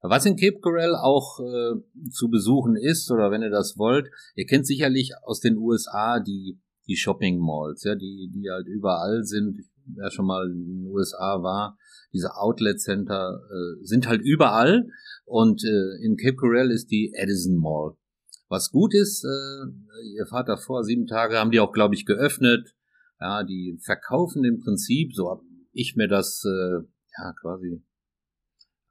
Was 0.00 0.26
in 0.26 0.36
Cape 0.36 0.58
Coral 0.60 0.96
auch 0.96 1.38
äh, 1.38 2.10
zu 2.10 2.28
besuchen 2.28 2.76
ist, 2.76 3.10
oder 3.10 3.30
wenn 3.30 3.42
ihr 3.42 3.50
das 3.50 3.78
wollt, 3.78 4.08
ihr 4.34 4.46
kennt 4.46 4.66
sicherlich 4.66 5.12
aus 5.22 5.38
den 5.38 5.56
USA 5.56 6.18
die, 6.18 6.60
die 6.88 6.96
Shopping 6.96 7.38
Malls, 7.38 7.84
ja, 7.84 7.94
die, 7.94 8.30
die 8.34 8.50
halt 8.50 8.66
überall 8.66 9.22
sind. 9.22 9.58
Wer 9.86 10.10
schon 10.10 10.26
mal 10.26 10.48
in 10.50 10.66
den 10.66 10.86
USA 10.86 11.42
war, 11.42 11.76
diese 12.12 12.36
Outlet 12.36 12.80
Center 12.80 13.40
äh, 13.48 13.84
sind 13.84 14.08
halt 14.08 14.22
überall. 14.22 14.88
Und 15.24 15.62
äh, 15.64 16.04
in 16.04 16.16
Cape 16.16 16.36
Coral 16.36 16.70
ist 16.70 16.90
die 16.90 17.12
Edison 17.14 17.56
Mall. 17.56 17.96
Was 18.48 18.70
gut 18.70 18.94
ist, 18.94 19.24
äh, 19.24 20.14
ihr 20.16 20.26
fahrt 20.26 20.48
davor, 20.48 20.84
sieben 20.84 21.06
Tage 21.06 21.38
haben 21.38 21.52
die 21.52 21.60
auch, 21.60 21.72
glaube 21.72 21.94
ich, 21.94 22.06
geöffnet. 22.06 22.74
Ja, 23.20 23.44
die 23.44 23.78
verkaufen 23.82 24.44
im 24.44 24.58
Prinzip, 24.58 25.14
so 25.14 25.30
habe 25.30 25.42
ich 25.72 25.94
mir 25.96 26.08
das 26.08 26.44
äh, 26.44 26.84
ja 27.18 27.32
quasi 27.40 27.82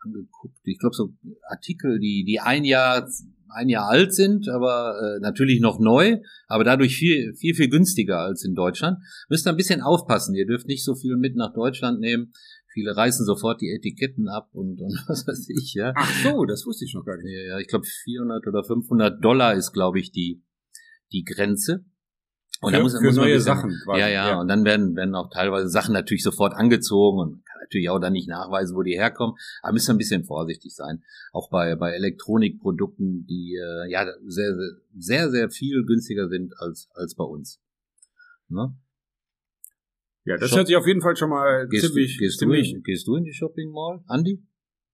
angeguckt. 0.04 0.58
Ich 0.64 0.80
glaube 0.80 0.96
so 0.96 1.14
Artikel, 1.48 2.00
die 2.00 2.24
die 2.26 2.40
ein 2.40 2.64
Jahr 2.64 3.08
ein 3.54 3.70
Jahr 3.70 3.90
alt 3.90 4.14
sind, 4.14 4.48
aber 4.48 4.96
äh, 4.98 5.20
natürlich 5.20 5.60
noch 5.60 5.80
neu, 5.80 6.18
aber 6.48 6.64
dadurch 6.64 6.96
viel 6.96 7.34
viel 7.36 7.54
viel 7.54 7.70
günstiger 7.70 8.20
als 8.20 8.44
in 8.44 8.56
Deutschland. 8.56 9.00
Müsst 9.30 9.46
ihr 9.46 9.52
ein 9.52 9.58
bisschen 9.58 9.82
aufpassen. 9.82 10.36
Ihr 10.36 10.46
dürft 10.46 10.68
nicht 10.68 10.84
so 10.84 10.96
viel 10.96 11.18
mit 11.18 11.36
nach 11.36 11.54
Deutschland 11.54 12.00
nehmen. 12.00 12.34
Viele 12.74 12.96
reißen 12.96 13.26
sofort 13.26 13.60
die 13.60 13.70
Etiketten 13.70 14.30
ab 14.30 14.50
und, 14.54 14.80
und 14.80 14.94
was 15.08 15.28
weiß 15.28 15.50
ich, 15.50 15.74
ja. 15.74 15.94
Ach 15.96 16.24
so, 16.24 16.46
das 16.46 16.66
wusste 16.66 16.86
ich 16.86 16.94
noch 16.94 17.06
gar 17.06 17.18
nicht. 17.18 17.26
Ja, 17.26 17.42
ja 17.42 17.60
ich 17.60 17.68
glaube 17.68 17.86
400 17.86 18.48
oder 18.48 18.64
500 18.64 19.24
Dollar 19.24 19.56
ist, 19.56 19.74
glaube 19.74 20.00
ich, 20.00 20.12
die, 20.12 20.42
die 21.12 21.24
Grenze. 21.24 21.84
Und 22.62 22.72
für, 22.72 22.78
da 22.78 22.84
muss, 22.84 22.98
für 22.98 23.04
muss 23.04 23.16
neue 23.16 23.34
bisschen, 23.34 23.56
Sachen 23.56 23.72
quasi. 23.84 24.00
Ja, 24.00 24.08
ja, 24.08 24.30
ja, 24.30 24.40
und 24.40 24.48
dann 24.48 24.64
werden, 24.64 24.96
werden 24.96 25.16
auch 25.16 25.30
teilweise 25.34 25.68
Sachen 25.68 25.94
natürlich 25.94 26.24
sofort 26.24 26.54
angezogen 26.54 27.20
und 27.20 27.44
natürlich 27.62 27.90
auch 27.90 28.00
dann 28.00 28.14
nicht 28.14 28.28
nachweisen, 28.28 28.76
wo 28.76 28.84
die 28.84 28.98
herkommen, 28.98 29.36
aber 29.62 29.74
müssen 29.74 29.92
ein 29.92 29.98
bisschen 29.98 30.24
vorsichtig 30.24 30.76
sein. 30.76 31.04
Auch 31.32 31.50
bei, 31.50 31.76
bei 31.76 31.94
Elektronikprodukten, 31.94 33.26
die 33.28 33.56
äh, 33.56 33.90
ja 33.90 34.06
sehr, 34.26 34.56
sehr, 34.98 35.30
sehr 35.30 35.50
viel 35.50 35.86
günstiger 35.86 36.28
sind 36.28 36.54
als, 36.60 36.90
als 36.94 37.16
bei 37.16 37.24
uns. 37.24 37.62
Ne? 38.50 38.76
Ja, 40.26 40.38
das 40.38 40.50
Shop 40.50 40.58
hört 40.58 40.68
sich 40.68 40.76
auf 40.76 40.86
jeden 40.86 41.02
Fall 41.02 41.16
schon 41.16 41.30
mal 41.30 41.68
gehst 41.68 41.88
ziemlich, 41.88 42.18
du, 42.18 42.20
gehst 42.20 42.40
ziemlich. 42.40 42.72
Du 42.72 42.78
in, 42.78 42.84
gehst 42.84 43.08
du 43.08 43.16
in 43.16 43.24
die 43.24 43.34
Shopping 43.34 43.72
Mall, 43.72 44.04
Andi? 44.08 44.44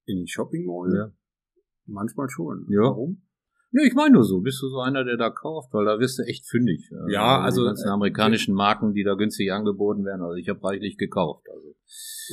In 0.05 0.17
die 0.17 0.27
Shopping 0.27 0.65
Mall? 0.65 0.95
Ja. 0.95 1.11
Manchmal 1.85 2.29
schon. 2.29 2.65
Ja. 2.69 2.81
Warum? 2.81 3.26
Nee, 3.71 3.87
ich 3.87 3.93
meine 3.93 4.13
nur 4.13 4.23
so. 4.23 4.39
Bist 4.39 4.61
du 4.61 4.69
so 4.69 4.79
einer, 4.79 5.03
der 5.03 5.17
da 5.17 5.29
kauft? 5.29 5.73
Weil 5.73 5.85
da 5.85 5.99
wirst 5.99 6.19
du 6.19 6.23
echt 6.23 6.47
fündig. 6.47 6.89
Ja, 7.09 7.41
also. 7.41 7.61
Die 7.61 7.67
ganzen 7.67 7.89
amerikanischen 7.89 8.55
Marken, 8.55 8.93
die 8.93 9.03
da 9.03 9.15
günstig 9.15 9.51
angeboten 9.51 10.05
werden. 10.05 10.21
Also 10.21 10.35
ich 10.35 10.49
habe 10.49 10.63
reichlich 10.63 10.97
gekauft. 10.97 11.45
Also. 11.53 11.75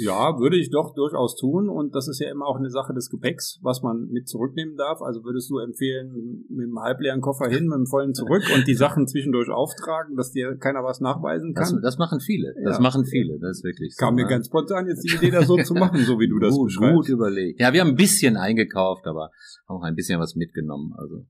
Ja, 0.03 0.38
würde 0.38 0.57
ich 0.57 0.70
doch 0.70 0.94
durchaus 0.94 1.37
tun. 1.37 1.68
Und 1.68 1.94
das 1.94 2.09
ist 2.09 2.20
ja 2.20 2.31
immer 2.31 2.47
auch 2.47 2.57
eine 2.57 2.70
Sache 2.70 2.92
des 2.92 3.11
Gepäcks, 3.11 3.59
was 3.62 3.83
man 3.83 4.09
mit 4.11 4.29
zurücknehmen 4.29 4.77
darf. 4.77 5.03
Also 5.03 5.25
würdest 5.25 5.51
du 5.51 5.59
empfehlen, 5.59 6.44
mit 6.49 6.66
einem 6.66 6.79
halbleeren 6.81 7.20
Koffer 7.20 7.49
hin, 7.49 7.66
mit 7.66 7.79
dem 7.79 7.87
vollen 7.87 8.14
zurück 8.14 8.42
und 8.55 8.66
die 8.66 8.75
Sachen 8.75 9.07
zwischendurch 9.07 9.51
auftragen, 9.51 10.16
dass 10.16 10.33
dir 10.33 10.57
keiner 10.57 10.83
was 10.83 11.01
nachweisen 11.01 11.55
kann? 11.55 11.62
Das, 11.62 11.83
das 11.83 11.99
machen 11.99 12.20
viele. 12.20 12.55
Das 12.64 12.77
ja. 12.77 12.83
machen 12.83 13.05
viele. 13.05 13.38
Das 13.40 13.59
ist 13.59 13.64
wirklich 13.64 13.94
so. 13.94 14.05
Kam 14.05 14.14
mir 14.14 14.25
ne? 14.25 14.31
ganz 14.31 14.47
spontan 14.47 14.87
jetzt 14.87 15.05
die 15.05 15.14
Idee, 15.14 15.31
das 15.31 15.47
so 15.47 15.57
zu 15.57 15.75
machen, 15.75 16.01
so 16.01 16.18
wie 16.18 16.29
du 16.29 16.38
das 16.38 16.55
gut, 16.55 16.66
beschreibst. 16.66 16.94
Gut 16.94 17.09
überlegt. 17.09 17.61
Ja, 17.61 17.73
wir 17.73 17.81
haben 17.81 17.90
ein 17.90 17.97
bisschen 17.97 18.37
eingekauft, 18.37 19.07
aber 19.07 19.31
auch 19.66 19.83
ein 19.83 19.94
bisschen 19.94 20.20
was 20.20 20.35
mitgenommen. 20.35 20.92
Also 20.97 21.27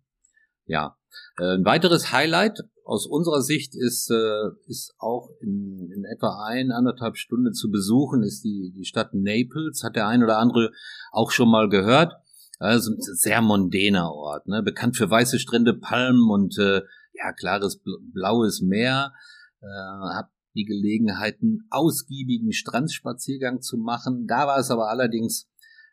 ja. 0.66 0.96
Äh, 1.38 1.55
ein 1.55 1.64
weiteres 1.64 2.12
Highlight 2.12 2.61
aus 2.85 3.07
unserer 3.07 3.42
Sicht 3.42 3.74
ist, 3.74 4.11
äh, 4.11 4.50
ist 4.66 4.94
auch 4.98 5.31
in, 5.40 5.90
in 5.94 6.05
etwa 6.05 6.44
ein, 6.46 6.70
anderthalb 6.70 7.16
Stunden 7.16 7.55
zu 7.55 7.70
besuchen, 7.70 8.22
ist 8.22 8.44
die, 8.44 8.72
die 8.77 8.85
Stadt 8.85 9.14
Naples. 9.14 9.83
Hat 9.83 9.96
der 9.96 10.07
ein 10.07 10.22
oder 10.22 10.38
andere 10.38 10.70
auch 11.11 11.31
schon 11.31 11.50
mal 11.50 11.68
gehört. 11.68 12.12
Also 12.59 12.92
ein 12.92 13.00
sehr 13.00 13.40
mondäner 13.42 14.12
Ort, 14.12 14.46
ne? 14.46 14.62
bekannt 14.62 14.96
für 14.96 15.11
weiße 15.11 15.38
Strände, 15.38 15.74
Palmen 15.74 16.31
und 16.31 16.57
äh, 16.59 16.83
ja 17.12 17.33
klares 17.33 17.83
blaues 18.12 18.61
Meer. 18.61 19.12
Äh, 19.61 19.66
hab 19.66 20.31
die 20.55 20.64
Gelegenheit, 20.64 21.38
einen 21.42 21.66
ausgiebigen 21.70 22.53
Strandspaziergang 22.53 23.61
zu 23.61 23.77
machen. 23.77 24.27
Da 24.29 24.46
war 24.46 24.59
es 24.59 24.70
aber 24.70 24.88
allerdings 24.88 25.48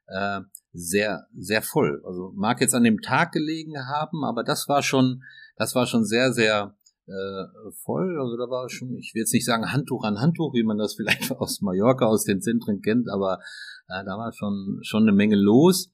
äh, 0.07 0.41
sehr, 0.73 1.27
sehr 1.37 1.61
voll. 1.61 2.01
Also 2.05 2.31
mag 2.35 2.61
jetzt 2.61 2.75
an 2.75 2.83
dem 2.83 3.01
Tag 3.01 3.31
gelegen 3.31 3.73
haben, 3.77 4.23
aber 4.23 4.43
das 4.43 4.67
war 4.67 4.81
schon, 4.81 5.23
das 5.57 5.75
war 5.75 5.85
schon 5.85 6.05
sehr, 6.05 6.33
sehr 6.33 6.75
äh, 7.07 7.71
voll. 7.83 8.17
Also 8.19 8.37
da 8.37 8.49
war 8.49 8.69
schon, 8.69 8.95
ich 8.97 9.13
will 9.13 9.21
jetzt 9.21 9.33
nicht 9.33 9.45
sagen 9.45 9.71
Handtuch 9.71 10.03
an 10.03 10.19
Handtuch, 10.19 10.53
wie 10.53 10.63
man 10.63 10.77
das 10.77 10.93
vielleicht 10.97 11.31
aus 11.31 11.61
Mallorca, 11.61 12.05
aus 12.05 12.23
den 12.23 12.41
Zentren 12.41 12.81
kennt, 12.81 13.09
aber 13.09 13.39
äh, 13.87 14.03
da 14.05 14.17
war 14.17 14.31
schon, 14.33 14.79
schon 14.81 15.03
eine 15.03 15.13
Menge 15.13 15.35
los. 15.35 15.91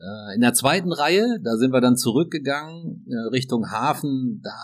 Äh, 0.00 0.36
in 0.36 0.40
der 0.40 0.54
zweiten 0.54 0.92
Reihe, 0.92 1.40
da 1.42 1.56
sind 1.56 1.72
wir 1.72 1.80
dann 1.80 1.96
zurückgegangen 1.96 3.04
äh, 3.08 3.28
Richtung 3.32 3.70
Hafen. 3.70 4.40
Da 4.44 4.54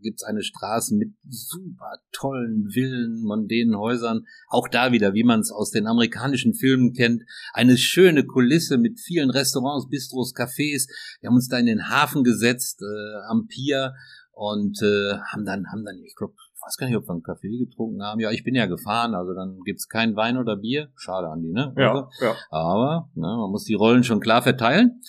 gibt's 0.00 0.22
eine 0.22 0.42
Straße 0.42 0.94
mit 0.94 1.12
super 1.28 1.98
tollen 2.10 2.70
Villen, 2.70 3.22
mondänen 3.22 3.76
Häusern. 3.76 4.24
Auch 4.48 4.66
da 4.66 4.90
wieder, 4.90 5.12
wie 5.12 5.24
man 5.24 5.40
es 5.40 5.50
aus 5.50 5.70
den 5.70 5.86
amerikanischen 5.86 6.54
Filmen 6.54 6.94
kennt, 6.94 7.22
eine 7.52 7.76
schöne 7.76 8.24
Kulisse 8.24 8.78
mit 8.78 8.98
vielen 8.98 9.30
Restaurants, 9.30 9.88
Bistros, 9.90 10.34
Cafés. 10.34 10.88
Wir 11.20 11.28
haben 11.28 11.36
uns 11.36 11.48
da 11.48 11.58
in 11.58 11.66
den 11.66 11.90
Hafen 11.90 12.24
gesetzt, 12.24 12.80
äh, 12.80 13.30
am 13.30 13.46
Pier 13.46 13.92
und 14.32 14.80
äh, 14.82 15.18
haben 15.18 15.44
dann, 15.44 15.66
haben 15.70 15.84
dann, 15.84 15.96
ich 16.02 16.14
glaube, 16.16 16.34
weiß 16.60 16.76
gar 16.76 16.86
nicht, 16.86 16.96
ob 16.96 17.06
wir 17.06 17.12
einen 17.12 17.22
Kaffee 17.22 17.58
getrunken 17.58 18.02
haben. 18.02 18.20
Ja, 18.20 18.30
ich 18.30 18.44
bin 18.44 18.54
ja 18.54 18.66
gefahren, 18.66 19.14
also 19.14 19.34
dann 19.34 19.60
gibt's 19.64 19.88
kein 19.88 20.16
Wein 20.16 20.36
oder 20.36 20.56
Bier. 20.56 20.88
Schade, 20.96 21.28
Andi, 21.28 21.52
ne? 21.52 21.72
Ja, 21.76 21.90
also, 21.90 22.08
ja. 22.20 22.34
Aber 22.50 23.10
ne, 23.14 23.26
man 23.26 23.50
muss 23.50 23.64
die 23.64 23.74
Rollen 23.74 24.04
schon 24.04 24.20
klar 24.20 24.42
verteilen 24.42 25.00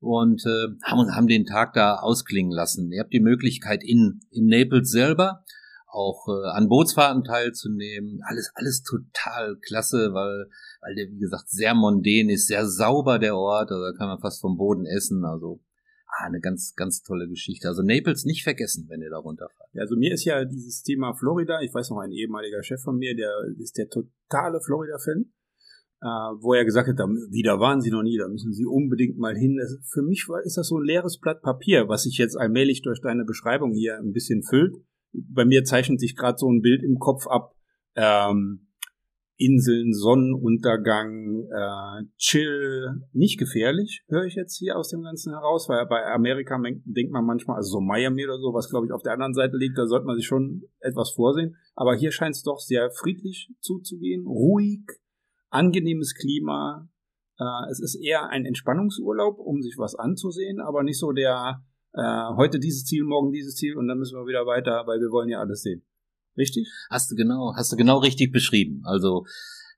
und 0.00 0.44
äh, 0.46 0.68
haben, 0.84 1.14
haben 1.14 1.26
den 1.26 1.46
Tag 1.46 1.72
da 1.72 1.96
ausklingen 1.96 2.52
lassen. 2.52 2.90
Ihr 2.92 3.00
habt 3.00 3.12
die 3.12 3.20
Möglichkeit 3.20 3.82
in, 3.82 4.20
in 4.30 4.46
Naples 4.46 4.90
selber 4.90 5.44
auch 5.96 6.28
äh, 6.28 6.48
an 6.50 6.68
Bootsfahrten 6.68 7.24
teilzunehmen. 7.24 8.20
Alles, 8.24 8.50
alles 8.54 8.82
total 8.82 9.56
klasse, 9.66 10.12
weil, 10.12 10.48
weil 10.82 10.94
der, 10.94 11.10
wie 11.10 11.18
gesagt, 11.18 11.48
sehr 11.48 11.74
mondän 11.74 12.28
ist, 12.28 12.48
sehr 12.48 12.66
sauber 12.66 13.18
der 13.18 13.36
Ort, 13.36 13.70
also 13.70 13.82
da 13.82 13.92
kann 13.96 14.08
man 14.08 14.20
fast 14.20 14.40
vom 14.40 14.56
Boden 14.56 14.84
essen. 14.84 15.24
Also 15.24 15.60
Ah, 16.18 16.26
eine 16.26 16.40
ganz, 16.40 16.74
ganz 16.76 17.02
tolle 17.02 17.28
Geschichte. 17.28 17.68
Also 17.68 17.82
Naples 17.82 18.24
nicht 18.24 18.42
vergessen, 18.42 18.86
wenn 18.88 19.02
ihr 19.02 19.10
da 19.10 19.18
runterfahrt. 19.18 19.68
Ja, 19.74 19.82
also 19.82 19.96
mir 19.96 20.12
ist 20.14 20.24
ja 20.24 20.44
dieses 20.46 20.82
Thema 20.82 21.12
Florida, 21.14 21.60
ich 21.60 21.74
weiß 21.74 21.90
noch, 21.90 21.98
ein 21.98 22.12
ehemaliger 22.12 22.62
Chef 22.62 22.80
von 22.80 22.96
mir, 22.96 23.14
der 23.14 23.30
ist 23.58 23.76
der 23.76 23.88
totale 23.88 24.60
Florida-Fan, 24.62 25.26
äh, 26.00 26.06
wo 26.40 26.54
er 26.54 26.64
gesagt 26.64 26.88
hat, 26.88 26.98
da, 26.98 27.04
wieder 27.04 27.60
waren 27.60 27.82
sie 27.82 27.90
noch 27.90 28.02
nie, 28.02 28.16
da 28.16 28.28
müssen 28.28 28.54
sie 28.54 28.64
unbedingt 28.64 29.18
mal 29.18 29.36
hin. 29.36 29.58
Das, 29.58 29.76
für 29.92 30.02
mich 30.02 30.26
war, 30.28 30.42
ist 30.42 30.56
das 30.56 30.68
so 30.68 30.78
ein 30.78 30.84
leeres 30.84 31.18
Blatt 31.18 31.42
Papier, 31.42 31.88
was 31.88 32.04
sich 32.04 32.16
jetzt 32.16 32.36
allmählich 32.36 32.80
durch 32.80 33.02
deine 33.02 33.24
Beschreibung 33.24 33.74
hier 33.74 33.98
ein 33.98 34.12
bisschen 34.12 34.42
füllt. 34.42 34.74
Bei 35.12 35.44
mir 35.44 35.64
zeichnet 35.64 36.00
sich 36.00 36.16
gerade 36.16 36.38
so 36.38 36.50
ein 36.50 36.62
Bild 36.62 36.82
im 36.82 36.98
Kopf 36.98 37.26
ab. 37.26 37.54
Ähm, 37.94 38.65
Inseln, 39.38 39.92
Sonnenuntergang, 39.92 41.46
äh, 41.50 42.06
chill, 42.16 43.02
nicht 43.12 43.38
gefährlich, 43.38 44.02
höre 44.08 44.24
ich 44.24 44.34
jetzt 44.34 44.56
hier 44.56 44.76
aus 44.76 44.88
dem 44.88 45.02
Ganzen 45.02 45.32
heraus, 45.32 45.68
weil 45.68 45.86
bei 45.86 46.04
Amerika 46.06 46.58
denkt 46.84 47.12
man 47.12 47.24
manchmal, 47.24 47.56
also 47.56 47.78
so 47.78 47.80
Miami 47.80 48.24
oder 48.24 48.38
so, 48.38 48.54
was 48.54 48.70
glaube 48.70 48.86
ich 48.86 48.92
auf 48.92 49.02
der 49.02 49.12
anderen 49.12 49.34
Seite 49.34 49.56
liegt, 49.56 49.76
da 49.76 49.86
sollte 49.86 50.06
man 50.06 50.16
sich 50.16 50.26
schon 50.26 50.62
etwas 50.80 51.12
vorsehen. 51.12 51.56
Aber 51.74 51.94
hier 51.94 52.12
scheint 52.12 52.34
es 52.34 52.42
doch 52.42 52.58
sehr 52.58 52.90
friedlich 52.90 53.52
zuzugehen, 53.60 54.26
ruhig, 54.26 54.86
angenehmes 55.50 56.14
Klima. 56.14 56.88
Äh, 57.38 57.70
es 57.70 57.80
ist 57.80 57.96
eher 57.96 58.28
ein 58.30 58.46
Entspannungsurlaub, 58.46 59.38
um 59.38 59.60
sich 59.60 59.76
was 59.76 59.94
anzusehen, 59.94 60.60
aber 60.60 60.82
nicht 60.82 60.98
so 60.98 61.12
der 61.12 61.62
äh, 61.96 62.36
heute 62.36 62.58
dieses 62.58 62.84
Ziel, 62.84 63.04
morgen 63.04 63.32
dieses 63.32 63.54
Ziel 63.56 63.76
und 63.76 63.88
dann 63.88 63.98
müssen 63.98 64.18
wir 64.18 64.26
wieder 64.26 64.46
weiter, 64.46 64.84
weil 64.86 65.00
wir 65.00 65.10
wollen 65.10 65.30
ja 65.30 65.40
alles 65.40 65.62
sehen. 65.62 65.85
Richtig? 66.36 66.68
Hast 66.90 67.10
du 67.10 67.14
genau, 67.14 67.54
hast 67.56 67.72
du 67.72 67.76
genau 67.76 67.98
richtig 67.98 68.32
beschrieben. 68.32 68.82
Also 68.84 69.24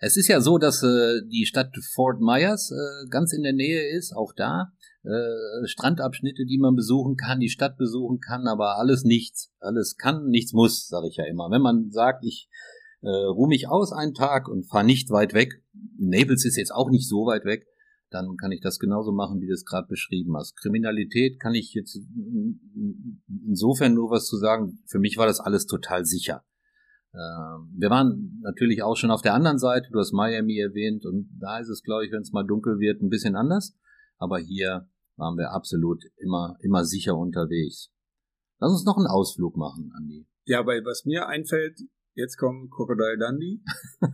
Es 0.00 0.16
ist 0.16 0.28
ja 0.28 0.40
so, 0.40 0.59
dass 0.59 0.82
äh, 0.82 1.22
die 1.28 1.44
Stadt 1.44 1.74
Fort 1.92 2.20
Myers 2.20 2.70
äh, 2.70 3.09
ganz 3.09 3.32
in 3.32 3.42
der 3.42 3.52
Nähe 3.52 3.96
ist, 3.96 4.14
auch 4.14 4.32
da. 4.32 4.72
Äh, 5.02 5.66
Strandabschnitte, 5.66 6.44
die 6.44 6.59
man 6.59 6.76
besuchen 6.76 7.16
kann, 7.16 7.40
die 7.40 7.48
Stadt 7.48 7.76
besuchen 7.76 8.20
kann, 8.20 8.46
aber 8.46 8.78
alles 8.78 9.04
nichts. 9.04 9.52
Alles 9.59 9.96
kann, 9.96 10.28
nichts 10.28 10.52
muss, 10.52 10.86
sage 10.86 11.09
ich 11.09 11.16
ja 11.16 11.24
immer. 11.24 11.50
Wenn 11.50 11.62
man 11.62 11.90
sagt, 11.90 12.24
ich 12.24 12.48
äh, 13.02 13.09
ruhe 13.09 13.48
mich 13.48 13.68
aus 13.68 13.92
einen 13.92 14.14
Tag 14.14 14.48
und 14.48 14.68
fahre 14.68 14.84
nicht 14.84 15.11
weit 15.11 15.34
weg, 15.34 15.62
Naples 15.98 16.44
ist 16.44 16.56
jetzt 16.56 16.72
auch 16.72 16.90
nicht 16.90 17.09
so 17.09 17.26
weit 17.26 17.44
weg, 17.44 17.66
dann 18.11 18.36
kann 18.36 18.52
ich 18.52 18.61
das 18.61 18.78
genauso 18.78 19.12
machen, 19.12 19.40
wie 19.40 19.46
du 19.46 19.52
es 19.52 19.64
gerade 19.64 19.86
beschrieben 19.86 20.36
hast. 20.36 20.56
Kriminalität 20.56 21.40
kann 21.40 21.54
ich 21.54 21.74
jetzt 21.74 21.98
insofern 23.46 23.94
nur 23.94 24.11
was 24.11 24.26
zu 24.26 24.36
sagen. 24.36 24.82
Für 24.86 24.98
mich 24.98 25.16
war 25.16 25.26
das 25.26 25.40
alles 25.40 25.66
total 25.66 26.04
sicher. 26.04 26.44
Ähm, 27.18 27.74
wir 27.76 27.90
waren 27.90 28.40
natürlich 28.42 28.82
auch 28.82 28.96
schon 28.96 29.10
auf 29.10 29.22
der 29.22 29.34
anderen 29.34 29.58
Seite, 29.58 29.88
du 29.90 29.98
hast 29.98 30.12
Miami 30.12 30.58
erwähnt, 30.58 31.04
und 31.04 31.28
da 31.40 31.58
ist 31.58 31.68
es, 31.68 31.82
glaube 31.82 32.06
ich, 32.06 32.12
wenn 32.12 32.22
es 32.22 32.32
mal 32.32 32.46
dunkel 32.46 32.78
wird, 32.78 33.02
ein 33.02 33.08
bisschen 33.08 33.34
anders. 33.34 33.76
Aber 34.18 34.38
hier 34.38 34.88
waren 35.16 35.36
wir 35.36 35.50
absolut 35.52 36.04
immer, 36.16 36.56
immer 36.60 36.84
sicher 36.84 37.16
unterwegs. 37.16 37.90
Lass 38.60 38.72
uns 38.72 38.84
noch 38.84 38.96
einen 38.96 39.06
Ausflug 39.06 39.56
machen, 39.56 39.92
Andi. 39.96 40.26
Ja, 40.44 40.64
weil 40.64 40.84
was 40.84 41.04
mir 41.04 41.26
einfällt, 41.26 41.80
jetzt 42.14 42.36
kommt 42.36 42.70
Crocodile 42.70 43.18
Dundee. 43.18 43.60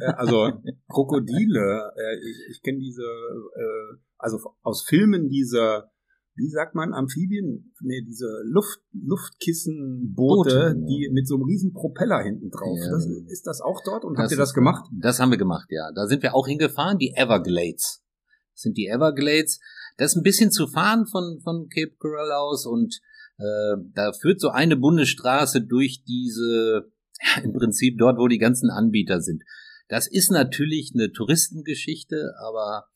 äh, 0.01 0.13
also 0.17 0.53
Krokodile, 0.89 1.93
äh, 1.97 2.17
ich, 2.17 2.57
ich 2.57 2.63
kenne 2.63 2.79
diese, 2.79 3.03
äh, 3.03 3.99
also 4.17 4.39
aus 4.63 4.83
Filmen 4.83 5.29
dieser, 5.29 5.91
wie 6.37 6.51
sagt 6.51 6.75
man, 6.75 6.93
Amphibien, 6.93 7.73
nee, 7.81 8.03
diese 8.03 8.27
Luft, 8.45 8.81
Luftkissenboote, 8.93 10.75
Boote, 10.75 10.75
die 10.89 11.09
mit 11.13 11.29
so 11.29 11.37
einem 11.37 11.45
riesen 11.45 11.73
Propeller 11.73 12.23
hinten 12.23 12.51
drauf. 12.51 12.77
Ja. 12.77 12.91
Das, 12.91 13.07
ist 13.07 13.47
das 13.47 13.61
auch 13.61 13.81
dort 13.85 14.05
und 14.05 14.15
das 14.15 14.25
habt 14.25 14.33
ihr 14.33 14.39
das 14.39 14.55
gemacht? 14.55 14.85
Das 14.93 15.21
haben 15.21 15.31
wir 15.31 15.39
gemacht, 15.39 15.67
ja. 15.71 15.91
Da 15.95 16.07
sind 16.07 16.23
wir 16.23 16.35
auch 16.35 16.47
hingefahren, 16.47 16.99
die 16.99 17.15
Everglades. 17.17 18.03
Das 18.53 18.63
sind 18.63 18.77
die 18.77 18.89
Everglades. 18.89 19.61
Das 19.97 20.13
ist 20.13 20.17
ein 20.17 20.25
bisschen 20.25 20.51
zu 20.51 20.67
fahren 20.67 21.07
von, 21.07 21.41
von 21.43 21.69
Cape 21.69 21.95
Coral 21.99 22.33
aus 22.33 22.67
und 22.67 23.01
äh, 23.39 23.77
da 23.95 24.13
führt 24.13 24.41
so 24.41 24.49
eine 24.49 24.77
Bundesstraße 24.77 25.63
durch 25.63 26.03
diese 26.05 26.91
ja, 27.23 27.43
im 27.43 27.53
Prinzip 27.53 27.97
dort, 27.99 28.19
wo 28.19 28.27
die 28.27 28.39
ganzen 28.39 28.71
Anbieter 28.71 29.21
sind. 29.21 29.43
Das 29.89 30.09
ist 30.09 30.31
natürlich 30.31 30.93
eine 30.95 31.13
Touristengeschichte, 31.13 32.35
aber 32.45 32.87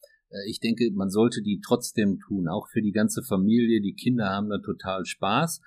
ich 0.46 0.60
denke, 0.60 0.90
man 0.92 1.10
sollte 1.10 1.42
die 1.42 1.60
trotzdem 1.64 2.18
tun, 2.18 2.48
auch 2.48 2.68
für 2.68 2.82
die 2.82 2.92
ganze 2.92 3.22
Familie. 3.22 3.80
Die 3.80 3.94
Kinder 3.94 4.28
haben 4.28 4.50
da 4.50 4.58
total 4.58 5.04
Spaß, 5.04 5.60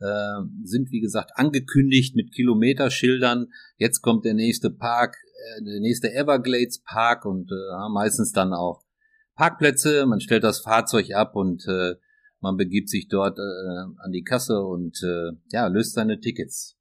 äh, 0.00 0.42
sind 0.64 0.90
wie 0.90 1.00
gesagt 1.00 1.32
angekündigt 1.34 2.16
mit 2.16 2.32
Kilometerschildern. 2.32 3.48
Jetzt 3.76 4.00
kommt 4.00 4.24
der 4.24 4.34
nächste 4.34 4.70
Park, 4.70 5.16
äh, 5.58 5.64
der 5.64 5.80
nächste 5.80 6.12
Everglades 6.12 6.82
Park 6.82 7.24
und 7.24 7.50
äh, 7.50 7.88
meistens 7.92 8.32
dann 8.32 8.52
auch 8.52 8.84
Parkplätze. 9.34 10.04
Man 10.06 10.20
stellt 10.20 10.44
das 10.44 10.60
Fahrzeug 10.60 11.12
ab 11.14 11.36
und 11.36 11.66
äh, 11.68 11.94
man 12.40 12.56
begibt 12.56 12.88
sich 12.88 13.08
dort 13.08 13.38
äh, 13.38 13.42
an 13.98 14.12
die 14.12 14.22
Kasse 14.22 14.60
und 14.62 15.00
äh, 15.02 15.32
ja 15.52 15.66
löst 15.68 15.94
seine 15.94 16.20
Tickets. 16.20 16.77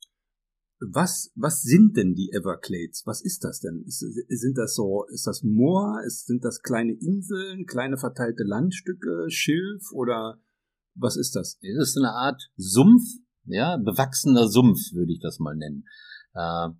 Was, 0.79 1.31
was 1.35 1.63
sind 1.63 1.97
denn 1.97 2.13
die 2.13 2.31
Everglades? 2.31 3.03
Was 3.05 3.21
ist 3.21 3.43
das 3.43 3.59
denn? 3.61 3.83
Ist, 3.87 3.99
sind 3.99 4.57
das 4.57 4.75
so, 4.75 5.05
ist 5.11 5.25
das 5.25 5.41
Moor? 5.41 6.01
Ist, 6.05 6.27
sind 6.27 6.43
das 6.43 6.61
kleine 6.61 6.93
Inseln, 6.93 7.65
kleine 7.65 7.97
verteilte 7.97 8.43
Landstücke, 8.43 9.25
Schilf 9.29 9.91
oder 9.91 10.39
was 10.93 11.17
ist 11.17 11.35
das? 11.35 11.57
Es 11.61 11.89
ist 11.89 11.97
eine 11.97 12.11
Art 12.11 12.51
Sumpf, 12.57 13.03
ja, 13.45 13.77
bewachsener 13.77 14.47
Sumpf, 14.47 14.93
würde 14.93 15.13
ich 15.13 15.19
das 15.19 15.39
mal 15.39 15.55
nennen. 15.55 15.85
Uh, 16.35 16.73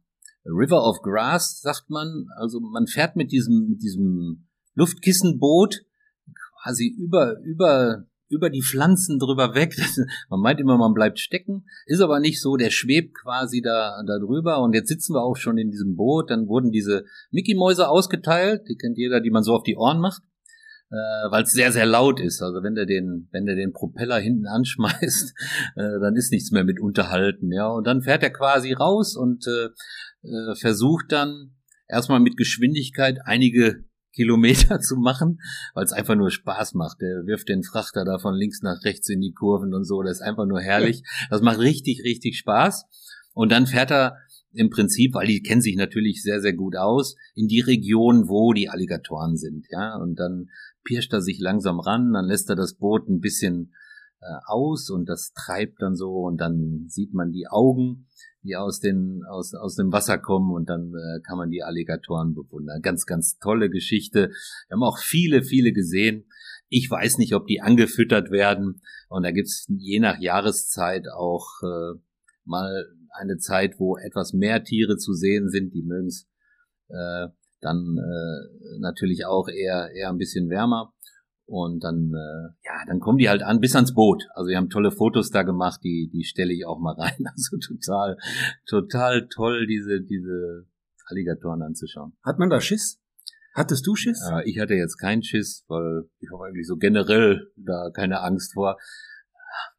River 0.46 0.88
of 0.88 1.02
Grass, 1.02 1.62
sagt 1.62 1.90
man. 1.90 2.28
Also 2.38 2.60
man 2.60 2.88
fährt 2.88 3.16
mit 3.16 3.32
diesem, 3.32 3.70
mit 3.70 3.82
diesem 3.82 4.48
Luftkissenboot 4.76 5.86
quasi 6.62 6.88
über, 6.88 7.40
über 7.42 8.06
über 8.30 8.50
die 8.50 8.62
Pflanzen 8.62 9.20
drüber 9.20 9.56
weg. 9.56 9.76
man 10.30 10.40
meint 10.40 10.60
immer, 10.60 10.78
man 10.78 10.94
bleibt 10.94 11.20
stecken, 11.20 11.66
ist 11.86 12.02
aber 12.02 12.20
nicht 12.20 12.42
so. 12.42 12.58
Der 12.58 12.70
schwebt 12.70 13.16
quasi 13.16 13.62
da, 13.62 14.02
da 14.06 14.20
drüber 14.20 14.62
und 14.62 14.74
jetzt 14.74 14.90
sitzen 14.90 15.14
wir 15.14 15.24
auch 15.24 15.38
schon 15.38 15.58
in 15.58 15.72
diesem 15.72 15.96
Boot. 15.96 16.30
Dann 16.30 16.48
wurden 16.48 16.72
diese 16.72 17.06
Mickey-Mäuse 17.32 17.88
ausgeteilt, 17.88 18.64
die 18.70 18.76
kennt 18.76 18.98
jeder, 18.98 19.22
die 19.22 19.32
man 19.32 19.44
so 19.44 19.54
auf 19.54 19.64
die 19.64 19.78
Ohren 19.78 20.00
macht, 20.00 20.22
äh, 20.90 21.32
weil 21.32 21.44
es 21.44 21.52
sehr, 21.52 21.72
sehr 21.72 21.86
laut 21.86 22.20
ist. 22.20 22.42
Also 22.42 22.64
wenn 22.64 22.76
der 22.76 22.86
den, 22.86 23.28
wenn 23.32 23.46
der 23.46 23.56
den 23.56 23.74
Propeller 23.74 24.20
hinten 24.20 24.48
anschmeißt, 24.48 25.34
äh, 25.76 26.00
dann 26.00 26.16
ist 26.16 26.32
nichts 26.32 26.52
mehr 26.52 26.64
mit 26.64 26.80
unterhalten. 26.80 27.52
Ja, 27.52 27.68
und 27.68 27.88
dann 27.88 28.02
fährt 28.02 28.24
er 28.24 28.32
quasi 28.32 28.74
raus 28.74 29.16
und 29.16 29.48
äh, 29.48 29.70
äh 30.28 30.56
versucht 30.56 31.12
dann 31.12 31.56
erstmal 31.88 32.20
mit 32.20 32.38
Geschwindigkeit 32.38 33.20
einige 33.24 33.87
Kilometer 34.18 34.80
zu 34.82 34.96
machen, 34.98 35.40
weil 35.76 35.86
es 35.86 35.94
einfach 35.94 36.16
nur 36.16 36.32
Spaß 36.32 36.74
macht. 36.74 37.02
Der 37.02 37.26
wirft 37.26 37.50
den 37.50 37.64
Frachter 37.64 38.04
da 38.04 38.18
von 38.18 38.34
links 38.34 38.62
nach 38.64 38.84
rechts 38.84 39.08
in 39.10 39.22
die 39.22 39.32
Kurven 39.32 39.74
und 39.76 39.86
so. 39.86 40.02
Das 40.02 40.18
ist 40.18 40.22
einfach 40.24 40.48
nur 40.48 40.60
herrlich. 40.60 41.04
Das 41.30 41.42
macht 41.42 41.60
richtig, 41.60 42.02
richtig 42.04 42.38
Spaß. 42.38 42.86
Und 43.34 43.52
dann 43.52 43.68
fährt 43.68 43.92
er 43.92 44.18
im 44.54 44.72
Prinzip, 44.72 45.14
weil 45.14 45.28
die 45.28 45.44
kennen 45.44 45.62
sich 45.62 45.76
natürlich 45.76 46.24
sehr, 46.24 46.42
sehr 46.42 46.54
gut 46.54 46.76
aus, 46.76 47.16
in 47.36 47.48
die 47.48 47.60
Region, 47.60 48.28
wo 48.28 48.54
die 48.54 48.70
Alligatoren 48.70 49.38
sind. 49.38 49.68
Ja, 49.70 49.96
und 49.96 50.16
dann 50.16 50.50
pirscht 50.84 51.14
er 51.14 51.22
sich 51.22 51.40
langsam 51.40 51.80
ran, 51.80 52.14
dann 52.14 52.26
lässt 52.26 52.50
er 52.50 52.56
das 52.56 52.74
Boot 52.74 53.08
ein 53.08 53.20
bisschen 53.20 53.74
aus 54.46 54.90
und 54.90 55.08
das 55.08 55.34
treibt 55.34 55.82
dann 55.82 55.96
so 55.96 56.26
und 56.26 56.38
dann 56.38 56.86
sieht 56.88 57.14
man 57.14 57.32
die 57.32 57.48
Augen 57.48 58.08
die 58.48 58.56
aus, 58.56 58.80
den, 58.80 59.24
aus, 59.30 59.54
aus 59.54 59.76
dem 59.76 59.92
Wasser 59.92 60.18
kommen 60.18 60.54
und 60.54 60.70
dann 60.70 60.94
äh, 60.94 61.20
kann 61.22 61.38
man 61.38 61.50
die 61.50 61.64
Alligatoren 61.64 62.34
bewundern. 62.34 62.82
Ganz, 62.82 63.06
ganz 63.06 63.38
tolle 63.40 63.70
Geschichte. 63.70 64.30
Wir 64.68 64.76
haben 64.76 64.84
auch 64.84 65.00
viele, 65.00 65.44
viele 65.44 65.74
gesehen. 65.74 66.26
Ich 66.70 66.90
weiß 66.90 67.18
nicht, 67.18 67.34
ob 67.34 67.46
die 67.46 67.62
angefüttert 67.62 68.32
werden. 68.32 68.82
Und 69.10 69.24
da 69.24 69.32
gibt's 69.32 69.66
je 69.70 70.00
nach 70.00 70.20
Jahreszeit 70.20 71.08
auch 71.14 71.46
äh, 71.64 72.00
mal 72.46 72.86
eine 73.12 73.38
Zeit, 73.38 73.80
wo 73.80 73.98
etwas 73.98 74.34
mehr 74.34 74.64
Tiere 74.64 74.98
zu 74.98 75.14
sehen 75.14 75.50
sind. 75.50 75.74
Die 75.74 75.84
mögen's 75.84 76.28
äh, 76.88 77.28
dann 77.60 77.98
äh, 77.98 78.80
natürlich 78.80 79.26
auch 79.26 79.50
eher, 79.50 79.92
eher 79.94 80.10
ein 80.10 80.18
bisschen 80.18 80.50
wärmer. 80.50 80.94
Und 81.48 81.82
dann, 81.82 82.12
äh, 82.14 82.50
ja, 82.66 82.84
dann 82.88 83.00
kommen 83.00 83.18
die 83.18 83.30
halt 83.30 83.42
an 83.42 83.62
bis 83.62 83.74
ans 83.74 83.94
Boot. 83.94 84.22
Also 84.36 84.50
wir 84.50 84.58
haben 84.58 84.70
tolle 84.70 84.92
Fotos 84.92 85.32
da 85.32 85.44
gemacht, 85.44 85.80
die, 85.82 86.10
die 86.12 86.26
stelle 86.26 86.54
ich 86.54 86.66
auch 86.66 86.80
mal 86.80 86.94
rein. 86.94 87.16
Also 87.26 87.58
total, 87.58 88.18
total 88.66 89.28
toll, 89.30 89.66
diese, 89.66 90.02
diese 90.02 90.68
Alligatoren 91.06 91.62
anzuschauen. 91.62 92.18
Hat 92.22 92.38
man 92.38 92.50
da 92.50 92.60
Schiss? 92.60 93.00
Hattest 93.54 93.88
du 93.88 93.96
Schiss? 93.96 94.22
Äh, 94.30 94.50
ich 94.50 94.60
hatte 94.60 94.74
jetzt 94.74 94.98
keinen 94.98 95.24
Schiss, 95.24 95.64
weil 95.70 96.10
ich 96.20 96.30
habe 96.32 96.46
eigentlich 96.46 96.68
so 96.68 96.76
generell 96.76 97.50
da 97.56 97.92
keine 97.94 98.22
Angst 98.22 98.54
vor. 98.54 98.78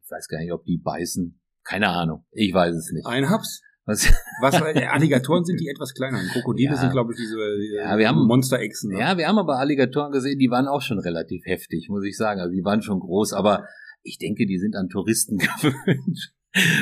Ich 0.03 0.11
weiß 0.11 0.27
gar 0.29 0.39
nicht, 0.39 0.53
ob 0.53 0.65
die 0.65 0.79
beißen. 0.79 1.39
Keine 1.65 1.91
Ahnung. 1.91 2.25
Ich 2.31 2.55
weiß 2.55 2.75
es 2.75 2.91
nicht. 2.93 3.07
Ein 3.07 3.29
Haps? 3.29 3.61
Was? 3.89 4.13
Was? 4.43 4.55
Alligatoren 4.93 5.47
sind 5.47 5.59
die 5.61 5.69
etwas 5.69 5.95
kleiner. 5.95 6.19
Krokodile 6.33 6.73
ja. 6.73 6.77
sind, 6.77 6.93
glaube 6.93 7.15
ich, 7.15 7.19
diese, 7.19 7.37
diese 7.59 7.77
ja, 7.77 7.97
wir 7.97 8.07
haben, 8.07 8.27
Monsterechsen. 8.27 8.93
Ne? 8.93 9.01
Ja, 9.01 9.17
wir 9.17 9.27
haben 9.27 9.39
aber 9.39 9.59
Alligatoren 9.59 10.13
gesehen, 10.13 10.39
die 10.39 10.51
waren 10.51 10.69
auch 10.69 10.83
schon 10.83 10.99
relativ 10.99 11.43
heftig, 11.47 11.89
muss 11.89 12.05
ich 12.05 12.19
sagen. 12.19 12.39
Also 12.39 12.53
die 12.53 12.63
waren 12.63 12.83
schon 12.83 13.01
groß, 13.01 13.33
aber 13.33 13.65
ich 14.03 14.19
denke, 14.19 14.45
die 14.45 14.59
sind 14.59 14.77
an 14.77 14.91
Touristen 14.91 15.39
gewöhnt 15.63 16.33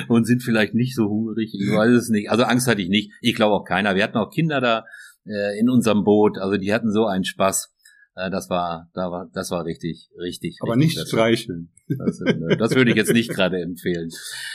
und 0.08 0.24
sind 0.24 0.42
vielleicht 0.42 0.74
nicht 0.74 0.96
so 0.96 1.04
hungrig. 1.08 1.54
Ich 1.54 1.72
weiß 1.72 1.92
es 1.92 2.08
nicht. 2.08 2.28
Also 2.28 2.42
Angst 2.42 2.66
hatte 2.66 2.82
ich 2.82 2.88
nicht. 2.88 3.12
Ich 3.20 3.36
glaube 3.36 3.54
auch 3.54 3.64
keiner. 3.64 3.94
Wir 3.94 4.02
hatten 4.02 4.18
auch 4.18 4.30
Kinder 4.30 4.60
da 4.60 4.84
äh, 5.26 5.58
in 5.60 5.70
unserem 5.70 6.02
Boot. 6.02 6.38
Also 6.38 6.56
die 6.56 6.74
hatten 6.74 6.90
so 6.90 7.06
einen 7.06 7.24
Spaß. 7.24 7.72
Äh, 8.16 8.30
das 8.30 8.48
war, 8.48 8.90
da 8.94 9.10
war, 9.10 9.30
das 9.32 9.50
war 9.50 9.64
richtig, 9.64 10.10
richtig. 10.18 10.58
Aber 10.62 10.74
richtig 10.74 10.96
nicht 10.96 11.08
streicheln. 11.08 11.70
Das, 11.86 12.20
äh, 12.20 12.56
das, 12.56 12.74
würde 12.74 12.90
ich 12.90 12.96
jetzt 12.96 13.12
nicht 13.12 13.30
gerade 13.34 13.60
empfehlen. 13.60 14.10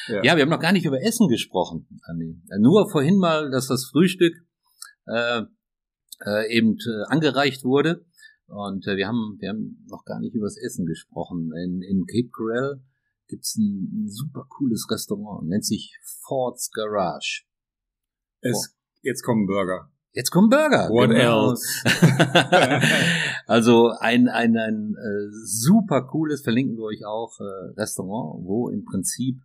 Ja. 0.08 0.24
ja. 0.24 0.36
wir 0.36 0.44
haben 0.44 0.50
noch 0.50 0.60
gar 0.60 0.74
nicht 0.74 0.86
über 0.86 1.02
Essen 1.02 1.28
gesprochen, 1.28 1.88
Andi. 2.04 2.42
Äh, 2.50 2.60
nur 2.60 2.90
vorhin 2.90 3.18
mal, 3.18 3.52
dass 3.52 3.68
das 3.68 3.86
Frühstück 3.86 4.34
äh, 5.06 5.44
äh, 6.26 6.56
eben 6.56 6.78
äh, 6.78 7.04
angereicht 7.08 7.64
wurde. 7.64 8.04
Und 8.48 8.86
äh, 8.88 8.98
wir 8.98 9.08
haben, 9.08 9.38
wir 9.40 9.50
haben 9.50 9.86
noch 9.88 10.04
gar 10.06 10.20
nicht 10.20 10.34
über 10.34 10.46
das 10.46 10.58
Essen 10.58 10.86
gesprochen. 10.86 11.52
In, 11.56 11.82
in 11.84 12.06
Cape 12.06 12.30
Coral 12.32 12.82
gibt's 13.28 13.56
ein, 13.56 13.92
ein 13.94 14.10
super 14.10 14.46
cooles 14.50 14.88
Restaurant, 14.90 15.48
nennt 15.48 15.66
sich 15.66 15.98
Ford's 16.26 16.72
Garage. 16.72 17.44
Es, 18.42 18.76
jetzt 19.04 19.22
kommen 19.22 19.46
Burger. 19.46 19.92
Jetzt 20.14 20.32
kommen 20.32 20.50
Burger. 20.50 20.90
What 20.90 21.12
genau. 21.12 21.52
else? 21.52 21.64
also 23.48 23.92
ein, 24.00 24.28
ein, 24.28 24.58
ein 24.58 24.96
äh, 24.96 25.30
super 25.46 26.04
cooles, 26.04 26.42
verlinken 26.42 26.78
wir 26.78 26.84
euch 26.84 27.06
auch, 27.06 27.40
äh, 27.40 27.80
Restaurant, 27.80 28.46
wo 28.46 28.70
im 28.70 28.86
Prinzip, 28.86 29.42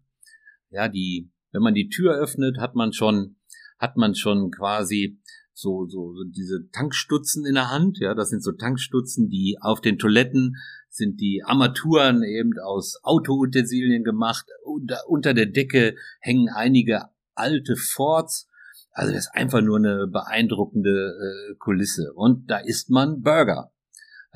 ja, 0.71 0.89
die, 0.89 1.31
wenn 1.53 1.63
man 1.63 1.75
die 1.75 1.89
Tür 1.89 2.15
öffnet, 2.15 2.59
hat 2.59 2.75
man 2.75 2.93
schon, 2.93 3.37
hat 3.79 3.97
man 3.97 4.15
schon 4.15 4.51
quasi 4.51 5.19
so, 5.53 5.87
so, 5.87 6.13
so 6.13 6.25
diese 6.25 6.69
Tankstutzen 6.71 7.47
in 7.47 7.55
der 7.55 7.71
Hand, 7.71 7.99
ja, 7.99 8.15
das 8.15 8.29
sind 8.29 8.43
so 8.43 8.53
Tankstutzen, 8.53 9.31
die 9.31 9.57
auf 9.61 9.81
den 9.81 9.99
Toiletten 9.99 10.57
sind 10.97 11.21
die 11.21 11.43
Armaturen 11.45 12.23
eben 12.23 12.53
aus 12.59 12.99
Autoutensilien 13.03 14.03
gemacht. 14.03 14.47
Unter, 14.65 14.99
unter 15.09 15.35
der 15.35 15.47
Decke 15.47 15.95
hängen 16.21 16.49
einige 16.49 17.05
alte 17.35 17.77
Forts 17.77 18.49
Also 18.93 19.13
das 19.13 19.27
ist 19.27 19.35
einfach 19.35 19.61
nur 19.61 19.77
eine 19.77 20.07
beeindruckende 20.07 20.91
äh, 20.91 21.55
Kulisse. 21.59 22.13
Und 22.15 22.51
da 22.51 22.59
isst 22.59 22.91
man 22.91 23.23
Burger. 23.23 23.73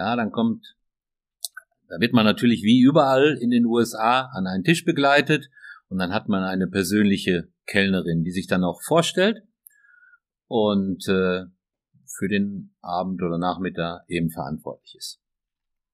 Ja, 0.00 0.16
dann 0.16 0.32
kommt, 0.32 0.64
da 1.88 2.00
wird 2.00 2.14
man 2.14 2.24
natürlich 2.24 2.62
wie 2.62 2.80
überall 2.80 3.36
in 3.38 3.50
den 3.50 3.66
USA 3.66 4.30
an 4.32 4.46
einen 4.46 4.64
Tisch 4.64 4.86
begleitet 4.86 5.50
und 5.90 5.98
dann 5.98 6.14
hat 6.14 6.26
man 6.26 6.42
eine 6.42 6.68
persönliche 6.68 7.48
Kellnerin, 7.66 8.24
die 8.24 8.30
sich 8.30 8.46
dann 8.46 8.64
auch 8.64 8.80
vorstellt 8.80 9.42
und 10.46 11.06
äh, 11.06 11.42
für 12.06 12.28
den 12.30 12.74
Abend 12.80 13.22
oder 13.22 13.36
Nachmittag 13.36 14.04
eben 14.08 14.30
verantwortlich 14.30 14.94
ist. 14.96 15.20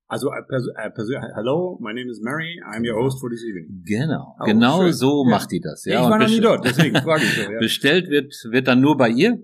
Also, 0.06 0.30
äh, 0.30 0.38
äh, 0.38 0.92
hello, 1.34 1.76
my 1.82 1.92
name 1.92 2.08
is 2.08 2.20
Mary, 2.20 2.62
I'm 2.64 2.88
your 2.88 3.02
host 3.02 3.18
for 3.18 3.28
this 3.28 3.42
evening. 3.42 3.82
Genau, 3.84 4.36
oh, 4.38 4.44
genau 4.44 4.82
schön. 4.82 4.92
so 4.92 5.24
ja. 5.24 5.30
macht 5.30 5.50
die 5.50 5.60
das. 5.60 5.84
Ja, 5.84 6.04
ich 6.04 6.08
war 6.08 6.18
noch 6.20 6.28
nie 6.28 6.38
dort, 6.38 6.64
deswegen 6.64 6.94
frage 6.94 7.24
ich 7.24 7.34
so. 7.34 7.50
Ja. 7.50 7.58
Bestellt 7.58 8.08
wird, 8.08 8.32
wird 8.52 8.68
dann 8.68 8.80
nur 8.80 8.96
bei 8.96 9.08
ihr. 9.08 9.42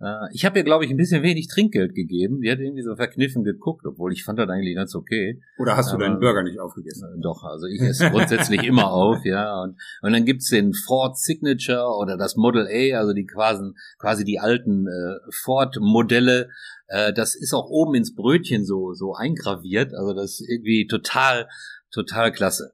Äh, 0.00 0.28
ich 0.32 0.44
habe 0.44 0.58
ihr, 0.58 0.64
glaube 0.64 0.84
ich, 0.84 0.90
ein 0.90 0.96
bisschen 0.96 1.22
wenig 1.22 1.48
Trinkgeld 1.48 1.94
gegeben. 1.94 2.40
Die 2.40 2.50
hat 2.50 2.58
irgendwie 2.58 2.82
so 2.82 2.96
verkniffen 2.96 3.44
geguckt, 3.44 3.86
obwohl 3.86 4.12
ich 4.12 4.24
fand 4.24 4.38
das 4.38 4.48
eigentlich 4.48 4.74
ganz 4.74 4.94
okay. 4.94 5.40
Oder 5.58 5.76
hast 5.76 5.90
du 5.90 5.96
Aber, 5.96 6.04
deinen 6.04 6.20
Burger 6.20 6.42
nicht 6.42 6.58
aufgegessen? 6.58 7.08
Äh, 7.16 7.20
doch, 7.20 7.44
also 7.44 7.66
ich 7.66 7.80
esse 7.80 8.10
grundsätzlich 8.10 8.64
immer 8.64 8.90
auf, 8.92 9.24
ja. 9.24 9.62
Und, 9.62 9.76
und 10.02 10.12
dann 10.12 10.24
gibt's 10.24 10.50
den 10.50 10.72
Ford 10.72 11.18
Signature 11.18 11.96
oder 11.98 12.16
das 12.16 12.36
Model 12.36 12.66
A, 12.66 12.98
also 12.98 13.12
die 13.12 13.26
quasi, 13.26 13.72
quasi 13.98 14.24
die 14.24 14.38
alten 14.38 14.86
äh, 14.86 15.16
Ford-Modelle 15.42 16.48
äh, 16.90 17.12
das 17.12 17.34
ist 17.36 17.54
auch 17.54 17.68
oben 17.70 17.94
ins 17.94 18.14
Brötchen 18.14 18.66
so, 18.66 18.92
so 18.92 19.14
eingraviert. 19.14 19.94
Also 19.94 20.12
das 20.12 20.40
ist 20.40 20.48
irgendwie 20.48 20.86
total, 20.86 21.48
total 21.90 22.32
klasse. 22.32 22.72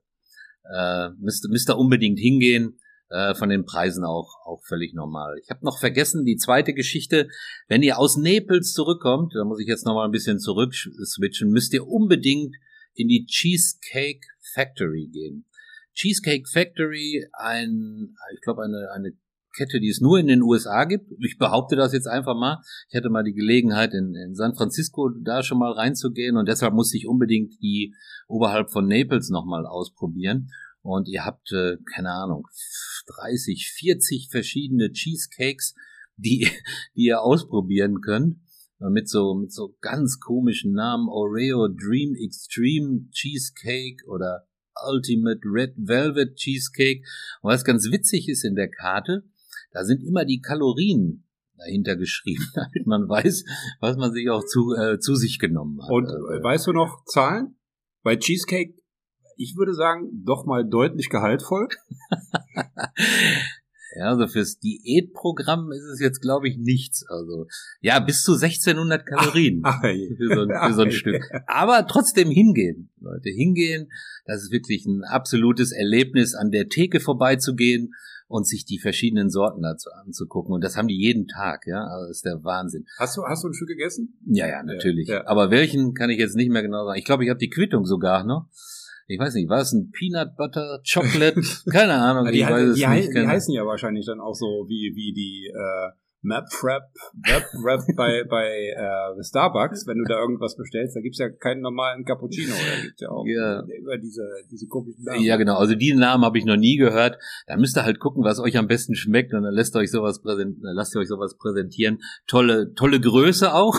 Äh, 0.64 1.11
müsst, 1.18 1.47
müsst 1.49 1.70
ihr 1.70 1.79
unbedingt 1.79 2.18
hingehen. 2.18 2.79
Äh, 3.09 3.36
von 3.36 3.48
den 3.48 3.64
Preisen 3.64 4.04
auch, 4.04 4.34
auch 4.44 4.64
völlig 4.66 4.92
normal. 4.92 5.38
Ich 5.40 5.48
habe 5.50 5.64
noch 5.64 5.78
vergessen, 5.78 6.24
die 6.24 6.36
zweite 6.36 6.74
Geschichte. 6.74 7.28
Wenn 7.68 7.84
ihr 7.84 8.00
aus 8.00 8.16
Naples 8.16 8.72
zurückkommt, 8.72 9.32
da 9.36 9.44
muss 9.44 9.61
ich 9.61 9.68
jetzt 9.68 9.86
noch 9.86 9.94
mal 9.94 10.07
ein 10.07 10.11
bisschen 10.11 10.40
zurück 10.40 10.74
switchen, 10.74 11.50
müsst 11.50 11.72
ihr 11.72 11.86
unbedingt 11.86 12.57
in 12.94 13.07
die 13.07 13.26
Cheesecake 13.26 14.26
Factory 14.54 15.09
gehen. 15.12 15.44
Cheesecake 15.94 16.48
Factory, 16.52 17.24
ein, 17.32 18.16
ich 18.34 18.40
glaube, 18.40 18.64
eine, 18.64 18.90
eine 18.92 19.12
Kette, 19.57 19.78
die 19.80 19.88
es 19.88 20.00
nur 20.00 20.18
in 20.18 20.26
den 20.26 20.42
USA 20.42 20.84
gibt. 20.84 21.11
Ich 21.20 21.38
behaupte 21.38 21.76
das 21.76 21.92
jetzt 21.92 22.09
einfach 22.09 22.34
mal. 22.34 22.59
Ich 22.90 22.96
hatte 22.96 23.09
mal 23.09 23.24
die 23.24 23.32
Gelegenheit, 23.32 23.94
in, 23.94 24.14
in 24.14 24.34
San 24.34 24.54
Francisco 24.54 25.09
da 25.09 25.42
schon 25.42 25.59
mal 25.59 25.72
reinzugehen 25.72 26.36
und 26.36 26.48
deshalb 26.48 26.74
musste 26.74 26.96
ich 26.96 27.07
unbedingt 27.07 27.54
die 27.62 27.94
oberhalb 28.28 28.70
von 28.70 28.86
Naples 28.86 29.30
nochmal 29.30 29.64
ausprobieren. 29.64 30.50
Und 30.87 31.09
ihr 31.09 31.24
habt, 31.24 31.53
äh, 31.53 31.76
keine 31.95 32.12
Ahnung, 32.12 32.47
30, 33.07 33.72
40 33.72 34.28
verschiedene 34.30 34.93
Cheesecakes, 34.93 35.74
die, 36.16 36.49
die 36.97 37.07
ihr 37.07 37.20
ausprobieren 37.20 38.01
könnt. 38.01 38.39
Mit 38.78 39.09
so, 39.09 39.34
mit 39.34 39.53
so 39.53 39.74
ganz 39.80 40.20
komischen 40.20 40.74
Namen. 40.74 41.09
Oreo 41.09 41.66
Dream 41.68 42.14
Extreme 42.14 43.09
Cheesecake 43.11 44.05
oder 44.07 44.47
Ultimate 44.87 45.41
Red 45.45 45.72
Velvet 45.76 46.37
Cheesecake. 46.37 47.03
Und 47.41 47.53
was 47.53 47.64
ganz 47.64 47.91
witzig 47.91 48.28
ist 48.28 48.45
in 48.45 48.55
der 48.55 48.70
Karte, 48.70 49.24
da 49.72 49.82
sind 49.84 50.03
immer 50.03 50.24
die 50.26 50.41
Kalorien 50.41 51.24
dahinter 51.57 51.97
geschrieben, 51.97 52.47
damit 52.55 52.87
man 52.87 53.09
weiß, 53.09 53.45
was 53.80 53.97
man 53.97 54.12
sich 54.12 54.28
auch 54.30 54.45
zu, 54.45 54.74
äh, 54.74 54.99
zu 54.99 55.14
sich 55.14 55.39
genommen 55.39 55.82
hat. 55.82 55.91
Und 55.91 56.07
also, 56.07 56.43
weißt 56.43 56.66
du 56.66 56.72
noch 56.72 57.05
Zahlen? 57.07 57.57
Bei 58.03 58.16
Cheesecake, 58.16 58.74
ich 59.37 59.57
würde 59.57 59.74
sagen, 59.74 60.09
doch 60.24 60.47
mal 60.47 60.68
deutlich 60.68 61.09
gehaltvoll. 61.09 61.68
Ja, 63.99 64.11
also 64.11 64.26
fürs 64.26 64.59
Diätprogramm 64.59 65.72
ist 65.72 65.84
es 65.84 66.01
jetzt, 66.01 66.20
glaube 66.20 66.49
ich, 66.49 66.59
nichts. 66.59 67.07
Also 67.09 67.47
ja, 67.80 67.99
bis 67.99 68.24
zu 68.24 68.32
1600 68.32 69.07
Kalorien 69.07 69.61
ach, 69.64 69.78
ach, 69.78 69.82
für 69.82 70.34
so 70.34 70.43
ein, 70.43 70.49
für 70.49 70.74
so 70.74 70.82
ein 70.82 70.93
Stück. 70.93 71.22
Aber 71.47 71.87
trotzdem 71.87 72.30
hingehen, 72.30 72.91
Leute, 73.01 73.30
hingehen. 73.30 73.91
Das 74.26 74.43
ist 74.43 74.53
wirklich 74.53 74.84
ein 74.84 75.03
absolutes 75.03 75.72
Erlebnis, 75.72 76.34
an 76.34 76.51
der 76.51 76.68
Theke 76.68 77.01
vorbeizugehen 77.01 77.95
und 78.28 78.47
sich 78.47 78.66
die 78.66 78.78
verschiedenen 78.78 79.30
Sorten 79.30 79.62
dazu 79.62 79.89
anzugucken. 80.05 80.53
Und 80.53 80.62
das 80.62 80.76
haben 80.76 80.89
die 80.89 80.99
jeden 81.01 81.26
Tag, 81.26 81.66
ja. 81.66 81.84
Also 81.84 82.09
das 82.09 82.18
ist 82.18 82.24
der 82.26 82.45
Wahnsinn. 82.45 82.84
Hast 82.99 83.16
du, 83.16 83.22
hast 83.22 83.45
du 83.45 83.49
ein 83.49 83.55
Stück 83.55 83.68
gegessen? 83.68 84.18
Ja, 84.26 84.47
ja, 84.47 84.62
natürlich. 84.62 85.09
Ja, 85.09 85.16
ja. 85.16 85.26
Aber 85.26 85.51
welchen 85.51 85.95
kann 85.95 86.11
ich 86.11 86.18
jetzt 86.18 86.37
nicht 86.37 86.51
mehr 86.51 86.62
genau 86.62 86.84
sagen. 86.84 86.99
Ich 86.99 87.05
glaube, 87.05 87.24
ich 87.24 87.30
habe 87.30 87.39
die 87.39 87.51
Quittung 87.51 87.87
sogar 87.87 88.24
noch. 88.24 88.49
Ich 89.09 89.20
weiß 89.20 89.34
nicht, 89.34 89.48
war 89.48 89.61
es 89.61 89.72
ein 89.72 89.90
Peanut 89.92 90.36
Butter 90.36 90.80
Chocolate? 90.82 91.40
Keine 91.70 91.94
Ahnung. 91.94 92.26
die, 92.32 92.40
ich 92.40 92.48
weiß 92.48 92.74
die, 92.74 92.82
es 92.82 92.88
nicht. 92.88 93.14
die 93.14 93.26
heißen 93.26 93.54
ja 93.54 93.64
wahrscheinlich 93.64 94.07
dann 94.07 94.20
auch 94.20 94.34
so 94.34 94.66
wie, 94.68 94.92
wie 94.96 95.12
die 95.12 95.46
äh, 95.46 95.90
MapFrap, 96.27 96.83
MapFrap 97.14 97.97
bei, 97.97 98.24
bei 98.29 98.74
äh, 98.77 99.22
Starbucks, 99.22 99.87
wenn 99.87 99.99
du 99.99 100.05
da 100.05 100.20
irgendwas 100.20 100.57
bestellst, 100.57 100.97
da 100.97 101.01
gibt's 101.01 101.18
ja 101.18 101.29
keinen 101.29 101.61
normalen 101.61 102.05
Cappuccino, 102.05 102.53
da 102.53 102.83
gibt's 102.83 103.01
ja 103.01 103.09
auch 103.09 103.24
ja. 103.27 103.62
über 103.81 103.97
diese, 103.97 104.27
diese 104.51 104.66
komischen 104.66 105.05
Namen. 105.05 105.22
Ja, 105.22 105.37
genau, 105.37 105.57
also 105.57 105.74
die 105.74 105.95
Namen 105.95 106.24
habe 106.24 106.39
ich 106.39 106.45
noch 106.45 106.57
nie 106.57 106.77
gehört. 106.77 107.18
Da 107.47 107.57
müsst 107.57 107.77
ihr 107.77 107.85
halt 107.85 108.01
gucken, 108.01 108.24
was 108.24 108.41
euch 108.41 108.57
am 108.57 108.66
besten 108.66 108.95
schmeckt 108.97 109.33
und 109.35 109.43
dann 109.43 109.55
lasst 109.55 109.77
euch 109.77 109.91
sowas 109.91 110.20
präsentieren, 110.20 110.74
lasst 110.74 110.97
ihr 110.97 111.01
euch 111.01 111.09
sowas 111.09 111.37
präsentieren. 111.37 111.99
Tolle, 112.27 112.72
tolle 112.74 113.01
Größe 113.01 113.55
auch. 113.55 113.79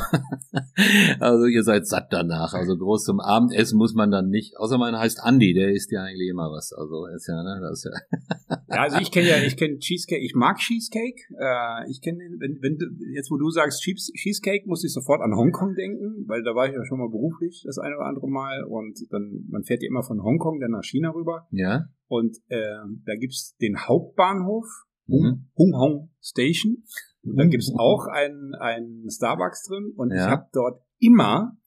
also 1.20 1.46
ihr 1.46 1.64
seid 1.64 1.86
satt 1.86 2.08
danach. 2.12 2.54
Also 2.54 2.78
groß 2.78 3.04
zum 3.04 3.20
Abendessen 3.20 3.78
muss 3.78 3.94
man 3.94 4.12
dann 4.12 4.30
nicht, 4.30 4.58
außer 4.58 4.78
man 4.78 4.98
heißt 4.98 5.22
Andy, 5.26 5.54
der 5.54 5.74
isst 5.74 5.92
ja 5.92 6.04
eigentlich 6.04 6.30
immer 6.30 6.50
was. 6.52 6.72
Also 6.74 7.06
ist 7.08 7.28
ja, 7.28 7.44
ne, 7.44 7.60
das 7.62 7.84
ist 7.84 7.92
ja. 7.92 8.58
ja, 8.70 8.82
also 8.84 8.98
ich 9.00 9.12
kenne 9.12 9.28
ja, 9.28 9.38
ich 9.38 9.58
kenne 9.58 9.80
Cheesecake, 9.80 10.24
ich 10.24 10.34
mag 10.36 10.58
Cheesecake, 10.58 11.20
äh, 11.40 11.90
ich 11.90 12.02
kenne 12.02 12.20
wenn, 12.40 12.62
wenn 12.62 12.78
du, 12.78 12.86
jetzt 13.14 13.32
wo 13.32 13.38
du 13.38 13.50
sagst 13.50 13.82
Cheesecake, 13.82 14.68
muss 14.68 14.84
ich 14.84 14.94
sofort 14.94 15.22
an 15.22 15.36
Hongkong 15.36 15.76
denken, 15.76 16.26
weil 16.28 16.44
da 16.44 16.56
war 16.56 16.68
ich 16.68 16.74
ja 16.74 16.86
schon 16.86 17.00
mal 17.00 17.10
beruflich 17.10 17.64
das 17.66 17.78
eine 17.78 17.96
oder 17.96 18.06
andere 18.06 18.28
Mal 18.28 18.64
und 18.64 19.00
dann, 19.12 19.46
man 19.50 19.64
fährt 19.64 19.82
ja 19.82 19.88
immer 19.88 20.04
von 20.04 20.22
Hongkong 20.22 20.60
dann 20.60 20.72
nach 20.72 20.84
China 20.84 21.12
rüber. 21.12 21.48
Ja. 21.52 21.86
Und 22.08 22.38
äh, 22.48 22.78
da 23.06 23.16
gibt's 23.16 23.56
den 23.58 23.78
Hauptbahnhof, 23.78 24.66
mhm. 25.08 25.50
Hung 25.58 25.74
Hong 25.76 26.10
Station. 26.22 26.84
Und 27.24 27.38
da 27.38 27.46
gibt's 27.46 27.72
mhm. 27.72 27.80
auch 27.80 28.08
einen, 28.08 28.56
einen 28.56 29.10
Starbucks 29.10 29.68
drin 29.68 29.94
und 29.96 30.12
ja. 30.12 30.18
ich 30.18 30.32
habe 30.32 30.48
dort 30.54 30.82
immer, 31.00 31.58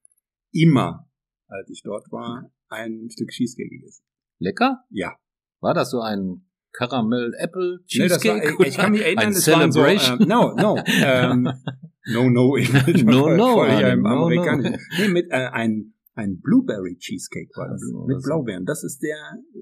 immer, 0.52 1.08
als 1.46 1.68
ich 1.70 1.82
dort 1.82 2.10
war, 2.10 2.50
ein 2.68 3.08
Stück 3.10 3.30
Cheesecake 3.30 3.68
gegessen. 3.68 4.04
Lecker? 4.38 4.84
Ja. 4.90 5.16
War 5.60 5.74
das 5.74 5.90
so 5.90 6.00
ein 6.00 6.46
Caramel 6.72 7.32
Apple 7.38 7.80
Cheesecake? 7.86 8.38
Nee, 8.38 8.58
war, 8.58 8.66
ich 8.66 8.76
kann 8.76 8.92
mich 8.92 9.02
erinnern, 9.02 9.30
es 9.30 9.44
Celebration. 9.44 10.18
So, 10.18 10.24
äh, 10.24 10.26
no, 10.26 10.54
no. 10.54 10.82
Ähm, 10.86 11.48
no, 12.12 12.30
no. 12.30 12.56
Ich 12.56 12.72
no, 13.04 13.28
no. 13.28 13.54
Voll, 13.54 13.68
ja, 13.68 13.88
im 13.88 14.02
no, 14.02 14.28
no. 14.28 14.54
Nee, 14.98 15.08
mit 15.08 15.30
äh, 15.30 15.48
ein, 15.52 15.94
ein 16.14 16.40
Blueberry 16.40 16.96
Cheesecake 16.98 17.50
war 17.56 17.68
das. 17.68 17.82
Also, 17.82 18.06
mit 18.06 18.22
Blaubeeren. 18.22 18.64
Das 18.66 18.84
ist 18.84 19.02
der, 19.02 19.16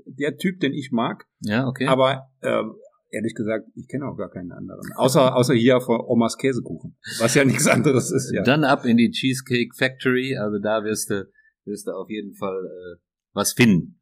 der 0.07 0.37
Typ, 0.37 0.61
den 0.61 0.73
ich 0.73 0.91
mag. 0.93 1.25
Ja, 1.41 1.67
okay. 1.67 1.87
Aber 1.87 2.29
äh, 2.41 2.63
ehrlich 3.11 3.35
gesagt, 3.35 3.69
ich 3.75 3.89
kenne 3.89 4.07
auch 4.07 4.17
gar 4.17 4.31
keinen 4.31 4.53
anderen. 4.53 4.81
Außer, 4.97 5.35
außer 5.35 5.55
hier 5.55 5.81
von 5.81 6.01
Omas 6.01 6.37
Käsekuchen. 6.37 6.97
Was 7.19 7.35
ja 7.35 7.45
nichts 7.47 7.67
anderes 7.67 8.11
ist, 8.11 8.33
ja. 8.33 8.43
Dann 8.43 8.65
ab 8.65 8.85
in 8.85 8.97
die 8.97 9.11
Cheesecake 9.11 9.75
Factory. 9.77 10.37
Also 10.37 10.59
da 10.59 10.85
wirst 10.85 11.11
du, 11.11 11.29
wirst 11.65 11.87
du 11.87 11.93
auf 11.93 12.11
jeden 12.11 12.35
Fall 12.35 12.65
äh, 12.67 13.01
was 13.33 13.53
finden. 13.53 14.01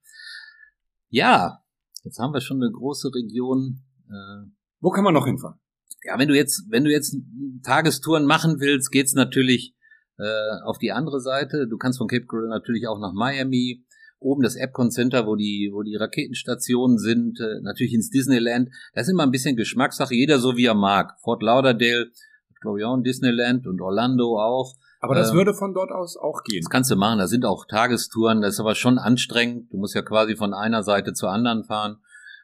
Ja, 1.09 1.63
Jetzt 2.07 2.21
haben 2.21 2.33
wir 2.33 2.41
schon 2.41 2.63
eine 2.63 2.71
große 2.71 3.13
Region. 3.13 3.83
Äh, 4.09 4.49
Wo 4.81 4.91
kann 4.91 5.03
man 5.03 5.13
noch 5.13 5.27
hinfahren? 5.27 5.59
Ja, 6.05 6.17
wenn 6.21 6.29
du 6.29 6.37
jetzt, 6.37 6.65
wenn 6.71 6.85
du 6.85 6.91
jetzt 6.91 7.17
Tagestouren 7.65 8.27
machen 8.27 8.61
willst, 8.61 8.93
geht's 8.93 9.15
natürlich 9.15 9.75
äh, 10.17 10.63
auf 10.65 10.79
die 10.79 10.93
andere 10.93 11.21
Seite. 11.21 11.67
Du 11.69 11.77
kannst 11.79 11.99
von 11.99 12.07
Cape 12.07 12.27
Coral 12.27 12.49
natürlich 12.49 12.87
auch 12.87 13.01
nach 13.01 13.13
Miami, 13.13 13.85
oben 14.21 14.45
das 14.45 14.55
Epcon 14.55 14.93
Center, 14.93 15.27
wo 15.27 15.35
die, 15.35 15.71
wo 15.73 15.83
die 15.83 15.97
Raketenstationen 15.97 16.99
sind, 16.99 17.41
äh, 17.41 17.61
natürlich 17.63 17.95
ins 17.95 18.11
Disneyland. 18.11 18.69
Das 18.95 19.09
ist 19.09 19.13
immer 19.13 19.25
ein 19.25 19.33
bisschen 19.33 19.57
Geschmackssache, 19.57 20.15
jeder 20.15 20.39
so 20.39 20.57
wie 20.57 20.67
er 20.67 20.75
mag. 20.75 21.19
Fort 21.25 21.43
Lauderdale, 21.43 22.13
glaube 22.61 22.79
ich 22.79 22.85
auch 22.85 22.97
ein 22.97 23.03
Disneyland 23.03 23.67
und 23.67 23.81
Orlando 23.81 24.39
auch. 24.41 24.77
Aber 25.01 25.15
das 25.15 25.31
ähm, 25.31 25.37
würde 25.37 25.55
von 25.55 25.75
dort 25.75 25.91
aus 25.91 26.17
auch 26.17 26.43
gehen. 26.45 26.63
Das 26.63 26.71
kannst 26.71 26.91
du 26.91 26.97
machen. 26.97 27.19
Da 27.19 27.27
sind 27.27 27.45
auch 27.45 27.67
Tagestouren. 27.67 28.41
Das 28.41 28.55
ist 28.55 28.61
aber 28.61 28.75
schon 28.75 28.99
anstrengend. 28.99 29.73
Du 29.73 29.79
musst 29.79 29.95
ja 29.95 30.03
quasi 30.03 30.37
von 30.37 30.55
einer 30.55 30.83
Seite 30.83 31.13
zur 31.13 31.31
anderen 31.31 31.65
fahren. 31.65 31.99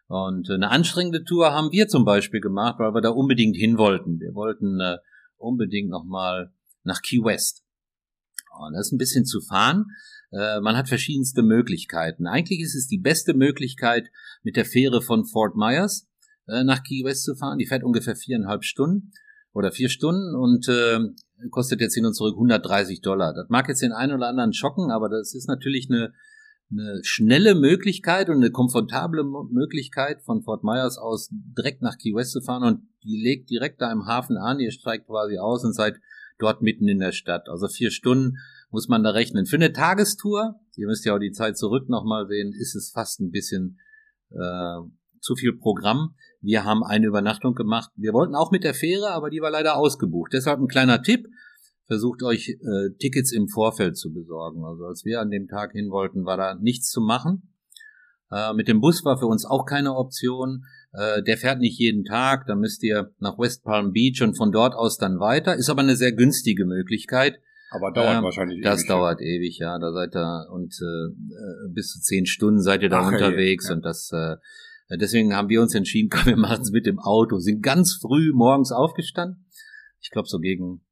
Und 0.09 0.50
äh, 0.50 0.55
eine 0.55 0.70
anstrengende 0.70 1.24
Tour 1.24 1.53
haben 1.53 1.72
wir 1.72 1.88
zum 1.88 2.05
Beispiel 2.05 2.40
gemacht, 2.40 2.78
weil 2.78 2.94
wir 2.94 3.00
da 3.00 3.11
unbedingt 3.11 3.57
hin 3.57 3.78
wollten. 3.78 4.20
Wir 4.20 4.34
wollten 4.34 4.80
äh, 4.80 4.98
unbedingt 5.36 5.90
nochmal 5.90 6.53
nach 6.84 7.00
Key 7.03 7.24
West. 7.24 7.62
Und 8.59 8.74
das 8.74 8.88
ist 8.88 8.92
ein 8.92 8.98
bisschen 8.98 9.24
zu 9.24 9.40
fahren. 9.40 9.86
Äh, 10.30 10.61
man 10.61 10.76
hat 10.76 10.88
verschiedenste 10.88 11.42
Möglichkeiten. 11.42 12.26
Eigentlich 12.26 12.61
ist 12.61 12.74
es 12.74 12.86
die 12.86 12.98
beste 12.98 13.34
Möglichkeit, 13.34 14.09
mit 14.42 14.57
der 14.57 14.64
Fähre 14.64 15.03
von 15.03 15.24
Fort 15.24 15.57
Myers 15.57 16.09
äh, 16.46 16.64
nach 16.64 16.82
Key 16.82 17.05
West 17.05 17.24
zu 17.24 17.34
fahren. 17.34 17.59
Die 17.59 17.66
fährt 17.66 17.84
ungefähr 17.84 18.16
viereinhalb 18.16 18.64
Stunden 18.64 19.12
oder 19.53 19.72
vier 19.72 19.88
Stunden 19.88 20.34
und 20.34 20.68
äh, 20.68 20.98
kostet 21.51 21.80
jetzt 21.80 21.95
hin 21.95 22.07
und 22.07 22.14
zurück 22.14 22.34
130 22.34 23.01
Dollar. 23.01 23.34
Das 23.34 23.49
mag 23.49 23.68
jetzt 23.68 23.82
den 23.82 23.93
einen 23.93 24.14
oder 24.14 24.28
anderen 24.28 24.53
schocken, 24.53 24.90
aber 24.90 25.09
das 25.09 25.34
ist 25.34 25.49
natürlich 25.49 25.88
eine 25.90 26.12
eine 26.72 27.01
schnelle 27.03 27.55
Möglichkeit 27.55 28.28
und 28.28 28.36
eine 28.36 28.51
komfortable 28.51 29.24
Möglichkeit 29.24 30.22
von 30.22 30.43
Fort 30.43 30.64
Myers 30.64 30.99
aus 30.99 31.28
direkt 31.30 31.82
nach 31.82 31.99
Key 31.99 32.14
West 32.14 32.32
zu 32.32 32.40
fahren 32.40 32.62
und 32.62 32.88
die 33.05 33.20
legt 33.22 33.51
direkt 33.51 33.80
da 33.80 33.93
im 33.93 34.07
Hafen 34.07 34.36
an, 34.36 34.59
ihr 34.59 34.72
steigt 34.72 35.07
quasi 35.07 35.38
aus 35.38 35.64
und 35.64 35.74
seid 35.74 36.01
dort 36.38 36.62
mitten 36.62 36.88
in 36.88 36.99
der 36.99 37.12
Stadt. 37.12 37.49
Also 37.49 37.68
vier 37.68 37.90
Stunden 37.90 38.38
muss 38.70 38.88
man 38.88 39.03
da 39.03 39.11
rechnen. 39.11 39.47
Für 39.47 39.57
eine 39.57 39.72
Tagestour, 39.72 40.61
ihr 40.76 40.86
müsst 40.86 41.05
ja 41.05 41.14
auch 41.14 41.18
die 41.18 41.32
Zeit 41.32 41.59
zurück 41.59 41.88
nochmal 41.88 42.26
sehen, 42.26 42.53
ist 42.53 42.74
es 42.74 42.90
fast 42.90 43.20
ein 43.20 43.30
bisschen 43.30 43.78
äh, 44.30 44.78
zu 45.20 45.36
viel 45.36 45.53
Programm. 45.57 46.14
Wir 46.43 46.64
haben 46.64 46.82
eine 46.82 47.07
Übernachtung 47.07 47.55
gemacht. 47.55 47.90
Wir 47.97 48.12
wollten 48.12 48.34
auch 48.34 48.51
mit 48.51 48.64
der 48.64 48.74
Fähre, 48.74 49.11
aber 49.12 49.30
die 49.30 49.40
war 49.40 49.51
leider 49.51 49.76
ausgebucht. 49.76 50.32
Deshalb 50.32 50.61
ein 50.61 50.68
kleiner 50.68 51.03
Tipp 51.03 51.28
versucht 51.86 52.22
euch 52.22 52.49
äh, 52.49 52.90
Tickets 52.99 53.32
im 53.32 53.49
Vorfeld 53.49 53.97
zu 53.97 54.12
besorgen. 54.12 54.64
Also 54.64 54.84
als 54.84 55.05
wir 55.05 55.20
an 55.20 55.30
dem 55.30 55.47
Tag 55.47 55.72
hin 55.72 55.90
wollten, 55.90 56.24
war 56.24 56.36
da 56.36 56.55
nichts 56.55 56.90
zu 56.90 57.01
machen. 57.01 57.55
Äh, 58.30 58.55
mit 58.55 58.66
dem 58.66 58.80
Bus 58.80 59.05
war 59.05 59.18
für 59.18 59.26
uns 59.26 59.45
auch 59.45 59.66
keine 59.66 59.95
Option. 59.95 60.64
Äh, 60.93 61.22
der 61.22 61.36
fährt 61.36 61.61
nicht 61.61 61.78
jeden 61.78 62.05
Tag, 62.05 62.47
da 62.47 62.55
müsst 62.55 62.82
ihr 62.82 63.12
nach 63.18 63.38
West 63.38 63.62
Palm 63.62 63.93
Beach 63.93 64.22
und 64.22 64.36
von 64.36 64.53
dort 64.53 64.74
aus 64.74 64.99
dann 64.99 65.20
weiter. 65.20 65.55
Ist 65.55 65.70
aber 65.70 65.82
eine 65.82 65.97
sehr 65.97 66.12
günstige 66.12 66.64
Möglichkeit. 66.64 67.38
Aber 67.70 67.90
dauert 67.90 68.18
ähm, 68.18 68.24
wahrscheinlich 68.24 68.62
Das 68.62 68.80
ewig, 68.80 68.88
dauert 68.88 69.20
ja. 69.20 69.26
ewig, 69.26 69.59
ja. 69.59 69.78
Da 69.78 69.93
seid 69.93 70.14
ihr 70.14 70.47
und 70.53 70.74
äh, 70.74 71.68
bis 71.72 71.93
zu 71.93 72.01
zehn 72.01 72.26
Stunden 72.26 72.61
seid 72.61 72.82
ihr 72.82 72.90
da 72.90 73.01
Ach, 73.01 73.12
unterwegs 73.12 73.68
ja. 73.68 73.74
und 73.74 73.84
das 73.84 74.11
äh, 74.12 74.36
deswegen 75.01 75.34
haben 75.34 75.49
wir 75.49 75.62
uns 75.62 75.74
entschieden, 75.74 76.11
komm, 76.12 76.26
wir 76.26 76.36
machen 76.36 76.62
es 76.62 76.70
mit 76.70 76.86
dem 76.86 76.99
Auto. 76.99 77.38
Sind 77.38 77.62
ganz 77.62 77.99
früh 78.01 78.32
morgens 78.32 78.72
aufgestanden. 78.72 79.47
Ich 80.01 80.11
glaube 80.11 80.28
so 80.28 80.38
gegen 80.38 80.84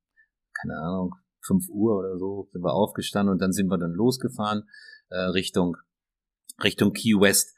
keine 0.61 0.79
Ahnung, 0.79 1.15
fünf 1.41 1.69
Uhr 1.71 1.99
oder 1.99 2.19
so 2.19 2.49
sind 2.53 2.63
wir 2.63 2.75
aufgestanden 2.75 3.33
und 3.33 3.41
dann 3.41 3.53
sind 3.53 3.69
wir 3.69 3.79
dann 3.79 3.93
losgefahren 3.93 4.65
äh, 5.09 5.19
Richtung 5.19 5.77
Richtung 6.63 6.93
Key 6.93 7.19
West. 7.19 7.57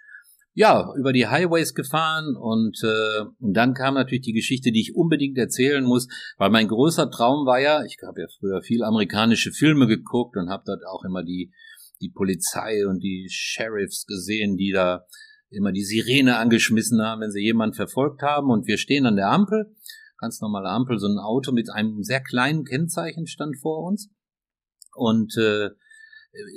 Ja, 0.54 0.92
über 0.98 1.14
die 1.14 1.26
Highways 1.26 1.74
gefahren 1.74 2.36
und, 2.36 2.78
äh, 2.84 3.24
und 3.40 3.54
dann 3.54 3.72
kam 3.72 3.94
natürlich 3.94 4.24
die 4.24 4.34
Geschichte, 4.34 4.70
die 4.70 4.82
ich 4.82 4.94
unbedingt 4.94 5.38
erzählen 5.38 5.82
muss, 5.82 6.08
weil 6.36 6.50
mein 6.50 6.68
größer 6.68 7.10
Traum 7.10 7.46
war 7.46 7.58
ja, 7.58 7.82
ich 7.84 7.96
habe 8.06 8.20
ja 8.20 8.26
früher 8.38 8.60
viel 8.60 8.84
amerikanische 8.84 9.50
Filme 9.50 9.86
geguckt 9.86 10.36
und 10.36 10.50
habe 10.50 10.64
dort 10.66 10.84
auch 10.86 11.04
immer 11.04 11.24
die 11.24 11.52
die 12.02 12.10
Polizei 12.10 12.86
und 12.86 13.00
die 13.00 13.28
Sheriffs 13.30 14.06
gesehen, 14.06 14.56
die 14.56 14.72
da 14.72 15.06
immer 15.52 15.72
die 15.72 15.84
Sirene 15.84 16.38
angeschmissen 16.38 17.00
haben, 17.02 17.20
wenn 17.20 17.30
sie 17.30 17.42
jemanden 17.42 17.74
verfolgt 17.74 18.22
haben 18.22 18.50
und 18.50 18.66
wir 18.66 18.78
stehen 18.78 19.06
an 19.06 19.16
der 19.16 19.28
Ampel 19.28 19.74
ganz 20.22 20.40
normale 20.40 20.68
Ampel, 20.68 20.98
so 20.98 21.08
ein 21.08 21.18
Auto 21.18 21.52
mit 21.52 21.68
einem 21.70 22.02
sehr 22.02 22.20
kleinen 22.22 22.64
Kennzeichen 22.64 23.26
stand 23.26 23.58
vor 23.58 23.84
uns. 23.84 24.08
Und 24.94 25.36
äh, 25.36 25.70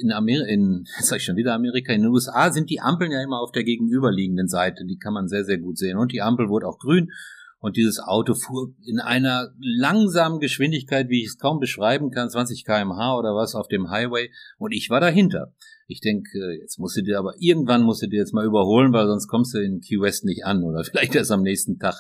in 0.02 0.12
Amerika, 0.12 0.48
in, 0.48 0.86
sag 1.02 1.18
ich 1.18 1.26
schon 1.26 1.36
wieder 1.36 1.54
Amerika, 1.54 1.92
in 1.92 2.04
den 2.04 2.12
USA 2.12 2.52
sind 2.52 2.70
die 2.70 2.80
Ampeln 2.80 3.12
ja 3.12 3.22
immer 3.22 3.42
auf 3.42 3.52
der 3.52 3.64
gegenüberliegenden 3.64 4.48
Seite, 4.48 4.86
die 4.86 4.98
kann 4.98 5.14
man 5.14 5.28
sehr, 5.28 5.44
sehr 5.44 5.58
gut 5.58 5.78
sehen. 5.78 5.98
Und 5.98 6.14
die 6.14 6.22
Ampel 6.22 6.48
wurde 6.48 6.68
auch 6.68 6.78
grün 6.78 7.12
und 7.60 7.78
dieses 7.78 8.00
Auto 8.00 8.36
fuhr 8.36 8.76
in 8.86 9.00
einer 9.00 9.52
langsamen 9.60 10.40
Geschwindigkeit, 10.40 11.10
wie 11.10 11.22
ich 11.22 11.30
es 11.30 11.38
kaum 11.40 11.60
beschreiben 11.60 12.12
kann, 12.12 12.30
20 12.30 12.64
kmh 12.64 13.18
oder 13.18 13.34
was 13.34 13.56
auf 13.56 13.68
dem 13.68 13.90
Highway 13.90 14.30
und 14.60 14.72
ich 14.72 14.92
war 14.92 15.00
dahinter. 15.00 15.54
Ich 15.88 16.02
denke, 16.02 16.58
jetzt 16.60 16.80
musst 16.80 16.98
du 16.98 17.02
dir 17.02 17.20
aber 17.20 17.34
irgendwann 17.40 17.84
musst 17.84 18.02
du 18.02 18.08
dir 18.08 18.20
jetzt 18.20 18.34
mal 18.34 18.46
überholen, 18.46 18.92
weil 18.94 19.08
sonst 19.08 19.28
kommst 19.28 19.54
du 19.54 19.60
in 19.60 19.82
Key 19.82 20.00
West 20.00 20.26
nicht 20.26 20.46
an 20.46 20.64
oder 20.64 20.84
vielleicht 20.84 21.16
erst 21.16 21.32
am 21.32 21.42
nächsten 21.42 21.80
Tag. 21.80 21.96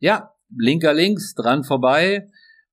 Ja, 0.00 0.30
Blinker 0.48 0.94
links, 0.94 1.34
dran 1.34 1.64
vorbei. 1.64 2.28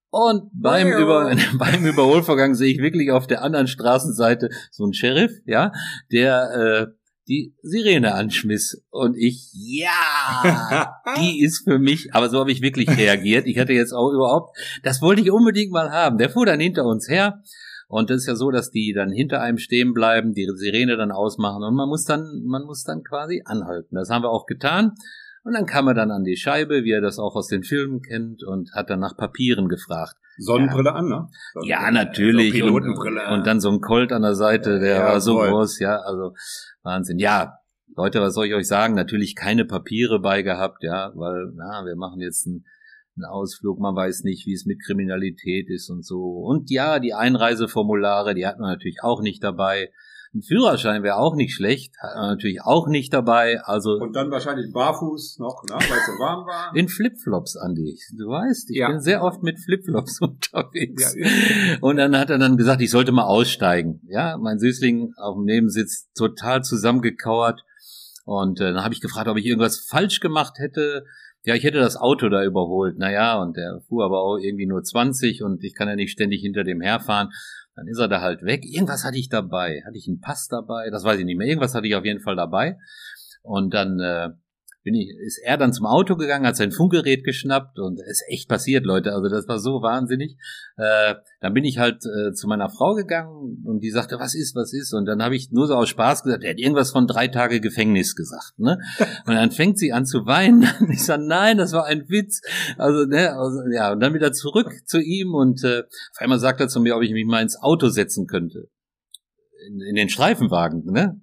Und 0.10 0.52
beim, 0.54 0.90
Über, 0.90 1.34
beim 1.58 1.86
Überholvorgang 1.86 2.54
sehe 2.54 2.74
ich 2.74 2.82
wirklich 2.82 3.12
auf 3.12 3.28
der 3.28 3.44
anderen 3.44 3.68
Straßenseite 3.68 4.50
so 4.70 4.84
einen 4.84 4.94
Sheriff, 4.94 5.32
ja, 5.46 5.72
der 6.12 6.90
äh, 6.92 7.02
die 7.28 7.56
Sirene 7.64 8.14
anschmiss. 8.14 8.84
Und 8.90 9.16
ich, 9.16 9.50
ja, 9.54 11.00
die 11.18 11.42
ist 11.42 11.64
für 11.64 11.80
mich, 11.80 12.14
aber 12.14 12.30
so 12.30 12.40
habe 12.40 12.52
ich 12.52 12.62
wirklich 12.62 12.90
reagiert. 12.90 13.48
Ich 13.48 13.58
hatte 13.58 13.74
jetzt 13.74 13.94
auch 13.94 14.12
überhaupt, 14.12 14.58
das 14.84 15.02
wollte 15.02 15.22
ich 15.22 15.32
unbedingt 15.32 15.72
mal 15.72 15.92
haben. 15.92 16.18
Der 16.18 16.30
fuhr 16.30 16.46
dann 16.46 16.60
hinter 16.60 16.86
uns 16.86 17.08
her. 17.08 17.42
Und 17.92 18.10
das 18.10 18.22
ist 18.22 18.28
ja 18.28 18.36
so, 18.36 18.52
dass 18.52 18.72
die 18.72 18.94
dann 18.96 19.12
hinter 19.12 19.42
einem 19.42 19.58
stehen 19.58 19.94
bleiben, 19.94 20.34
die 20.34 20.48
Sirene 20.56 20.96
dann 20.96 21.12
ausmachen 21.12 21.62
und 21.62 21.76
man 21.76 21.90
muss 21.90 22.06
dann, 22.06 22.42
man 22.46 22.64
muss 22.64 22.86
dann 22.86 23.04
quasi 23.04 23.42
anhalten. 23.44 23.96
Das 23.96 24.10
haben 24.10 24.24
wir 24.24 24.30
auch 24.30 24.46
getan. 24.46 24.94
Und 25.44 25.54
dann 25.54 25.66
kam 25.66 25.88
er 25.90 25.94
dann 25.94 26.10
an 26.10 26.24
die 26.24 26.38
Scheibe, 26.38 26.86
wie 26.86 26.92
er 26.92 27.02
das 27.02 27.20
auch 27.20 27.36
aus 27.36 27.48
den 27.48 27.64
Filmen 27.64 28.02
kennt, 28.02 28.44
und 28.46 28.72
hat 28.74 28.90
dann 28.90 29.02
nach 29.02 29.18
Papieren 29.18 29.68
gefragt. 29.68 30.16
Sonnenbrille 30.38 30.92
ja. 30.92 30.96
an, 30.96 31.10
ne? 31.10 31.28
Sonnenbrille. 31.54 31.70
Ja, 31.70 31.92
natürlich. 31.92 32.54
So 32.54 32.60
Pilotenbrille. 32.60 33.28
Und, 33.28 33.40
und, 33.40 33.48
dann 33.48 33.60
so 33.60 33.70
ein 33.72 33.82
Colt 33.82 34.14
an 34.14 34.22
der 34.22 34.36
Seite, 34.36 34.80
der 34.80 34.98
ja, 34.98 35.04
war 35.04 35.20
so 35.20 35.40
voll. 35.40 35.50
groß, 35.50 35.80
ja, 35.80 35.98
also 35.98 36.34
Wahnsinn. 36.84 37.20
Ja, 37.20 37.58
Leute, 37.98 38.22
was 38.22 38.36
soll 38.36 38.46
ich 38.46 38.54
euch 38.54 38.68
sagen? 38.68 38.96
Natürlich 38.96 39.36
keine 39.36 39.66
Papiere 39.66 40.22
bei 40.22 40.44
gehabt, 40.44 40.84
ja, 40.84 41.12
weil, 41.16 41.52
na, 41.56 41.84
wir 41.84 41.98
machen 41.98 42.22
jetzt 42.22 42.48
einen 42.48 42.64
Ausflug, 43.26 43.80
man 43.80 43.96
weiß 43.96 44.24
nicht, 44.24 44.46
wie 44.46 44.54
es 44.54 44.66
mit 44.66 44.84
Kriminalität 44.84 45.70
ist 45.70 45.90
und 45.90 46.06
so. 46.06 46.22
Und 46.22 46.70
ja, 46.70 47.00
die 47.00 47.14
Einreiseformulare, 47.14 48.34
die 48.34 48.46
hat 48.46 48.60
man 48.60 48.70
natürlich 48.70 49.04
auch 49.04 49.22
nicht 49.22 49.44
dabei. 49.44 49.92
Ein 50.34 50.44
Führerschein 50.44 51.04
wäre 51.04 51.18
auch 51.18 51.36
nicht 51.36 51.54
schlecht, 51.54 51.94
hat 52.00 52.16
man 52.16 52.30
natürlich 52.30 52.62
auch 52.62 52.88
nicht 52.88 53.12
dabei. 53.12 53.60
Also 53.64 53.98
und 53.98 54.16
dann 54.16 54.32
wahrscheinlich 54.32 54.72
barfuß 54.72 55.40
noch, 55.40 55.64
ne, 55.68 55.76
weil 55.76 55.98
es 55.98 56.06
so 56.06 56.14
warm 56.14 56.48
war. 56.48 56.74
In 56.74 56.88
Flipflops, 56.88 57.58
Andi. 57.58 58.00
Du 58.18 58.30
weißt, 58.30 58.70
ich 58.70 58.78
ja. 58.78 58.88
bin 58.88 59.02
sehr 59.02 59.24
oft 59.24 59.44
mit 59.44 59.60
Flipflops 59.60 60.22
unterwegs. 60.22 61.16
Ja, 61.18 61.78
und 61.82 61.98
dann 61.98 62.18
hat 62.18 62.30
er 62.30 62.38
dann 62.38 62.56
gesagt, 62.56 62.82
ich 62.82 62.92
sollte 62.92 63.12
mal 63.12 63.26
aussteigen. 63.26 64.00
Ja, 64.08 64.38
mein 64.38 64.58
Süßling 64.58 65.14
auf 65.18 65.36
dem 65.36 65.44
Nebensitz 65.44 66.10
total 66.14 66.64
zusammengekauert. 66.64 67.66
Und 68.24 68.62
äh, 68.62 68.72
dann 68.72 68.86
habe 68.86 68.94
ich 68.94 69.02
gefragt, 69.02 69.28
ob 69.28 69.36
ich 69.36 69.46
irgendwas 69.46 69.80
falsch 69.80 70.22
gemacht 70.22 70.60
hätte. 70.60 71.04
Ja, 71.44 71.56
ich 71.56 71.64
hätte 71.64 71.80
das 71.80 71.98
Auto 71.98 72.30
da 72.30 72.44
überholt. 72.44 72.98
Naja, 73.00 73.42
und 73.42 73.58
der 73.58 73.82
fuhr 73.88 74.06
aber 74.06 74.22
auch 74.22 74.38
irgendwie 74.38 74.68
nur 74.68 74.84
20 74.84 75.42
und 75.44 75.64
ich 75.64 75.74
kann 75.74 75.88
ja 75.88 75.96
nicht 75.96 76.12
ständig 76.12 76.42
hinter 76.42 76.64
dem 76.64 76.82
herfahren. 76.82 77.30
Dann 77.76 77.88
ist 77.88 78.00
er 78.00 78.08
da 78.08 78.22
halt 78.22 78.44
weg. 78.44 78.64
Irgendwas 78.66 79.04
hatte 79.04 79.18
ich 79.18 79.30
dabei. 79.30 79.82
Hatte 79.86 79.98
ich 79.98 80.08
einen 80.08 80.20
Pass 80.20 80.48
dabei? 80.48 80.90
Das 80.92 81.04
weiß 81.04 81.20
ich 81.20 81.26
nicht 81.26 81.38
mehr. 81.38 81.48
Irgendwas 81.48 81.74
hatte 81.74 81.88
ich 81.88 81.96
auf 81.96 82.06
jeden 82.06 82.20
Fall 82.20 82.36
dabei. 82.36 82.78
Und 83.42 83.74
dann 83.74 84.00
äh, 84.00 84.30
bin 84.84 84.96
ich, 84.96 85.10
ist 85.26 85.40
er 85.44 85.58
dann 85.58 85.74
zum 85.74 85.86
Auto 85.86 86.16
gegangen, 86.16 86.46
hat 86.46 86.56
sein 86.56 86.72
Funkgerät 86.72 87.24
geschnappt 87.24 87.78
und 87.80 88.00
es 88.00 88.22
ist 88.22 88.26
echt 88.30 88.50
passiert, 88.50 88.86
Leute. 88.86 89.14
Also 89.14 89.30
das 89.30 89.48
war 89.48 89.60
so 89.60 89.82
wahnsinnig. 89.82 90.38
Äh, 90.78 91.16
dann 91.40 91.54
bin 91.54 91.64
ich 91.64 91.78
halt 91.78 92.04
äh, 92.06 92.34
zu 92.34 92.48
meiner 92.48 92.70
Frau 92.70 92.96
gegangen 92.96 93.64
und 93.66 93.82
die 93.82 93.92
sagte, 93.92 94.18
was 94.20 94.34
ist, 94.34 94.56
was 94.56 94.74
ist? 94.74 94.94
Und 94.94 95.06
dann 95.06 95.22
habe 95.22 95.36
ich 95.36 95.52
nur 95.52 95.68
so 95.68 95.76
aus 95.76 95.90
Spaß 95.90 96.24
gesagt, 96.24 96.44
er 96.44 96.52
hat 96.52 96.60
irgendwas 96.60 96.92
von 96.92 97.06
drei 97.06 97.28
Tage 97.28 97.62
Gefängnis 97.62 98.16
gesagt. 98.16 98.58
Ne? 98.58 98.80
Und 99.28 99.36
dann 99.36 99.52
fängt 99.52 99.78
sie 99.78 99.94
an 99.94 100.06
zu 100.06 100.26
weinen. 100.26 100.68
ich 100.92 101.04
sage, 101.04 101.26
nein, 101.26 101.58
das 101.58 101.74
war 101.74 101.86
ein 101.86 102.10
Witz. 102.10 102.42
Also, 102.78 103.06
ne, 103.06 103.34
also, 103.34 103.62
ja, 103.72 103.92
und 103.92 104.00
dann 104.00 104.14
wieder 104.14 104.32
zurück 104.34 104.72
zu 104.86 105.00
ihm 105.00 105.34
und 105.34 105.64
äh, 105.64 105.82
auf 105.82 106.18
einmal 106.18 106.40
sagt 106.40 106.60
er 106.60 106.68
zu 106.68 106.80
mir, 106.80 106.96
ob 106.96 107.04
ich 107.04 107.12
mich 107.12 107.26
mal 107.26 107.42
ins 107.42 107.62
Auto 107.62 107.90
setzen 107.90 108.26
könnte. 108.26 108.70
In, 109.68 109.80
in 109.82 109.96
den 109.96 110.10
Streifenwagen, 110.10 110.86
ne? 110.86 111.20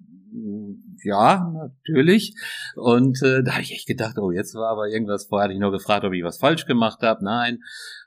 Ja, 1.03 1.51
natürlich. 1.53 2.35
Und 2.75 3.21
äh, 3.23 3.43
da 3.43 3.53
habe 3.53 3.63
ich 3.63 3.71
echt 3.71 3.87
gedacht, 3.87 4.17
oh, 4.17 4.31
jetzt 4.31 4.55
war 4.55 4.69
aber 4.69 4.87
irgendwas, 4.87 5.27
vorher 5.27 5.45
hatte 5.45 5.53
ich 5.53 5.59
nur 5.59 5.71
gefragt, 5.71 6.05
ob 6.05 6.13
ich 6.13 6.23
was 6.23 6.39
falsch 6.39 6.65
gemacht 6.65 7.01
habe. 7.01 7.23
Nein. 7.23 7.59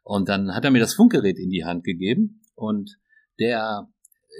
Und 0.03 0.29
dann 0.29 0.55
hat 0.55 0.65
er 0.65 0.71
mir 0.71 0.81
das 0.81 0.95
Funkgerät 0.95 1.39
in 1.39 1.51
die 1.51 1.65
Hand 1.65 1.85
gegeben 1.85 2.43
und 2.55 2.99
der 3.39 3.89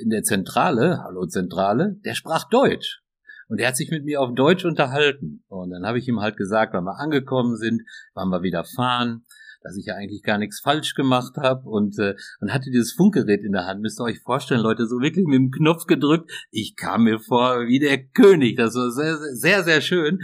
in 0.03 0.11
der 0.11 0.23
Zentrale, 0.23 1.03
hallo 1.05 1.27
Zentrale, 1.27 1.97
der 2.05 2.15
sprach 2.15 2.49
Deutsch. 2.49 3.03
Und 3.49 3.61
er 3.61 3.69
hat 3.69 3.77
sich 3.77 3.91
mit 3.91 4.05
mir 4.05 4.21
auf 4.21 4.35
Deutsch 4.35 4.65
unterhalten. 4.65 5.45
Und 5.49 5.71
dann 5.71 5.85
habe 5.85 5.99
ich 5.99 6.09
ihm 6.09 6.21
halt 6.21 6.39
gesagt, 6.39 6.73
wann 6.73 6.85
wir 6.85 6.99
angekommen 6.99 7.57
sind, 7.57 7.83
wann 8.15 8.31
wir 8.31 8.43
wieder 8.43 8.65
fahren 8.65 9.27
dass 9.63 9.77
ich 9.77 9.87
ja 9.87 9.95
eigentlich 9.95 10.23
gar 10.23 10.39
nichts 10.39 10.61
falsch 10.61 10.95
gemacht 10.95 11.37
habe 11.37 11.69
und, 11.69 11.99
äh, 11.99 12.15
und 12.41 12.53
hatte 12.53 12.71
dieses 12.71 12.93
Funkgerät 12.93 13.43
in 13.43 13.53
der 13.53 13.67
Hand. 13.67 13.81
Müsst 13.81 14.01
ihr 14.01 14.05
euch 14.05 14.21
vorstellen, 14.21 14.61
Leute, 14.61 14.87
so 14.87 15.01
wirklich 15.01 15.27
mit 15.27 15.37
dem 15.37 15.51
Knopf 15.51 15.87
gedrückt. 15.87 16.31
Ich 16.51 16.77
kam 16.77 17.05
mir 17.05 17.19
vor 17.19 17.67
wie 17.67 17.79
der 17.79 18.03
König. 18.03 18.57
Das 18.57 18.75
war 18.75 18.91
sehr, 18.91 19.17
sehr, 19.35 19.65
sehr 19.65 19.81
schön. 19.81 20.21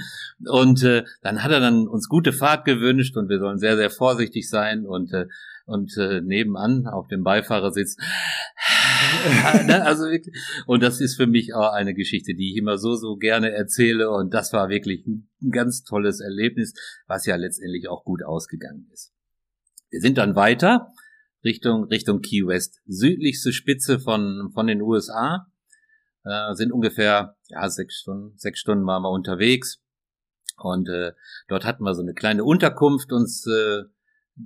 Und 0.46 0.82
äh, 0.82 1.04
dann 1.22 1.42
hat 1.42 1.50
er 1.50 1.60
dann 1.60 1.86
uns 1.86 2.08
gute 2.08 2.32
Fahrt 2.32 2.64
gewünscht 2.64 3.16
und 3.16 3.28
wir 3.28 3.38
sollen 3.38 3.58
sehr, 3.58 3.76
sehr 3.76 3.90
vorsichtig 3.90 4.48
sein 4.48 4.86
und 4.86 5.12
äh, 5.12 5.26
und 5.68 5.98
äh, 5.98 6.22
nebenan 6.22 6.86
auf 6.86 7.08
dem 7.08 7.22
Beifahrersitz. 7.22 7.96
Ne, 9.66 9.84
also 9.84 10.04
wirklich. 10.04 10.34
Und 10.66 10.82
das 10.82 11.00
ist 11.00 11.16
für 11.16 11.26
mich 11.26 11.54
auch 11.54 11.72
eine 11.72 11.94
Geschichte, 11.94 12.34
die 12.34 12.50
ich 12.50 12.56
immer 12.56 12.78
so, 12.78 12.96
so 12.96 13.16
gerne 13.16 13.52
erzähle. 13.52 14.10
Und 14.10 14.34
das 14.34 14.52
war 14.52 14.68
wirklich 14.68 15.06
ein 15.06 15.28
ganz 15.50 15.84
tolles 15.84 16.20
Erlebnis, 16.20 16.74
was 17.06 17.26
ja 17.26 17.36
letztendlich 17.36 17.88
auch 17.88 18.04
gut 18.04 18.24
ausgegangen 18.24 18.88
ist. 18.92 19.12
Wir 19.90 20.00
sind 20.00 20.18
dann 20.18 20.36
weiter 20.36 20.92
Richtung, 21.44 21.84
Richtung 21.84 22.20
Key 22.20 22.46
West, 22.46 22.80
südlichste 22.86 23.52
Spitze 23.52 24.00
von, 24.00 24.50
von 24.52 24.66
den 24.66 24.82
USA, 24.82 25.46
äh, 26.24 26.54
sind 26.54 26.72
ungefähr, 26.72 27.36
ja, 27.48 27.68
sechs 27.70 28.00
Stunden, 28.00 28.36
sechs 28.36 28.60
Stunden 28.60 28.86
waren 28.86 29.02
wir 29.02 29.10
unterwegs. 29.10 29.80
Und 30.56 30.88
äh, 30.88 31.12
dort 31.46 31.64
hatten 31.64 31.84
wir 31.84 31.94
so 31.94 32.02
eine 32.02 32.14
kleine 32.14 32.44
Unterkunft 32.44 33.12
uns 33.12 33.46
äh, 33.46 33.84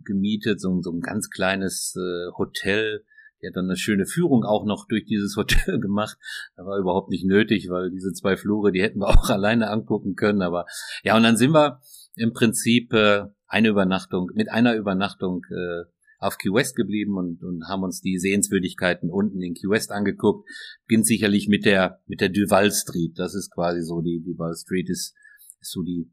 gemietet, 0.04 0.60
so, 0.60 0.80
so 0.82 0.92
ein 0.92 1.00
ganz 1.00 1.30
kleines 1.30 1.94
äh, 1.96 2.30
Hotel. 2.36 3.04
die 3.40 3.48
hat 3.48 3.56
dann 3.56 3.64
eine 3.64 3.76
schöne 3.76 4.06
Führung 4.06 4.44
auch 4.44 4.66
noch 4.66 4.86
durch 4.86 5.06
dieses 5.06 5.36
Hotel 5.38 5.80
gemacht. 5.80 6.18
Da 6.56 6.64
war 6.64 6.78
überhaupt 6.78 7.10
nicht 7.10 7.24
nötig, 7.24 7.68
weil 7.70 7.90
diese 7.90 8.12
zwei 8.12 8.36
Flure, 8.36 8.72
die 8.72 8.82
hätten 8.82 9.00
wir 9.00 9.08
auch 9.18 9.30
alleine 9.30 9.70
angucken 9.70 10.14
können. 10.14 10.42
Aber 10.42 10.66
ja, 11.02 11.16
und 11.16 11.22
dann 11.22 11.36
sind 11.36 11.52
wir 11.52 11.80
im 12.14 12.34
Prinzip 12.34 12.92
äh, 12.92 13.24
eine 13.52 13.68
Übernachtung, 13.68 14.30
mit 14.34 14.50
einer 14.50 14.74
Übernachtung 14.76 15.44
äh, 15.50 15.84
auf 16.18 16.38
Key 16.38 16.48
West 16.48 16.74
geblieben 16.74 17.18
und, 17.18 17.42
und 17.42 17.68
haben 17.68 17.82
uns 17.82 18.00
die 18.00 18.18
Sehenswürdigkeiten 18.18 19.10
unten 19.10 19.42
in 19.42 19.54
Key 19.54 19.68
West 19.68 19.92
angeguckt. 19.92 20.48
Beginnt 20.86 21.06
sicherlich 21.06 21.48
mit 21.48 21.66
der, 21.66 22.00
mit 22.06 22.20
der 22.22 22.30
Duval 22.30 22.70
Street. 22.70 23.18
Das 23.18 23.34
ist 23.34 23.52
quasi 23.52 23.82
so, 23.82 24.00
die 24.00 24.22
Duval 24.24 24.54
Street 24.54 24.88
ist, 24.88 25.14
ist 25.60 25.72
so 25.72 25.82
die 25.82 26.10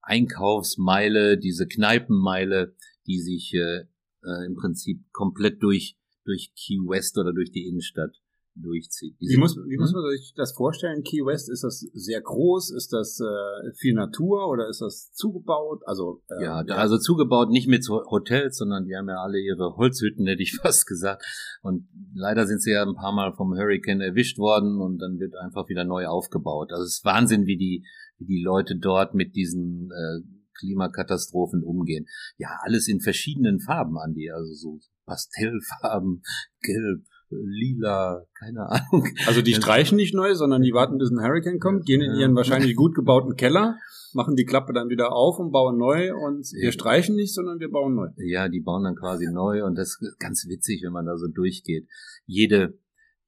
Einkaufsmeile, 0.00 1.38
diese 1.38 1.68
Kneipenmeile, 1.68 2.74
die 3.06 3.20
sich 3.20 3.54
äh, 3.54 3.84
äh, 4.24 4.46
im 4.46 4.56
Prinzip 4.56 5.04
komplett 5.12 5.62
durch, 5.62 5.96
durch 6.24 6.52
Key 6.56 6.78
West 6.88 7.16
oder 7.18 7.32
durch 7.32 7.52
die 7.52 7.68
Innenstadt 7.68 8.16
durchzieht. 8.54 9.16
Wie 9.18 9.36
muss, 9.36 9.56
wie 9.56 9.78
muss 9.78 9.92
man 9.92 10.02
sich 10.10 10.34
das 10.36 10.52
vorstellen? 10.52 11.02
Key 11.02 11.24
West, 11.24 11.50
ist 11.50 11.62
das 11.62 11.80
sehr 11.94 12.20
groß? 12.20 12.72
Ist 12.72 12.92
das 12.92 13.20
äh, 13.20 13.72
viel 13.76 13.94
Natur 13.94 14.48
oder 14.48 14.68
ist 14.68 14.80
das 14.80 15.12
zugebaut? 15.12 15.82
Also 15.86 16.22
äh, 16.28 16.44
ja, 16.44 16.64
da, 16.64 16.76
also 16.76 16.98
zugebaut 16.98 17.50
nicht 17.50 17.68
mit 17.68 17.86
Hotels, 17.88 18.58
sondern 18.58 18.86
die 18.86 18.96
haben 18.96 19.08
ja 19.08 19.22
alle 19.22 19.38
ihre 19.38 19.76
Holzhütten, 19.76 20.26
hätte 20.26 20.42
ich 20.42 20.56
fast 20.62 20.86
gesagt. 20.86 21.24
Und 21.62 21.88
leider 22.14 22.46
sind 22.46 22.62
sie 22.62 22.72
ja 22.72 22.82
ein 22.82 22.94
paar 22.94 23.12
Mal 23.12 23.32
vom 23.34 23.54
Hurricane 23.54 24.00
erwischt 24.00 24.38
worden 24.38 24.80
und 24.80 24.98
dann 24.98 25.18
wird 25.18 25.36
einfach 25.36 25.68
wieder 25.68 25.84
neu 25.84 26.06
aufgebaut. 26.06 26.72
Also 26.72 26.84
es 26.84 26.98
ist 26.98 27.04
Wahnsinn, 27.04 27.46
wie 27.46 27.56
die, 27.56 27.84
wie 28.18 28.26
die 28.26 28.42
Leute 28.42 28.76
dort 28.76 29.14
mit 29.14 29.34
diesen 29.34 29.90
äh, 29.90 30.26
Klimakatastrophen 30.58 31.62
umgehen. 31.62 32.06
Ja, 32.36 32.58
alles 32.62 32.88
in 32.88 33.00
verschiedenen 33.00 33.60
Farben, 33.60 33.98
Andi, 33.98 34.30
also 34.30 34.52
so 34.52 34.80
Pastellfarben, 35.06 36.22
gelb, 36.60 37.04
lila, 37.30 38.26
keine 38.34 38.68
Ahnung. 38.68 39.06
Also 39.26 39.42
die 39.42 39.54
streichen 39.54 39.96
nicht 39.96 40.14
neu, 40.14 40.34
sondern 40.34 40.62
die 40.62 40.72
warten, 40.72 40.98
bis 40.98 41.10
ein 41.10 41.20
Hurricane 41.20 41.60
kommt, 41.60 41.86
gehen 41.86 42.00
in 42.00 42.14
ihren 42.14 42.34
wahrscheinlich 42.34 42.74
gut 42.74 42.94
gebauten 42.94 43.36
Keller, 43.36 43.76
machen 44.12 44.36
die 44.36 44.44
Klappe 44.44 44.72
dann 44.72 44.88
wieder 44.88 45.12
auf 45.12 45.38
und 45.38 45.52
bauen 45.52 45.78
neu 45.78 46.14
und 46.14 46.50
wir 46.52 46.72
streichen 46.72 47.14
nicht, 47.14 47.34
sondern 47.34 47.60
wir 47.60 47.70
bauen 47.70 47.94
neu. 47.94 48.08
Ja, 48.16 48.48
die 48.48 48.60
bauen 48.60 48.84
dann 48.84 48.96
quasi 48.96 49.30
neu 49.30 49.64
und 49.64 49.76
das 49.76 49.98
ist 50.00 50.18
ganz 50.18 50.46
witzig, 50.48 50.82
wenn 50.84 50.92
man 50.92 51.06
da 51.06 51.16
so 51.16 51.28
durchgeht. 51.28 51.86
Jede 52.26 52.78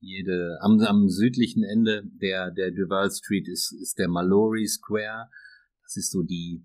jede 0.01 0.59
am, 0.61 0.81
am 0.81 1.09
südlichen 1.09 1.63
Ende 1.63 2.03
der 2.05 2.51
der 2.51 2.73
Duval 2.73 3.09
Street 3.11 3.47
ist 3.49 3.73
ist 3.81 3.99
der 3.99 4.09
Mallory 4.09 4.67
Square. 4.67 5.29
Das 5.85 5.97
ist 5.97 6.11
so 6.11 6.23
die 6.23 6.65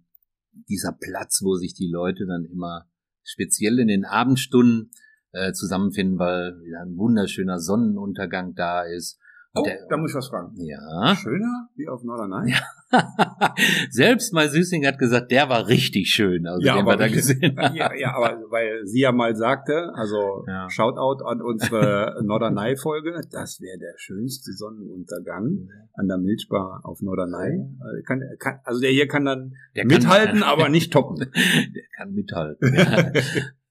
dieser 0.67 0.91
Platz, 0.91 1.41
wo 1.43 1.55
sich 1.55 1.75
die 1.75 1.87
Leute 1.87 2.25
dann 2.25 2.45
immer 2.45 2.89
speziell 3.23 3.77
in 3.77 3.89
den 3.89 4.05
Abendstunden 4.05 4.91
äh, 5.37 5.53
zusammenfinden, 5.53 6.17
weil 6.19 6.59
wieder 6.63 6.81
ein 6.81 6.97
wunderschöner 6.97 7.59
Sonnenuntergang 7.59 8.55
da 8.55 8.83
ist. 8.83 9.19
Oh, 9.53 9.63
der, 9.63 9.79
da 9.89 9.97
muss 9.97 10.11
ich 10.11 10.15
was 10.15 10.27
fragen. 10.27 10.53
Ja. 10.57 11.15
Schöner 11.15 11.69
wie 11.75 11.87
auf 11.87 12.03
Norderney? 12.03 12.51
Ja. 12.51 12.59
Selbst 13.89 14.33
mein 14.33 14.49
Süßling 14.49 14.85
hat 14.85 14.97
gesagt, 14.97 15.31
der 15.31 15.49
war 15.49 15.67
richtig 15.67 16.09
schön, 16.09 16.47
also 16.47 16.65
ja, 16.65 16.75
den 16.75 16.83
aber 16.83 16.93
wir 16.93 16.97
da 16.97 17.07
gesehen 17.07 17.57
Ja, 17.73 17.93
ja, 17.93 18.15
aber 18.15 18.39
weil 18.49 18.85
sie 18.85 19.01
ja 19.01 19.11
mal 19.11 19.35
sagte, 19.35 19.91
also 19.93 20.45
ja. 20.47 20.69
Shoutout 20.69 21.23
an 21.25 21.41
unsere 21.41 22.15
Norderney-Folge, 22.23 23.21
das 23.29 23.59
wäre 23.59 23.77
der 23.77 23.93
schönste 23.97 24.53
Sonnenuntergang 24.53 25.67
an 25.95 26.07
der 26.07 26.17
Milchbar 26.17 26.81
auf 26.83 27.01
Norderney. 27.01 27.59
Also, 27.81 28.03
kann, 28.05 28.21
kann, 28.39 28.59
also 28.63 28.79
der 28.79 28.91
hier 28.91 29.07
kann 29.07 29.25
dann 29.25 29.53
der 29.75 29.85
mithalten, 29.85 30.39
kann, 30.39 30.49
aber 30.49 30.69
nicht 30.69 30.93
toppen. 30.93 31.17
Der 31.17 31.83
kann 31.97 32.13
mithalten. 32.13 32.73
Ja. 32.73 33.11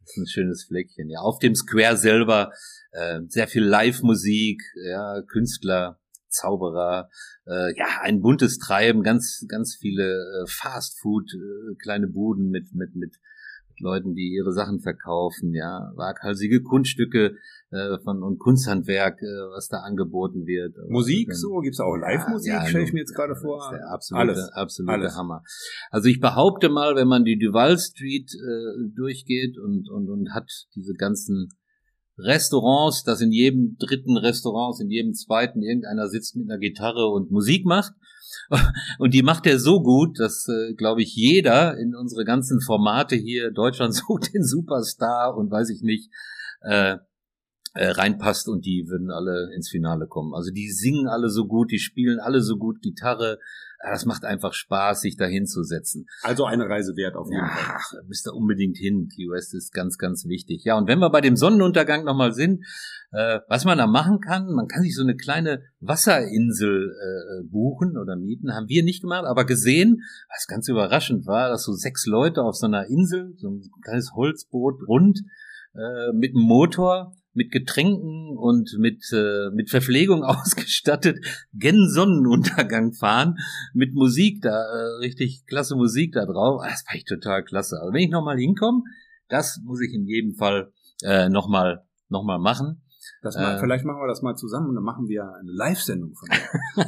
Das 0.07 0.17
ist 0.17 0.23
ein 0.23 0.29
schönes 0.29 0.65
Fleckchen. 0.65 1.11
Ja, 1.11 1.19
auf 1.19 1.41
dem 1.41 1.57
Square 1.57 1.97
selber 1.97 2.53
äh, 2.93 3.21
sehr 3.27 3.49
viel 3.49 3.65
Live-Musik, 3.65 4.63
ja, 4.89 5.21
Künstler, 5.23 5.99
Zauberer, 6.29 7.11
äh, 7.47 7.77
ja, 7.77 7.87
ein 8.03 8.21
buntes 8.21 8.59
Treiben, 8.59 9.03
ganz, 9.03 9.45
ganz 9.49 9.77
viele 9.81 10.05
äh, 10.05 10.47
Fast-Food, 10.47 11.33
äh, 11.35 11.75
kleine 11.83 12.07
Buden 12.07 12.51
mit, 12.51 12.73
mit, 12.73 12.95
mit 12.95 13.17
Leuten, 13.81 14.15
die 14.15 14.35
ihre 14.35 14.53
Sachen 14.53 14.81
verkaufen, 14.81 15.53
ja, 15.53 15.93
waghalsige 15.95 16.63
Kunststücke 16.63 17.37
äh, 17.71 17.99
von 18.05 18.23
und 18.23 18.39
Kunsthandwerk, 18.39 19.21
äh, 19.21 19.51
was 19.55 19.69
da 19.69 19.79
angeboten 19.79 20.47
wird. 20.47 20.77
Musik, 20.89 21.29
dann, 21.29 21.37
so 21.37 21.59
gibt's 21.59 21.81
auch 21.81 21.97
Live-Musik, 21.97 22.53
ja, 22.53 22.63
ja, 22.63 22.69
stelle 22.69 22.85
ich 22.85 22.93
mir 22.93 23.01
jetzt 23.01 23.15
gerade 23.15 23.35
vor. 23.35 23.59
Das 23.59 23.73
ist 23.73 23.79
der 23.79 23.91
absolute, 23.91 24.29
Alles. 24.29 24.53
absolute 24.53 24.93
Alles. 24.93 25.17
Hammer. 25.17 25.43
Also 25.91 26.09
ich 26.09 26.21
behaupte 26.21 26.69
mal, 26.69 26.97
wenn 26.97 27.09
man 27.09 27.25
die 27.25 27.39
Duval 27.39 27.79
Street 27.79 28.31
äh, 28.35 28.91
durchgeht 28.95 29.59
und 29.59 29.89
und 29.91 30.09
und 30.09 30.35
hat 30.35 30.51
diese 30.75 30.95
ganzen 30.95 31.49
Restaurants, 32.19 33.05
dass 33.05 33.21
in 33.21 33.33
jedem 33.33 33.77
dritten 33.79 34.17
Restaurant, 34.17 34.81
in 34.81 34.91
jedem 34.91 35.13
zweiten 35.15 35.63
irgendeiner 35.63 36.09
sitzt 36.09 36.37
mit 36.37 36.49
einer 36.49 36.59
Gitarre 36.59 37.09
und 37.09 37.31
Musik 37.31 37.65
macht. 37.65 37.93
Und 38.99 39.15
die 39.15 39.23
macht 39.23 39.47
er 39.47 39.59
so 39.59 39.83
gut, 39.83 40.19
dass, 40.19 40.47
äh, 40.49 40.75
glaube 40.75 41.03
ich, 41.03 41.15
jeder 41.15 41.79
in 41.79 41.95
unsere 41.95 42.25
ganzen 42.25 42.61
Formate 42.61 43.17
hier, 43.17 43.51
Deutschland 43.51 43.95
sucht 43.95 44.35
den 44.35 44.45
Superstar 44.45 45.37
und 45.37 45.51
weiß 45.51 45.71
ich 45.71 45.83
nicht, 45.83 46.11
äh, 46.61 46.97
äh, 47.77 47.89
reinpasst 47.89 48.49
und 48.49 48.65
die 48.65 48.87
würden 48.89 49.11
alle 49.11 49.53
ins 49.55 49.69
Finale 49.69 50.07
kommen. 50.07 50.35
Also 50.35 50.51
die 50.51 50.71
singen 50.71 51.09
alle 51.09 51.29
so 51.29 51.47
gut, 51.47 51.71
die 51.71 51.79
spielen 51.79 52.21
alle 52.21 52.41
so 52.41 52.57
gut 52.57 52.81
Gitarre. 52.81 53.39
Das 53.79 54.07
macht 54.07 54.25
einfach 54.25 54.55
Spaß, 54.55 55.03
sich 55.03 55.17
da 55.17 55.27
hinzusetzen. 55.27 56.07
Also 56.23 56.47
eine 56.47 56.65
Reise 56.69 56.97
wert 56.97 57.15
auf 57.15 57.29
jeden 57.29 57.45
ja, 57.45 57.49
Fall. 57.49 57.77
Ach, 57.77 57.93
müsst 58.09 58.27
ihr 58.27 58.35
unbedingt 58.35 58.79
hin. 58.79 59.09
Key 59.15 59.29
West 59.29 59.55
ist 59.55 59.73
ganz, 59.73 59.99
ganz 59.99 60.25
wichtig. 60.27 60.65
Ja, 60.65 60.79
und 60.79 60.89
wenn 60.89 60.99
wir 60.99 61.11
bei 61.11 61.21
dem 61.21 61.37
Sonnenuntergang 61.37 62.05
nochmal 62.05 62.33
sind, 62.33 62.65
äh, 63.13 63.41
was 63.49 63.67
man 63.67 63.77
da 63.77 63.87
machen 63.87 64.21
kann, 64.21 64.47
man 64.47 64.67
kann 64.67 64.83
sich 64.83 64.97
so 64.97 65.03
eine 65.03 65.15
kleine 65.15 65.63
Wasserinsel 65.81 66.91
äh, 66.91 67.49
buchen 67.49 67.99
oder 67.99 68.17
mieten. 68.17 68.55
Haben 68.55 68.69
wir 68.69 68.83
nicht 68.83 69.03
gemacht, 69.03 69.27
aber 69.27 69.45
gesehen, 69.45 70.01
was 70.35 70.47
ganz 70.47 70.69
überraschend 70.69 71.27
war, 71.27 71.51
dass 71.51 71.65
so 71.65 71.73
sechs 71.73 72.07
Leute 72.07 72.43
auf 72.43 72.57
so 72.57 72.67
einer 72.67 72.87
Insel, 72.87 73.35
so 73.37 73.51
ein 73.51 73.61
kleines 73.85 74.13
Holzboot 74.15 74.89
rund, 74.89 75.21
äh, 75.75 76.13
mit 76.15 76.35
einem 76.35 76.47
Motor 76.47 77.13
mit 77.37 77.53
Getränken 77.53 78.37
und 78.37 78.77
mit, 78.79 79.05
äh, 79.13 79.51
mit 79.53 79.71
Verpflegung 79.71 80.25
ausgestattet 80.25 81.19
gen 81.55 81.89
Sonnenuntergang 81.89 82.93
fahren, 82.93 83.37
mit 83.75 83.95
Musik 83.95 84.43
da, 84.43 84.51
äh, 84.51 84.99
richtig 85.01 85.45
klasse 85.47 85.77
Musik 85.77 86.13
da 86.13 86.25
drauf. 86.25 86.61
Ah, 86.63 86.71
das 86.71 86.85
war 86.87 86.95
echt 86.95 87.09
total 87.09 87.45
klasse. 87.45 87.77
Also 87.81 87.93
wenn 87.93 88.03
ich 88.03 88.11
nochmal 88.11 88.39
hinkomme, 88.39 88.83
das 89.29 89.61
muss 89.65 89.81
ich 89.81 89.93
in 89.93 90.07
jedem 90.07 90.35
Fall 90.35 90.73
äh, 91.03 91.29
nochmal 91.29 91.85
noch 92.09 92.25
mal 92.25 92.39
machen. 92.39 92.83
Das 93.23 93.37
mal, 93.37 93.57
äh, 93.57 93.61
vielleicht 93.61 93.85
machen 93.85 94.01
wir 94.01 94.09
das 94.09 94.23
mal 94.23 94.35
zusammen 94.37 94.69
und 94.69 94.75
dann 94.75 94.85
machen 94.85 95.09
wir 95.09 95.23
eine 95.23 95.51
Live-Sendung 95.51 96.15
von 96.15 96.29
dir. 96.29 96.87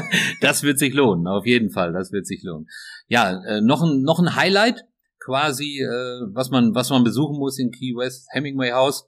das 0.40 0.62
wird 0.62 0.78
sich 0.78 0.94
lohnen, 0.94 1.26
auf 1.26 1.46
jeden 1.46 1.70
Fall, 1.70 1.92
das 1.92 2.12
wird 2.12 2.26
sich 2.26 2.42
lohnen. 2.42 2.66
Ja, 3.08 3.42
äh, 3.44 3.60
noch, 3.60 3.82
ein, 3.82 4.02
noch 4.02 4.20
ein 4.20 4.36
Highlight 4.36 4.84
quasi, 5.18 5.80
äh, 5.80 6.34
was 6.34 6.50
man 6.50 6.74
was 6.74 6.90
man 6.90 7.04
besuchen 7.04 7.38
muss 7.38 7.58
in 7.58 7.70
Key 7.70 7.94
West, 7.94 8.26
Hemingway 8.32 8.72
House. 8.72 9.06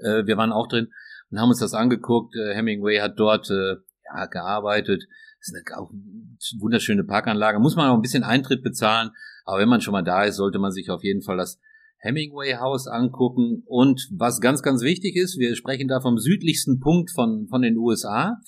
Äh, 0.00 0.26
wir 0.26 0.36
waren 0.36 0.52
auch 0.52 0.68
drin 0.68 0.88
und 1.30 1.40
haben 1.40 1.48
uns 1.48 1.60
das 1.60 1.74
angeguckt. 1.74 2.34
Äh, 2.36 2.54
Hemingway 2.54 2.98
hat 2.98 3.18
dort 3.18 3.50
äh, 3.50 3.76
ja, 4.04 4.26
gearbeitet. 4.26 5.04
Das 5.38 5.48
ist 5.48 5.54
eine 5.54 5.80
auch 5.80 5.90
wunderschöne 6.60 7.04
Parkanlage. 7.04 7.58
Muss 7.58 7.76
man 7.76 7.90
auch 7.90 7.94
ein 7.94 8.02
bisschen 8.02 8.24
Eintritt 8.24 8.62
bezahlen. 8.62 9.10
Aber 9.44 9.60
wenn 9.60 9.68
man 9.68 9.80
schon 9.80 9.92
mal 9.92 10.02
da 10.02 10.24
ist, 10.24 10.36
sollte 10.36 10.58
man 10.58 10.72
sich 10.72 10.90
auf 10.90 11.04
jeden 11.04 11.22
Fall 11.22 11.36
das 11.36 11.60
Hemingway 11.98 12.54
House 12.54 12.86
angucken. 12.86 13.62
Und 13.66 14.08
was 14.12 14.40
ganz, 14.40 14.62
ganz 14.62 14.82
wichtig 14.82 15.16
ist, 15.16 15.38
wir 15.38 15.54
sprechen 15.56 15.88
da 15.88 16.00
vom 16.00 16.18
südlichsten 16.18 16.80
Punkt 16.80 17.10
von, 17.10 17.46
von 17.48 17.62
den 17.62 17.76
USA. 17.76 18.38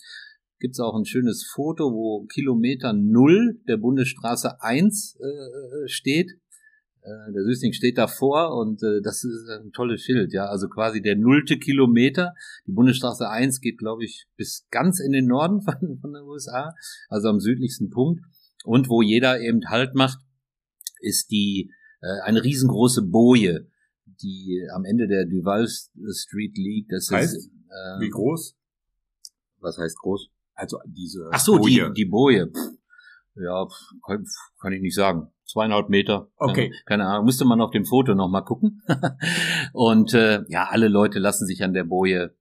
Gibt's 0.61 0.81
auch 0.81 0.97
ein 0.97 1.05
schönes 1.05 1.49
Foto, 1.55 1.93
wo 1.93 2.27
Kilometer 2.27 2.93
Null 2.93 3.61
der 3.69 3.77
Bundesstraße 3.77 4.61
1 4.61 5.19
äh, 5.21 5.89
steht. 5.89 6.33
Äh, 7.09 7.33
der 7.33 7.45
Süßling 7.45 7.73
steht 7.73 7.97
davor 7.97 8.57
und 8.57 8.83
äh, 8.83 9.01
das 9.03 9.25
ist 9.25 9.49
ein 9.49 9.73
tolles 9.73 10.03
Schild, 10.03 10.33
ja. 10.33 10.47
Also 10.47 10.69
quasi 10.69 11.01
der 11.01 11.17
nullte 11.17 11.59
Kilometer. 11.59 12.35
Die 12.67 12.73
Bundesstraße 12.73 13.29
1 13.29 13.61
geht, 13.61 13.79
glaube 13.79 14.05
ich, 14.05 14.27
bis 14.37 14.67
ganz 14.71 15.01
in 15.01 15.13
den 15.13 15.27
Norden 15.27 15.61
von, 15.63 15.99
von 16.01 16.13
den 16.13 16.23
USA, 16.25 16.75
also 17.09 17.29
am 17.29 17.41
südlichsten 17.41 17.91
Punkt. 17.91 18.23
Und 18.65 18.89
wo 18.89 19.03
jeder 19.03 19.41
eben 19.41 19.61
Halt 19.69 19.95
macht, 19.95 20.19
ist 21.01 21.31
die 21.31 21.71
äh, 22.01 22.21
eine 22.25 22.43
riesengroße 22.45 23.03
Boje, 23.03 23.69
die 24.05 24.67
am 24.75 24.85
Ende 24.85 25.07
der 25.07 25.25
Duval 25.25 25.67
Street 25.69 26.57
liegt. 26.59 26.93
Das 26.93 27.11
heißt, 27.11 27.37
ist, 27.37 27.47
äh, 27.47 28.01
wie 28.01 28.11
groß? 28.11 28.57
Was 29.61 29.79
heißt 29.79 29.97
groß? 29.99 30.29
Also 30.55 30.79
diese 30.87 31.31
Ach 31.33 31.41
so, 31.41 31.59
Boje. 31.59 31.89
die 31.89 32.05
die 32.05 32.11
Boje. 32.11 32.49
Pff, 32.49 32.79
ja, 33.37 33.65
pff, 33.65 33.93
kann, 34.05 34.27
kann 34.61 34.73
ich 34.73 34.83
nicht 34.83 34.95
sagen 34.95 35.31
zweieinhalb 35.49 35.89
Meter. 35.89 36.29
Okay. 36.37 36.73
Keine, 36.87 37.07
Ahnung, 37.07 37.25
müsste 37.25 37.45
man 37.45 37.61
auf 37.61 37.71
dem 37.71 37.85
Foto 37.85 38.15
nochmal 38.15 38.45
gucken. 38.45 38.83
und 39.73 40.15
äh, 40.15 40.43
ja, 40.49 40.69
alle 40.71 40.89
Leute 40.89 41.19
lassen 41.19 41.47
sich 41.47 41.65
an 41.65 41.73
der 41.73 41.85
Boje, 41.85 42.35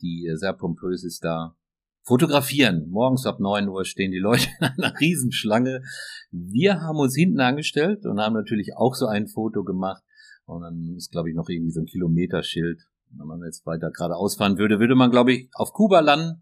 die 0.00 0.26
äh, 0.26 0.36
sehr 0.36 0.54
pompös 0.54 1.04
ist, 1.04 1.22
da 1.24 1.54
fotografieren. 2.02 2.88
Morgens 2.88 3.26
ab 3.26 3.40
neun 3.40 3.68
Uhr 3.68 3.84
stehen 3.84 4.10
die 4.10 4.18
Leute 4.18 4.48
in 4.60 4.84
einer 4.84 4.98
Riesenschlange. 4.98 5.82
Wir 6.30 6.80
haben 6.80 6.98
uns 6.98 7.14
hinten 7.14 7.40
angestellt 7.40 8.06
und 8.06 8.20
haben 8.20 8.34
natürlich 8.34 8.76
auch 8.76 8.94
so 8.94 9.06
ein 9.06 9.28
Foto 9.28 9.62
gemacht. 9.62 10.02
Und 10.46 10.62
dann 10.62 10.94
ist, 10.96 11.10
glaube 11.10 11.28
ich, 11.28 11.36
noch 11.36 11.48
irgendwie 11.48 11.72
so 11.72 11.80
ein 11.80 11.86
Kilometerschild. 11.86 12.80
wenn 13.10 13.26
man 13.26 13.42
jetzt 13.44 13.66
weiter 13.66 13.90
geradeaus 13.90 14.36
fahren 14.36 14.58
würde, 14.58 14.78
würde 14.78 14.94
man, 14.94 15.10
glaube 15.10 15.32
ich, 15.32 15.50
auf 15.54 15.72
Kuba 15.72 16.00
landen. 16.00 16.40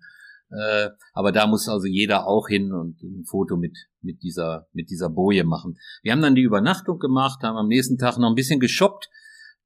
Äh, 0.54 0.90
aber 1.12 1.32
da 1.32 1.46
muss 1.46 1.68
also 1.68 1.86
jeder 1.86 2.26
auch 2.26 2.48
hin 2.48 2.72
und 2.72 3.02
ein 3.02 3.24
Foto 3.24 3.56
mit, 3.56 3.76
mit 4.02 4.22
dieser, 4.22 4.68
mit 4.72 4.90
dieser 4.90 5.10
Boje 5.10 5.44
machen. 5.44 5.78
Wir 6.02 6.12
haben 6.12 6.22
dann 6.22 6.34
die 6.34 6.42
Übernachtung 6.42 6.98
gemacht, 6.98 7.42
haben 7.42 7.56
am 7.56 7.68
nächsten 7.68 7.98
Tag 7.98 8.18
noch 8.18 8.28
ein 8.28 8.36
bisschen 8.36 8.60
geshoppt. 8.60 9.10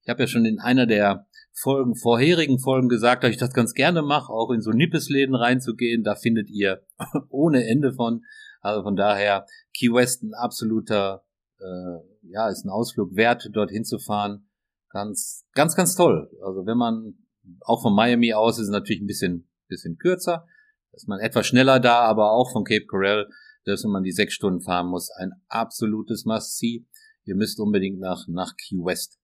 Ich 0.03 0.09
habe 0.09 0.22
ja 0.22 0.26
schon 0.26 0.47
in 0.47 0.59
einer 0.59 0.86
der 0.86 1.26
Folgen, 1.53 1.95
vorherigen 1.95 2.59
Folgen 2.59 2.89
gesagt, 2.89 3.24
dass 3.24 3.30
ich 3.30 3.36
das 3.36 3.53
ganz 3.53 3.74
gerne 3.74 4.03
mache, 4.03 4.32
auch 4.32 4.51
in 4.51 4.61
so 4.61 4.70
Nippesläden 4.70 5.34
reinzugehen. 5.34 6.05
Da 6.05 6.14
findet 6.14 6.49
ihr 6.49 6.82
ohne 7.28 7.66
Ende 7.66 7.93
von. 7.93 8.22
Also 8.61 8.82
von 8.82 8.97
daher, 8.97 9.47
Key 9.76 9.93
West 9.93 10.22
ein 10.22 10.34
absoluter, 10.34 11.24
äh, 11.61 12.30
ja, 12.30 12.49
ist 12.49 12.64
ein 12.64 12.70
Ausflug 12.70 13.14
wert, 13.14 13.49
dorthin 13.53 13.84
zu 13.84 13.99
fahren. 13.99 14.49
Ganz, 14.91 15.45
ganz, 15.53 15.76
ganz 15.76 15.95
toll. 15.95 16.30
Also 16.45 16.66
wenn 16.66 16.78
man, 16.78 17.14
auch 17.61 17.82
von 17.82 17.95
Miami 17.95 18.32
aus 18.34 18.59
ist 18.59 18.66
es 18.66 18.70
natürlich 18.70 19.03
ein 19.03 19.07
bisschen, 19.07 19.49
bisschen 19.68 19.99
kürzer. 19.99 20.47
Ist 20.93 21.09
man 21.09 21.20
etwas 21.20 21.47
schneller 21.47 21.80
da, 21.80 22.01
aber 22.01 22.32
auch 22.32 22.51
von 22.53 22.64
Cape 22.64 22.86
Coral, 22.86 23.28
dass 23.64 23.84
man 23.84 24.03
die 24.03 24.12
sechs 24.12 24.34
Stunden 24.34 24.61
fahren 24.61 24.89
muss, 24.89 25.11
ein 25.11 25.32
absolutes 25.49 26.24
Must-See. 26.24 26.86
Ihr 27.24 27.36
müsst 27.36 27.61
unbedingt 27.61 28.01
nach, 28.01 28.26
nach 28.28 28.57
Key 28.57 28.76
West. 28.76 29.18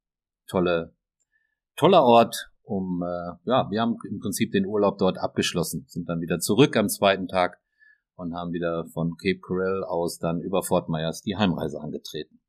Tolle, 0.47 0.95
toller 1.77 2.03
Ort, 2.03 2.51
um, 2.62 3.03
äh, 3.03 3.33
ja, 3.45 3.71
wir 3.71 3.81
haben 3.81 3.97
im 4.09 4.21
Prinzip 4.21 4.53
den 4.53 4.67
Urlaub 4.67 4.99
dort 4.99 5.19
abgeschlossen, 5.19 5.87
sind 5.89 6.09
dann 6.09 6.21
wieder 6.21 6.39
zurück 6.39 6.77
am 6.77 6.89
zweiten 6.89 7.29
Tag 7.29 7.59
und 8.17 8.35
haben 8.35 8.53
wieder 8.53 8.87
von 8.93 9.17
Cape 9.17 9.41
Coral 9.41 9.85
aus 9.85 10.19
dann 10.19 10.41
über 10.41 10.62
Fort 10.62 10.89
Myers 10.89 11.23
die 11.23 11.37
Heimreise 11.37 11.81
angetreten. 11.81 12.41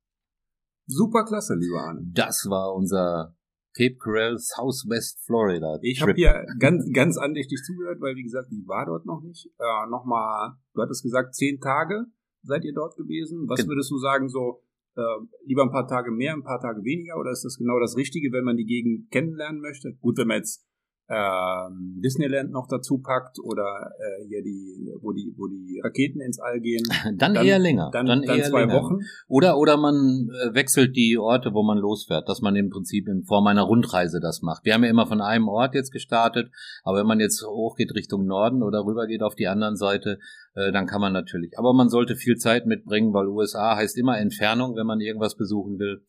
Super 0.87 1.25
klasse, 1.25 1.55
lieber 1.55 1.81
Arne. 1.81 2.01
Das 2.13 2.45
war 2.49 2.73
unser 2.73 3.35
Cape 3.75 3.97
Coral, 3.97 4.37
Southwest 4.37 5.19
Florida. 5.25 5.77
Ich 5.81 6.01
habe 6.01 6.13
hier 6.13 6.45
ganz, 6.59 6.89
ganz 6.93 7.17
andächtig 7.17 7.61
zugehört, 7.63 7.99
weil 7.99 8.15
wie 8.15 8.23
gesagt, 8.23 8.47
ich 8.51 8.65
war 8.67 8.85
dort 8.85 9.05
noch 9.05 9.21
nicht. 9.21 9.47
Äh, 9.59 9.89
Nochmal, 9.89 10.53
du 10.73 10.81
hattest 10.81 11.03
gesagt, 11.03 11.35
zehn 11.35 11.59
Tage 11.59 12.05
seid 12.41 12.63
ihr 12.63 12.73
dort 12.73 12.95
gewesen. 12.95 13.49
Was 13.49 13.67
würdest 13.67 13.91
du 13.91 13.97
sagen, 13.97 14.29
so 14.29 14.61
äh, 14.95 15.01
lieber 15.45 15.63
ein 15.63 15.71
paar 15.71 15.87
Tage 15.87 16.11
mehr, 16.11 16.33
ein 16.33 16.43
paar 16.43 16.61
Tage 16.61 16.83
weniger? 16.83 17.17
Oder 17.19 17.31
ist 17.31 17.43
das 17.43 17.57
genau 17.57 17.79
das 17.79 17.97
Richtige, 17.97 18.31
wenn 18.31 18.45
man 18.45 18.55
die 18.55 18.65
Gegend 18.65 19.11
kennenlernen 19.11 19.61
möchte? 19.61 19.93
Gut, 19.99 20.17
wenn 20.17 20.27
man 20.27 20.37
jetzt 20.37 20.65
ähm, 21.07 22.01
Disneyland 22.03 22.51
noch 22.51 22.67
dazu 22.67 22.97
packt 22.97 23.37
oder 23.43 23.91
äh, 23.99 24.27
hier 24.27 24.41
die, 24.41 24.91
wo 25.01 25.11
die, 25.11 25.33
wo 25.37 25.47
die 25.47 25.79
Raketen 25.83 26.19
ins 26.19 26.39
All 26.39 26.59
gehen. 26.59 26.83
Dann, 27.03 27.17
dann 27.35 27.45
eher 27.45 27.59
länger. 27.59 27.89
Dann, 27.93 28.07
dann, 28.07 28.23
dann 28.23 28.41
zwei 28.43 28.61
länger. 28.61 28.73
Wochen. 28.73 28.99
Oder 29.27 29.57
oder 29.57 29.77
man 29.77 30.29
äh, 30.31 30.53
wechselt 30.55 30.95
die 30.95 31.17
Orte, 31.19 31.53
wo 31.53 31.61
man 31.61 31.77
losfährt, 31.77 32.27
dass 32.27 32.41
man 32.41 32.55
im 32.55 32.69
Prinzip 32.69 33.07
in 33.07 33.23
Form 33.23 33.45
einer 33.45 33.63
Rundreise 33.63 34.19
das 34.19 34.41
macht. 34.41 34.65
Wir 34.65 34.73
haben 34.73 34.83
ja 34.83 34.89
immer 34.89 35.05
von 35.05 35.21
einem 35.21 35.47
Ort 35.47 35.75
jetzt 35.75 35.91
gestartet, 35.91 36.49
aber 36.83 36.99
wenn 36.99 37.07
man 37.07 37.19
jetzt 37.19 37.45
hochgeht 37.45 37.93
Richtung 37.93 38.25
Norden 38.25 38.63
oder 38.63 38.83
rüber 38.83 39.05
geht 39.05 39.21
auf 39.21 39.35
die 39.35 39.47
anderen 39.47 39.75
Seite, 39.75 40.17
äh, 40.55 40.71
dann 40.71 40.87
kann 40.87 41.01
man 41.01 41.13
natürlich. 41.13 41.59
Aber 41.59 41.73
man 41.73 41.89
sollte 41.89 42.15
viel 42.15 42.37
Zeit 42.37 42.65
mitbringen, 42.65 43.13
weil 43.13 43.27
USA 43.27 43.75
heißt 43.75 43.97
immer 43.97 44.17
Entfernung, 44.17 44.75
wenn 44.75 44.87
man 44.87 45.01
irgendwas 45.01 45.35
besuchen 45.35 45.77
will. 45.77 46.03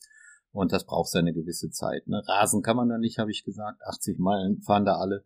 Und 0.57 0.73
das 0.73 0.87
braucht 0.87 1.11
seine 1.11 1.35
gewisse 1.35 1.71
Zeit. 1.71 2.09
Ne? 2.09 2.23
Rasen 2.27 2.63
kann 2.63 2.77
man 2.77 2.89
da 2.89 2.97
nicht, 2.97 3.19
habe 3.19 3.31
ich 3.31 3.45
gesagt. 3.45 3.83
80 3.85 4.19
Meilen 4.19 4.63
fahren 4.63 4.87
da 4.87 4.97
alle. 4.97 5.23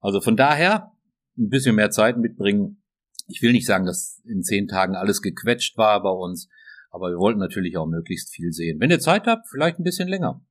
Also 0.00 0.20
von 0.20 0.36
daher 0.36 0.92
ein 1.38 1.48
bisschen 1.48 1.76
mehr 1.76 1.90
Zeit 1.90 2.18
mitbringen. 2.18 2.82
Ich 3.26 3.40
will 3.40 3.52
nicht 3.52 3.66
sagen, 3.66 3.86
dass 3.86 4.20
in 4.26 4.42
zehn 4.42 4.68
Tagen 4.68 4.94
alles 4.94 5.22
gequetscht 5.22 5.78
war 5.78 6.02
bei 6.02 6.10
uns, 6.10 6.50
aber 6.90 7.08
wir 7.08 7.16
wollten 7.16 7.40
natürlich 7.40 7.78
auch 7.78 7.86
möglichst 7.86 8.34
viel 8.34 8.52
sehen. 8.52 8.78
Wenn 8.78 8.90
ihr 8.90 9.00
Zeit 9.00 9.26
habt, 9.26 9.48
vielleicht 9.48 9.78
ein 9.78 9.82
bisschen 9.82 10.08
länger. 10.08 10.44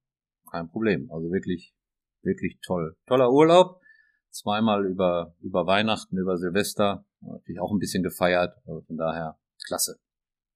Kein 0.50 0.70
Problem. 0.70 1.08
Also 1.12 1.32
wirklich, 1.32 1.76
wirklich 2.24 2.58
toll. 2.66 2.98
Toller 3.06 3.32
Urlaub. 3.32 3.80
Zweimal 4.32 4.88
über, 4.88 5.36
über 5.40 5.68
Weihnachten, 5.68 6.18
über 6.18 6.38
Silvester. 6.38 7.06
Natürlich 7.22 7.62
auch 7.62 7.72
ein 7.72 7.80
bisschen 7.80 8.02
gefeiert. 8.02 8.58
Also 8.66 8.82
von 8.82 8.98
daher, 8.98 9.38
klasse. 9.68 10.00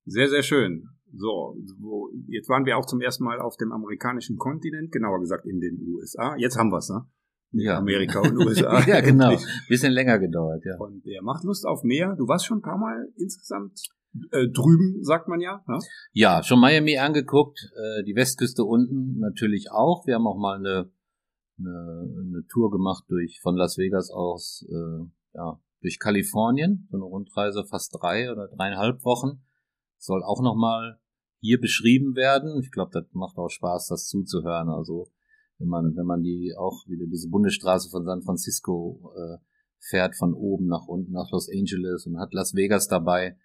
Sehr, 0.06 0.28
sehr 0.28 0.42
schön. 0.42 0.90
So, 1.14 1.56
wo, 1.80 2.10
jetzt 2.28 2.50
waren 2.50 2.66
wir 2.66 2.78
auch 2.78 2.86
zum 2.86 3.02
ersten 3.02 3.24
Mal 3.24 3.40
auf 3.40 3.58
dem 3.58 3.72
amerikanischen 3.72 4.38
Kontinent, 4.38 4.92
genauer 4.92 5.20
gesagt 5.20 5.46
in 5.46 5.60
den 5.60 5.80
USA. 5.88 6.36
Jetzt 6.38 6.58
haben 6.58 6.72
wir's, 6.72 6.90
ne? 6.90 7.06
Ja. 7.52 7.78
Amerika 7.78 8.20
und 8.20 8.38
USA. 8.46 8.80
ja, 8.88 9.02
genau. 9.02 9.36
Bisschen 9.68 9.92
länger 9.92 10.20
gedauert, 10.20 10.64
ja. 10.66 10.78
Und 10.78 11.06
der 11.06 11.22
macht 11.24 11.44
Lust 11.44 11.66
auf 11.66 11.84
mehr. 11.84 12.16
Du 12.16 12.28
warst 12.28 12.46
schon 12.46 12.60
ein 12.60 12.62
paar 12.62 12.78
Mal 12.78 13.08
insgesamt 13.16 13.90
äh, 14.32 14.48
drüben, 14.50 15.04
sagt 15.04 15.28
man 15.28 15.40
ja. 15.40 15.64
Ne? 15.68 15.80
Ja, 16.12 16.44
schon 16.44 16.60
Miami 16.60 16.98
angeguckt, 16.98 17.60
äh, 17.76 18.04
die 18.04 18.16
Westküste 18.16 18.64
unten 18.64 19.20
natürlich 19.20 19.72
auch. 19.72 20.06
Wir 20.06 20.16
haben 20.16 20.28
auch 20.28 20.38
mal 20.38 20.58
eine, 20.58 20.92
eine, 21.58 22.08
eine 22.28 22.46
Tour 22.52 22.72
gemacht 22.72 23.06
durch 23.08 23.40
von 23.42 23.56
Las 23.56 23.78
Vegas 23.78 24.12
aus, 24.12 24.66
äh, 24.70 25.06
ja, 25.34 25.60
durch 25.82 26.00
Kalifornien, 26.00 26.88
so 26.92 26.98
eine 26.98 27.06
Rundreise 27.06 27.66
fast 27.66 27.98
drei 28.00 28.32
oder 28.32 28.48
dreieinhalb 28.48 29.04
Wochen 29.06 29.42
soll 30.00 30.24
auch 30.24 30.42
nochmal 30.42 31.00
hier 31.42 31.60
beschrieben 31.60 32.16
werden. 32.16 32.60
Ich 32.62 32.72
glaube, 32.72 32.92
das 32.94 33.06
macht 33.14 33.38
auch 33.38 33.50
Spaß, 33.50 33.88
das 33.88 34.08
zuzuhören. 34.08 34.70
Also 34.70 35.12
wenn 35.58 35.68
man, 35.68 35.96
wenn 35.96 36.06
man 36.06 36.24
die 36.24 36.54
auch 36.58 36.88
wieder 36.88 37.06
diese 37.06 37.30
Bundesstraße 37.30 37.90
von 37.90 38.06
San 38.06 38.22
Francisco 38.24 39.14
äh, 39.16 39.38
fährt 39.80 40.16
von 40.16 40.34
oben 40.34 40.68
nach 40.68 40.88
unten 40.88 41.12
nach 41.12 41.30
Los 41.32 41.50
Angeles 41.50 42.06
und 42.06 42.20
hat 42.20 42.34
Las 42.34 42.56
Vegas 42.56 42.88
dabei. 42.88 43.38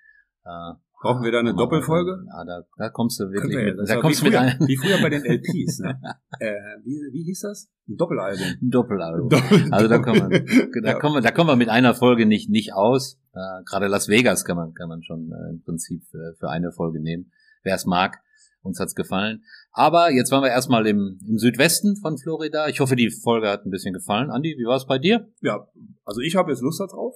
Äh, 0.44 0.72
Brauchen 1.04 1.22
wir 1.22 1.32
da 1.32 1.40
eine 1.40 1.54
Doppelfolge? 1.54 2.24
Ja, 2.26 2.44
da, 2.46 2.62
da 2.78 2.88
kommst 2.88 3.20
du 3.20 3.24
wirklich 3.24 3.54
wir, 3.54 3.74
mit, 3.74 3.88
da 3.88 4.00
kommst 4.00 4.22
du 4.22 4.24
mit 4.24 4.34
ein. 4.34 4.56
Wie 4.66 4.78
früher 4.78 5.02
bei 5.02 5.10
den 5.10 5.22
LPs, 5.22 5.80
ne? 5.80 6.00
äh, 6.40 6.54
wie, 6.82 7.12
wie 7.12 7.24
hieß 7.24 7.40
das? 7.40 7.70
Ein 7.86 7.96
Doppelalbum. 7.96 8.46
Ein 8.46 8.70
Doppelalbum. 8.70 9.28
Doppel 9.28 9.68
also 9.70 9.86
da 9.86 9.98
kommen 9.98 10.30
wir, 10.30 10.82
da 10.82 10.94
kommen 10.94 11.16
wir, 11.16 11.20
da 11.20 11.30
kommen 11.30 11.50
wir 11.50 11.56
mit 11.56 11.68
einer 11.68 11.94
Folge 11.94 12.24
nicht, 12.24 12.48
nicht 12.48 12.72
aus. 12.72 13.20
Äh, 13.34 13.64
Gerade 13.66 13.88
Las 13.88 14.08
Vegas 14.08 14.46
kann 14.46 14.56
man, 14.56 14.72
kann 14.72 14.88
man 14.88 15.02
schon 15.02 15.30
äh, 15.30 15.50
im 15.52 15.62
Prinzip 15.62 16.04
für, 16.10 16.34
für 16.40 16.48
eine 16.48 16.72
Folge 16.72 17.02
nehmen. 17.02 17.30
Wer 17.64 17.74
es 17.74 17.84
mag, 17.84 18.22
uns 18.62 18.80
hat's 18.80 18.94
gefallen. 18.94 19.42
Aber 19.72 20.10
jetzt 20.10 20.32
waren 20.32 20.42
wir 20.42 20.50
erstmal 20.50 20.86
im, 20.86 21.20
im 21.28 21.36
Südwesten 21.36 21.96
von 21.96 22.16
Florida. 22.16 22.68
Ich 22.68 22.80
hoffe, 22.80 22.96
die 22.96 23.10
Folge 23.10 23.50
hat 23.50 23.66
ein 23.66 23.70
bisschen 23.70 23.92
gefallen. 23.92 24.30
Andi, 24.30 24.56
wie 24.58 24.66
war 24.66 24.76
es 24.76 24.86
bei 24.86 24.98
dir? 24.98 25.28
Ja, 25.42 25.68
also 26.06 26.22
ich 26.22 26.34
habe 26.34 26.50
jetzt 26.50 26.62
Lust 26.62 26.80
darauf. 26.80 27.14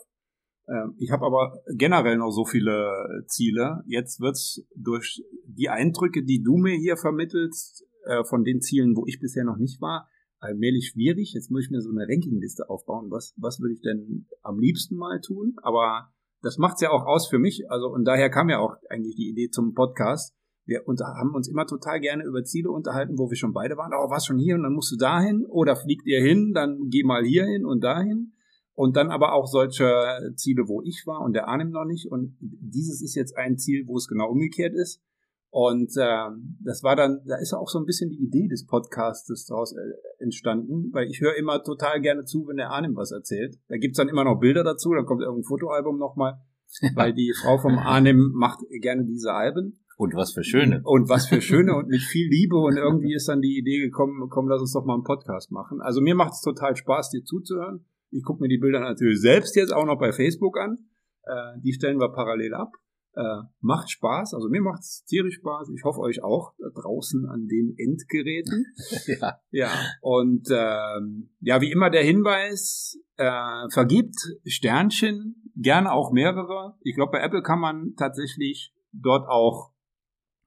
Ähm, 0.69 0.95
ich 0.99 1.11
habe 1.11 1.25
aber 1.25 1.63
generell 1.75 2.19
noch 2.19 2.31
so 2.31 2.45
viele 2.45 3.25
Ziele. 3.27 3.83
Jetzt 3.87 4.21
wird's 4.21 4.63
durch 4.75 5.23
die 5.47 5.69
Eindrücke, 5.69 6.25
die 6.25 6.43
du 6.43 6.57
mir 6.57 6.77
hier 6.77 6.97
vermittelst, 6.97 7.87
äh, 8.05 8.25
von 8.25 8.45
den 8.45 8.61
Zielen, 8.61 8.97
wo 8.97 9.05
ich 9.07 9.21
bisher 9.21 9.45
noch 9.45 9.59
nicht 9.59 9.81
war, 9.81 10.09
allmählich 10.39 10.89
schwierig. 10.89 11.33
Jetzt 11.35 11.51
muss 11.51 11.65
ich 11.65 11.71
mir 11.71 11.81
so 11.81 11.91
eine 11.91 12.07
Rankingliste 12.09 12.69
aufbauen. 12.69 13.11
Was, 13.11 13.35
was 13.37 13.61
würde 13.61 13.75
ich 13.75 13.83
denn 13.83 14.27
am 14.43 14.59
liebsten 14.59 14.97
mal 14.97 15.21
tun? 15.21 15.57
Aber 15.63 16.13
das 16.43 16.59
macht's 16.59 16.81
ja 16.81 16.91
auch 16.91 17.05
aus 17.05 17.29
für 17.29 17.39
mich. 17.39 17.71
Also, 17.71 17.89
und 17.89 18.05
daher 18.05 18.31
kam 18.31 18.49
ja 18.49 18.61
auch 18.61 18.77
eigentlich 18.89 19.17
die 19.17 19.29
Idee 19.29 19.51
zum 19.51 19.75
Podcast. 19.75 20.35
Wir 20.65 20.81
haben 20.87 21.35
uns 21.35 21.49
immer 21.49 21.67
total 21.67 21.99
gerne 22.01 22.25
über 22.25 22.45
Ziele 22.45 22.71
unterhalten, 22.71 23.19
wo 23.19 23.31
wir 23.31 23.37
schon 23.37 23.55
beide 23.55 23.77
waren. 23.77 23.93
Oh, 23.95 24.11
was 24.11 24.27
schon 24.27 24.39
hier 24.39 24.55
und 24.55 24.63
dann 24.63 24.75
musst 24.75 24.93
du 24.93 24.97
dahin 24.97 25.47
oder 25.47 25.77
fliegt 25.77 26.07
ihr 26.07 26.23
hin, 26.23 26.53
dann 26.55 26.89
geh 26.91 27.03
mal 27.05 27.25
hier 27.25 27.45
hin 27.47 27.65
und 27.65 27.83
dahin. 27.83 28.35
Und 28.79 28.95
dann 28.95 29.11
aber 29.11 29.33
auch 29.33 29.49
solche 29.49 29.91
Ziele, 30.37 30.69
wo 30.69 30.83
ich 30.83 31.03
war 31.05 31.23
und 31.23 31.33
der 31.33 31.49
Arnim 31.49 31.71
noch 31.71 31.85
nicht. 31.85 32.13
Und 32.13 32.37
dieses 32.41 33.03
ist 33.03 33.17
jetzt 33.17 33.37
ein 33.37 33.59
Ziel, 33.59 33.89
wo 33.89 33.97
es 33.97 34.07
genau 34.07 34.31
umgekehrt 34.31 34.73
ist. 34.73 35.03
Und 35.51 35.97
äh, 35.97 36.29
das 36.61 36.85
war 36.85 36.95
dann, 36.95 37.19
da 37.27 37.39
ist 37.39 37.55
auch 37.55 37.69
so 37.69 37.81
ein 37.81 37.87
bisschen 37.87 38.09
die 38.09 38.23
Idee 38.23 38.47
des 38.47 38.67
Podcasts 38.67 39.47
daraus 39.47 39.73
äh, 39.73 40.23
entstanden, 40.23 40.93
weil 40.93 41.09
ich 41.09 41.21
höre 41.21 41.35
immer 41.35 41.61
total 41.65 42.01
gerne 42.01 42.23
zu, 42.23 42.47
wenn 42.47 42.57
der 42.57 42.71
Arnim 42.71 42.95
was 42.95 43.11
erzählt. 43.11 43.59
Da 43.67 43.79
gibt's 43.79 43.99
dann 43.99 44.09
immer 44.09 44.23
noch 44.23 44.39
Bilder 44.39 44.63
dazu, 44.63 44.95
dann 44.95 45.07
kommt 45.07 45.23
irgendein 45.23 45.49
Fotoalbum 45.49 45.99
nochmal, 45.99 46.39
weil 46.95 47.13
die 47.13 47.35
Frau 47.35 47.59
vom 47.59 47.79
Arnim 47.79 48.31
macht 48.33 48.61
gerne 48.81 49.05
diese 49.05 49.33
Alben. 49.33 49.81
Und 49.97 50.15
was 50.15 50.33
für 50.33 50.45
schöne. 50.45 50.83
Und 50.85 51.09
was 51.09 51.27
für 51.27 51.41
schöne 51.41 51.75
und 51.75 51.89
mit 51.89 52.03
viel 52.03 52.29
Liebe 52.29 52.57
und 52.57 52.77
irgendwie 52.77 53.13
ist 53.13 53.27
dann 53.27 53.41
die 53.41 53.59
Idee 53.59 53.81
gekommen, 53.81 54.29
komm, 54.31 54.47
lass 54.47 54.61
uns 54.61 54.73
doch 54.73 54.85
mal 54.85 54.95
einen 54.95 55.03
Podcast 55.03 55.51
machen. 55.51 55.81
Also 55.81 56.01
mir 56.01 56.15
macht 56.15 56.35
es 56.35 56.43
total 56.43 56.77
Spaß, 56.77 57.11
dir 57.11 57.25
zuzuhören. 57.25 57.85
Ich 58.11 58.25
gucke 58.25 58.43
mir 58.43 58.49
die 58.49 58.59
Bilder 58.59 58.81
natürlich 58.81 59.21
selbst 59.21 59.57
jetzt 59.57 59.73
auch 59.73 59.85
noch 59.85 59.99
bei 59.99 60.13
Facebook 60.13 60.59
an. 60.59 60.79
Äh, 61.25 61.61
die 61.63 61.73
stellen 61.73 62.01
wir 62.01 62.11
parallel 62.11 62.55
ab. 62.55 62.73
Äh, 63.15 63.43
macht 63.61 63.91
Spaß, 63.91 64.35
also 64.35 64.49
mir 64.49 64.61
macht 64.61 64.81
es 64.81 65.05
tierisch 65.05 65.37
Spaß. 65.37 65.71
Ich 65.75 65.83
hoffe 65.83 66.01
euch 66.01 66.23
auch 66.23 66.53
da 66.59 66.69
draußen 66.73 67.27
an 67.27 67.49
den 67.49 67.75
Endgeräten. 67.77 68.67
ja. 69.21 69.41
Ja, 69.51 69.71
und 70.03 70.47
ähm, 70.53 71.31
ja, 71.41 71.61
wie 71.61 71.73
immer 71.73 71.91
der 71.91 72.05
Hinweis, 72.05 72.97
äh, 73.17 73.69
vergibt 73.71 74.15
Sternchen, 74.47 75.53
gerne 75.57 75.93
auch 75.93 76.13
mehrere. 76.13 76.77
Ich 76.83 76.95
glaube, 76.95 77.13
bei 77.13 77.21
Apple 77.21 77.43
kann 77.43 77.59
man 77.59 77.95
tatsächlich 77.97 78.73
dort 78.93 79.29
auch 79.29 79.73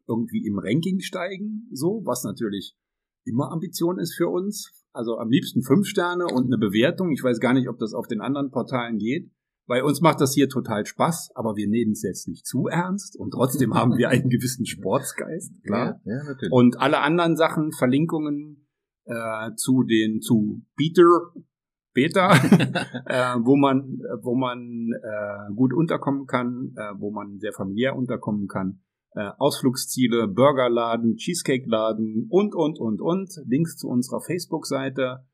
irgendwie 0.07 0.45
im 0.45 0.57
Ranking 0.57 1.01
steigen, 1.01 1.67
so, 1.71 2.01
was 2.05 2.23
natürlich 2.23 2.77
immer 3.25 3.51
Ambition 3.51 3.99
ist 3.99 4.15
für 4.15 4.29
uns. 4.29 4.71
Also 4.93 5.17
am 5.17 5.29
liebsten 5.29 5.61
fünf 5.61 5.87
Sterne 5.87 6.25
und 6.25 6.47
eine 6.47 6.57
Bewertung. 6.57 7.11
Ich 7.11 7.23
weiß 7.23 7.39
gar 7.39 7.53
nicht, 7.53 7.69
ob 7.69 7.79
das 7.79 7.93
auf 7.93 8.07
den 8.07 8.21
anderen 8.21 8.51
Portalen 8.51 8.97
geht. 8.97 9.31
Bei 9.67 9.83
uns 9.83 10.01
macht 10.01 10.19
das 10.19 10.33
hier 10.33 10.49
total 10.49 10.85
Spaß, 10.85 11.31
aber 11.35 11.55
wir 11.55 11.67
nehmen 11.67 11.93
es 11.93 12.01
jetzt 12.01 12.27
nicht 12.27 12.45
zu 12.45 12.67
ernst 12.67 13.17
und 13.17 13.31
trotzdem 13.31 13.73
haben 13.73 13.97
wir 13.97 14.09
einen 14.09 14.29
gewissen 14.29 14.65
Sportsgeist, 14.65 15.53
klar. 15.63 16.01
Ja, 16.03 16.17
ja, 16.17 16.23
natürlich. 16.23 16.51
Und 16.51 16.79
alle 16.79 16.99
anderen 16.99 17.37
Sachen, 17.37 17.71
Verlinkungen, 17.71 18.67
äh, 19.05 19.51
zu 19.55 19.83
den 19.83 20.19
zu 20.21 20.63
Peter 20.75 21.31
Beta, 21.93 22.31
äh, 23.05 23.35
wo 23.43 23.55
man 23.55 23.99
wo 24.21 24.35
man 24.35 24.89
äh, 24.93 25.53
gut 25.53 25.73
unterkommen 25.73 26.25
kann, 26.25 26.73
äh, 26.75 26.93
wo 26.97 27.11
man 27.11 27.39
sehr 27.39 27.53
familiär 27.53 27.95
unterkommen 27.95 28.47
kann. 28.47 28.81
Äh, 29.13 29.31
Ausflugsziele, 29.37 30.27
Burgerladen, 30.27 31.17
Cheesecake-Laden 31.17 32.27
und 32.29 32.55
und 32.55 32.79
und 32.79 33.01
und 33.01 33.29
Links 33.45 33.75
zu 33.75 33.89
unserer 33.89 34.21
Facebook-Seite 34.21 35.25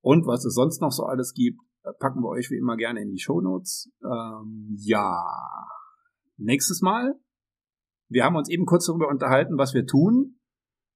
und 0.00 0.26
was 0.26 0.44
es 0.44 0.54
sonst 0.54 0.80
noch 0.80 0.92
so 0.92 1.04
alles 1.04 1.34
gibt, 1.34 1.60
äh, 1.84 1.92
packen 1.98 2.22
wir 2.22 2.28
euch 2.28 2.50
wie 2.50 2.56
immer 2.56 2.76
gerne 2.76 3.02
in 3.02 3.10
die 3.10 3.18
Shownotes. 3.20 3.92
Ähm, 4.02 4.76
ja, 4.78 5.22
nächstes 6.36 6.80
Mal. 6.80 7.14
Wir 8.08 8.24
haben 8.24 8.36
uns 8.36 8.50
eben 8.50 8.66
kurz 8.66 8.86
darüber 8.86 9.08
unterhalten, 9.08 9.58
was 9.58 9.74
wir 9.74 9.86
tun. 9.86 10.40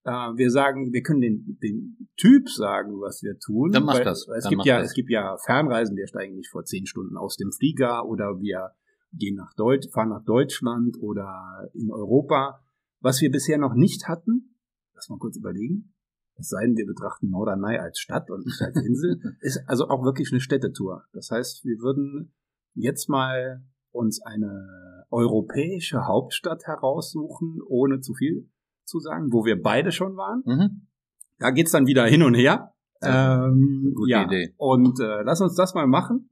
Äh, 0.04 0.10
wir 0.10 0.50
sagen, 0.50 0.92
wir 0.92 1.02
können 1.02 1.20
den, 1.20 1.58
den 1.62 2.08
Typ 2.16 2.48
sagen, 2.48 3.00
was 3.00 3.22
wir 3.22 3.38
tun. 3.38 3.70
Dann 3.72 3.84
mach 3.84 4.00
das. 4.00 4.26
Es 4.36 4.44
Dann 4.44 4.50
gibt 4.50 4.64
ja, 4.64 4.78
das. 4.78 4.88
es 4.88 4.94
gibt 4.94 5.10
ja 5.10 5.36
Fernreisen, 5.44 5.96
wir 5.96 6.06
steigen 6.06 6.34
nicht 6.34 6.50
vor 6.50 6.64
zehn 6.64 6.86
Stunden 6.86 7.16
aus 7.16 7.36
dem 7.36 7.52
Flieger 7.52 8.06
oder 8.06 8.40
wir 8.40 8.72
gehen 9.16 9.36
nach 9.36 9.54
Deutsch, 9.54 9.88
fahren 9.92 10.10
nach 10.10 10.24
Deutschland 10.24 10.96
oder 11.00 11.68
in 11.74 11.90
Europa. 11.90 12.60
Was 13.00 13.20
wir 13.20 13.30
bisher 13.30 13.58
noch 13.58 13.74
nicht 13.74 14.08
hatten, 14.08 14.56
lass 14.94 15.08
mal 15.08 15.18
kurz 15.18 15.36
überlegen. 15.36 15.94
Es 16.36 16.48
sei 16.48 16.66
denn, 16.66 16.76
wir 16.76 16.86
betrachten 16.86 17.30
Norderney 17.30 17.78
als 17.78 17.98
Stadt 17.98 18.30
und 18.30 18.44
nicht 18.44 18.60
als 18.60 18.76
Insel, 18.76 19.20
ist 19.40 19.62
also 19.66 19.88
auch 19.88 20.04
wirklich 20.04 20.32
eine 20.32 20.40
Städtetour. 20.40 21.04
Das 21.12 21.30
heißt, 21.30 21.64
wir 21.64 21.78
würden 21.78 22.34
jetzt 22.74 23.08
mal 23.08 23.62
uns 23.92 24.20
eine 24.22 25.06
europäische 25.10 26.06
Hauptstadt 26.06 26.66
heraussuchen, 26.66 27.60
ohne 27.66 28.00
zu 28.00 28.14
viel 28.14 28.50
zu 28.84 28.98
sagen, 28.98 29.32
wo 29.32 29.44
wir 29.44 29.62
beide 29.62 29.92
schon 29.92 30.16
waren. 30.16 30.42
Mhm. 30.44 30.86
Da 31.38 31.50
geht's 31.50 31.70
dann 31.70 31.86
wieder 31.86 32.04
hin 32.06 32.22
und 32.22 32.34
her. 32.34 32.74
Ähm, 33.02 33.92
gute 33.94 34.10
ja. 34.10 34.24
Idee. 34.24 34.54
Und 34.56 34.98
äh, 35.00 35.22
lass 35.22 35.40
uns 35.40 35.54
das 35.54 35.74
mal 35.74 35.86
machen. 35.86 36.30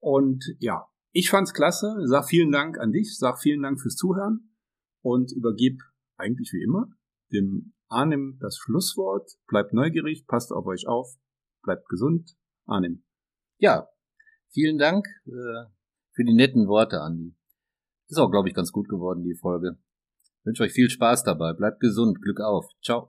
Und 0.00 0.44
ja, 0.58 0.86
ich 1.12 1.30
fand's 1.30 1.52
klasse. 1.52 1.96
Sag 2.04 2.28
vielen 2.28 2.52
Dank 2.52 2.78
an 2.78 2.92
dich. 2.92 3.16
Sag 3.16 3.40
vielen 3.40 3.62
Dank 3.62 3.80
fürs 3.80 3.96
Zuhören 3.96 4.54
und 5.02 5.32
übergib 5.32 5.80
eigentlich 6.16 6.52
wie 6.52 6.62
immer 6.62 6.88
dem 7.32 7.74
Arnim 7.88 8.38
das 8.40 8.58
Schlusswort. 8.58 9.30
Bleibt 9.46 9.72
neugierig, 9.72 10.26
passt 10.26 10.52
auf 10.52 10.66
euch 10.66 10.86
auf, 10.86 11.08
bleibt 11.62 11.88
gesund. 11.88 12.36
Arnim. 12.66 13.02
Ja, 13.58 13.88
vielen 14.50 14.78
Dank 14.78 15.06
äh, 15.26 15.70
für 16.12 16.24
die 16.24 16.34
netten 16.34 16.68
Worte, 16.68 17.00
Andi. 17.00 17.34
Ist 18.08 18.18
auch, 18.18 18.30
glaube 18.30 18.48
ich, 18.48 18.54
ganz 18.54 18.72
gut 18.72 18.88
geworden, 18.88 19.24
die 19.24 19.34
Folge. 19.34 19.78
wünsche 20.44 20.62
euch 20.62 20.72
viel 20.72 20.90
Spaß 20.90 21.24
dabei. 21.24 21.52
Bleibt 21.54 21.80
gesund. 21.80 22.20
Glück 22.20 22.40
auf. 22.40 22.66
Ciao. 22.82 23.10